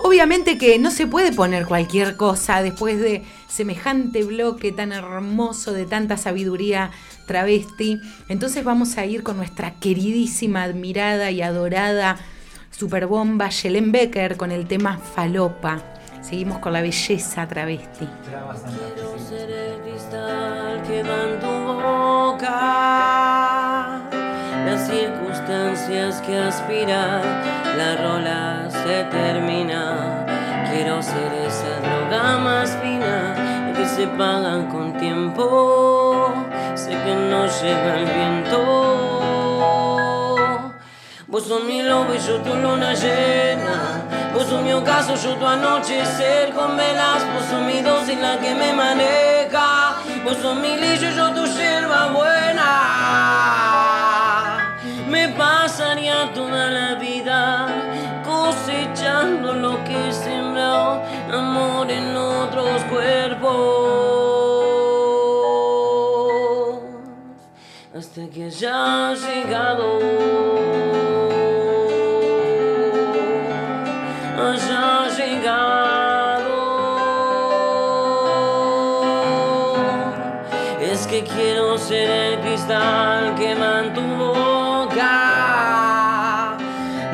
Obviamente 0.00 0.56
que 0.58 0.78
no 0.78 0.90
se 0.92 1.06
puede 1.08 1.32
poner 1.32 1.66
cualquier 1.66 2.16
cosa 2.16 2.62
después 2.62 3.00
de 3.00 3.24
semejante 3.48 4.22
bloque 4.24 4.70
tan 4.72 4.92
hermoso 4.92 5.72
de 5.72 5.84
tanta 5.86 6.16
sabiduría 6.16 6.90
travesti. 7.26 8.00
Entonces 8.28 8.62
vamos 8.64 8.96
a 8.96 9.04
ir 9.06 9.22
con 9.24 9.36
nuestra 9.36 9.72
queridísima, 9.74 10.62
admirada 10.62 11.30
y 11.32 11.42
adorada 11.42 12.16
superbomba 12.70 13.48
Shelen 13.50 13.90
Becker 13.92 14.36
con 14.36 14.52
el 14.52 14.66
tema 14.66 14.98
Falopa. 14.98 15.82
Seguimos 16.28 16.58
con 16.58 16.74
la 16.74 16.82
belleza 16.82 17.48
travesti. 17.48 18.06
ser 19.18 19.50
el 19.50 19.80
cristal 19.80 20.82
que 20.86 21.02
va 21.02 21.22
en 21.24 21.40
tu 21.40 21.72
boca, 21.80 22.50
las 24.66 24.86
circunstancias 24.86 26.20
que 26.20 26.38
aspiras, 26.38 27.24
la 27.78 27.96
rola 27.96 28.68
se 28.68 29.04
termina. 29.04 30.26
Quiero 30.70 31.02
ser 31.02 31.32
esa 31.46 31.80
droga 31.80 32.36
más 32.36 32.76
fina 32.82 33.72
que 33.74 33.86
se 33.86 34.06
pagan 34.08 34.66
con 34.68 34.98
tiempo, 34.98 36.30
sé 36.74 36.90
que 36.90 37.14
no 37.30 37.46
lleva 37.46 37.96
el 38.00 38.04
viento. 38.04 38.58
Vos 41.26 41.44
sos 41.44 41.64
mi 41.64 41.82
lobo 41.82 42.14
y 42.14 42.18
yo 42.18 42.38
tu 42.42 42.54
luna 42.54 42.92
llena. 42.92 44.17
Sos 44.34 44.62
mi 44.62 44.72
ocaso, 44.72 45.14
yo 45.16 45.34
tu 45.34 45.46
anochecer 45.46 46.52
con 46.54 46.76
velas. 46.76 47.22
Sos 47.48 47.62
mi 47.62 47.82
dosis, 47.82 48.18
la 48.18 48.38
que 48.38 48.54
me 48.54 48.72
maneja. 48.72 49.96
Sos 50.42 50.56
mi 50.56 50.76
lillo 50.76 51.10
yo 51.10 51.32
tu 51.34 51.46
yerba 51.46 52.08
buena. 52.12 52.70
Me 55.08 55.28
pasaría 55.28 56.32
toda 56.34 56.70
la 56.70 56.94
vida 56.94 57.66
cosechando 58.24 59.54
lo 59.54 59.82
que 59.84 60.12
sembrado. 60.12 61.02
Amor 61.32 61.90
en 61.90 62.16
otros 62.16 62.82
cuerpos. 62.84 63.78
Hasta 67.96 68.28
que 68.32 68.44
haya 68.44 69.14
llegado. 69.14 70.47
Es 80.98 81.06
que 81.06 81.22
quiero 81.22 81.78
ser 81.78 82.10
el 82.10 82.40
cristal 82.40 83.36
que 83.36 83.54
tu 83.94 84.00
boca. 84.16 85.06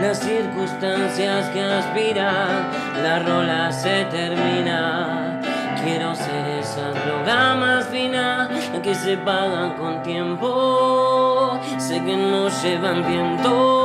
Las 0.01 0.20
circunstancias 0.20 1.51
que 1.51 1.62
aspiran, 1.62 2.70
la 3.03 3.18
rola 3.18 3.70
se 3.70 4.07
termina. 4.07 5.39
Quiero 5.85 6.14
ser 6.14 6.61
esa 6.61 6.93
droga 6.93 7.57
más 7.57 7.87
fina 7.89 8.49
que 8.82 8.95
se 8.95 9.18
pagan 9.18 9.74
con 9.74 10.03
tiempo. 10.03 11.61
Sé 11.76 12.03
que 12.03 12.16
no 12.16 12.49
llevan 12.49 13.07
viento. 13.07 13.84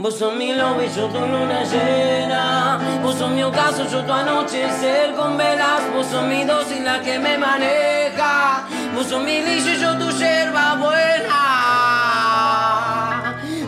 Vos 0.00 0.16
sos 0.16 0.32
mi 0.34 0.52
lobo 0.54 0.80
y 0.80 0.88
yo 0.94 1.08
tu 1.08 1.18
luna 1.18 1.64
llena. 1.64 2.78
Vos 3.02 3.16
sos 3.16 3.32
mi 3.32 3.42
ocaso, 3.42 3.84
yo 3.90 4.04
tu 4.04 4.12
anochecer 4.12 5.12
con 5.16 5.36
velas. 5.36 5.92
Vos 5.92 6.06
sos 6.06 6.22
mi 6.22 6.44
dosis, 6.44 6.80
la 6.82 7.00
que 7.00 7.18
me 7.18 7.36
maneja. 7.36 8.62
Vos 8.94 9.08
sos 9.08 9.20
mi 9.24 9.42
lillo 9.42 9.72
y 9.72 9.80
yo 9.80 9.98
tu 9.98 10.08
yerba 10.16 10.76
buena. 10.76 11.40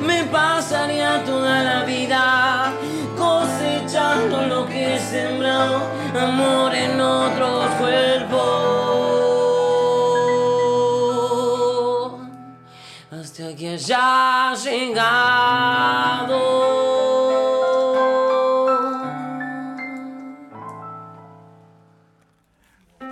Me 0.03 0.23
pasaría 0.27 1.25
toda 1.25 1.65
la 1.65 1.83
vida 1.83 2.75
cosechando 3.19 4.43
lo 4.47 4.69
que 4.69 4.95
he 4.95 5.01
sembrado. 5.01 5.81
Amor 6.17 6.73
en 6.77 7.01
otros 7.01 7.67
cuerpos. 7.81 9.10
Hasta 13.41 13.57
que 13.57 13.69
haya 13.71 14.55
llegado. 14.55 16.39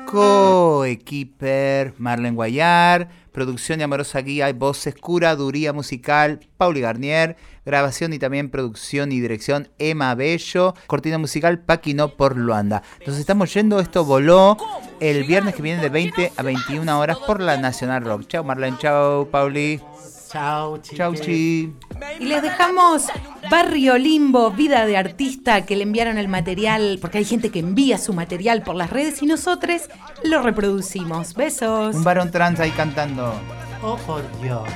Co-equiper, 0.04 1.94
Marlene 1.96 2.34
Guayar, 2.34 3.08
producción 3.32 3.80
y 3.80 3.84
amorosa 3.84 4.20
guía, 4.20 4.52
voces, 4.52 4.94
curaduría 4.94 5.72
musical, 5.72 6.40
Pauli 6.58 6.82
Garnier, 6.82 7.36
grabación 7.64 8.12
y 8.12 8.18
también 8.18 8.50
producción 8.50 9.12
y 9.12 9.20
dirección, 9.20 9.70
Emma 9.78 10.14
Bello, 10.14 10.74
cortina 10.88 11.16
musical, 11.16 11.60
Paquino 11.60 12.16
por 12.16 12.36
Luanda. 12.36 12.82
Nos 13.06 13.16
estamos 13.16 13.54
yendo, 13.54 13.80
esto 13.80 14.04
voló 14.04 14.58
el 15.00 15.24
viernes 15.24 15.54
que 15.54 15.62
viene 15.62 15.80
de 15.80 15.88
20 15.88 16.32
a 16.36 16.42
21 16.42 17.00
horas 17.00 17.16
por 17.26 17.40
la 17.40 17.56
Nacional 17.56 18.04
Rock. 18.04 18.26
Chao 18.28 18.44
Marlene, 18.44 18.76
chao 18.78 19.26
Pauli. 19.30 19.80
Chao, 20.30 20.76
chiques. 20.78 20.98
Chau, 20.98 21.14
chi. 21.14 21.72
Y 22.20 22.24
les 22.24 22.42
dejamos 22.42 23.06
Barrio 23.50 23.96
Limbo, 23.96 24.50
Vida 24.50 24.84
de 24.84 24.96
Artista, 24.96 25.64
que 25.64 25.74
le 25.74 25.84
enviaron 25.84 26.18
el 26.18 26.28
material, 26.28 26.98
porque 27.00 27.18
hay 27.18 27.24
gente 27.24 27.50
que 27.50 27.60
envía 27.60 27.96
su 27.96 28.12
material 28.12 28.62
por 28.62 28.76
las 28.76 28.90
redes 28.90 29.22
y 29.22 29.26
nosotros 29.26 29.88
lo 30.24 30.42
reproducimos. 30.42 31.34
Besos. 31.34 31.96
Un 31.96 32.04
varón 32.04 32.30
trans 32.30 32.60
ahí 32.60 32.70
cantando. 32.72 33.32
Oh, 33.82 33.96
por 34.06 34.22
Dios. 34.42 34.68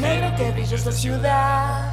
Negro 0.00 0.36
que 0.36 0.50
brilla 0.50 0.76
esta 0.76 0.92
ciudad. 0.92 1.92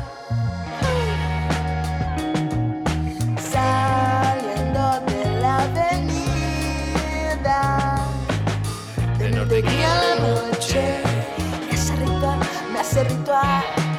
Saliendo 3.39 4.32
me 13.03 13.92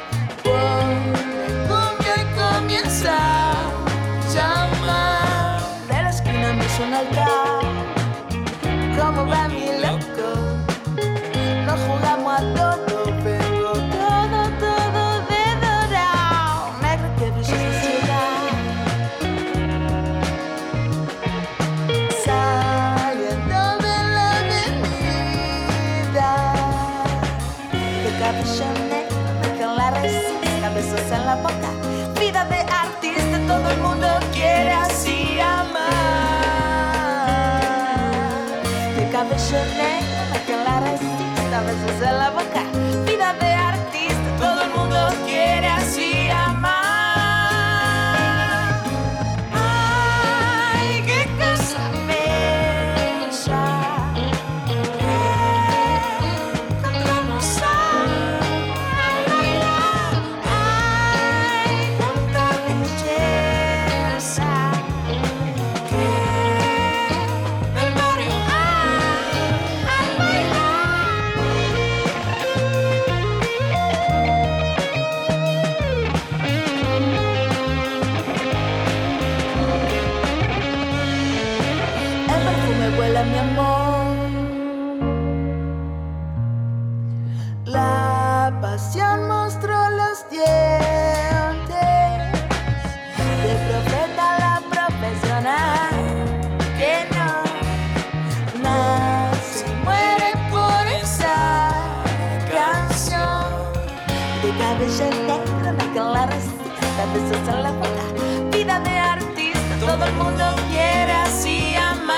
la 106.26 106.30
resista, 106.32 107.04
besos 107.12 107.48
en 107.48 107.62
la 107.62 107.70
boca, 107.72 108.04
vida 108.50 108.80
de 108.80 108.98
artista, 108.98 109.76
todo 109.80 110.04
el 110.04 110.12
mundo 110.14 110.44
quiere 110.70 111.12
así 111.12 111.74
amar. 111.74 112.14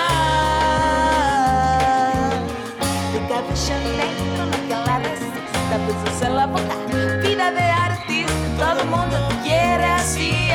De 3.12 3.18
cabello 3.28 3.76
negro, 4.00 4.46
no 4.46 4.58
con 4.68 4.80
la 4.86 4.98
resista, 4.98 5.74
besos 5.86 6.22
en 6.22 6.36
la 6.36 6.46
boca, 6.46 6.74
vida 7.22 7.50
de 7.50 7.62
artista, 7.62 8.32
todo 8.58 8.80
el 8.80 8.88
mundo 8.88 9.28
quiere 9.42 9.84
así 9.84 10.50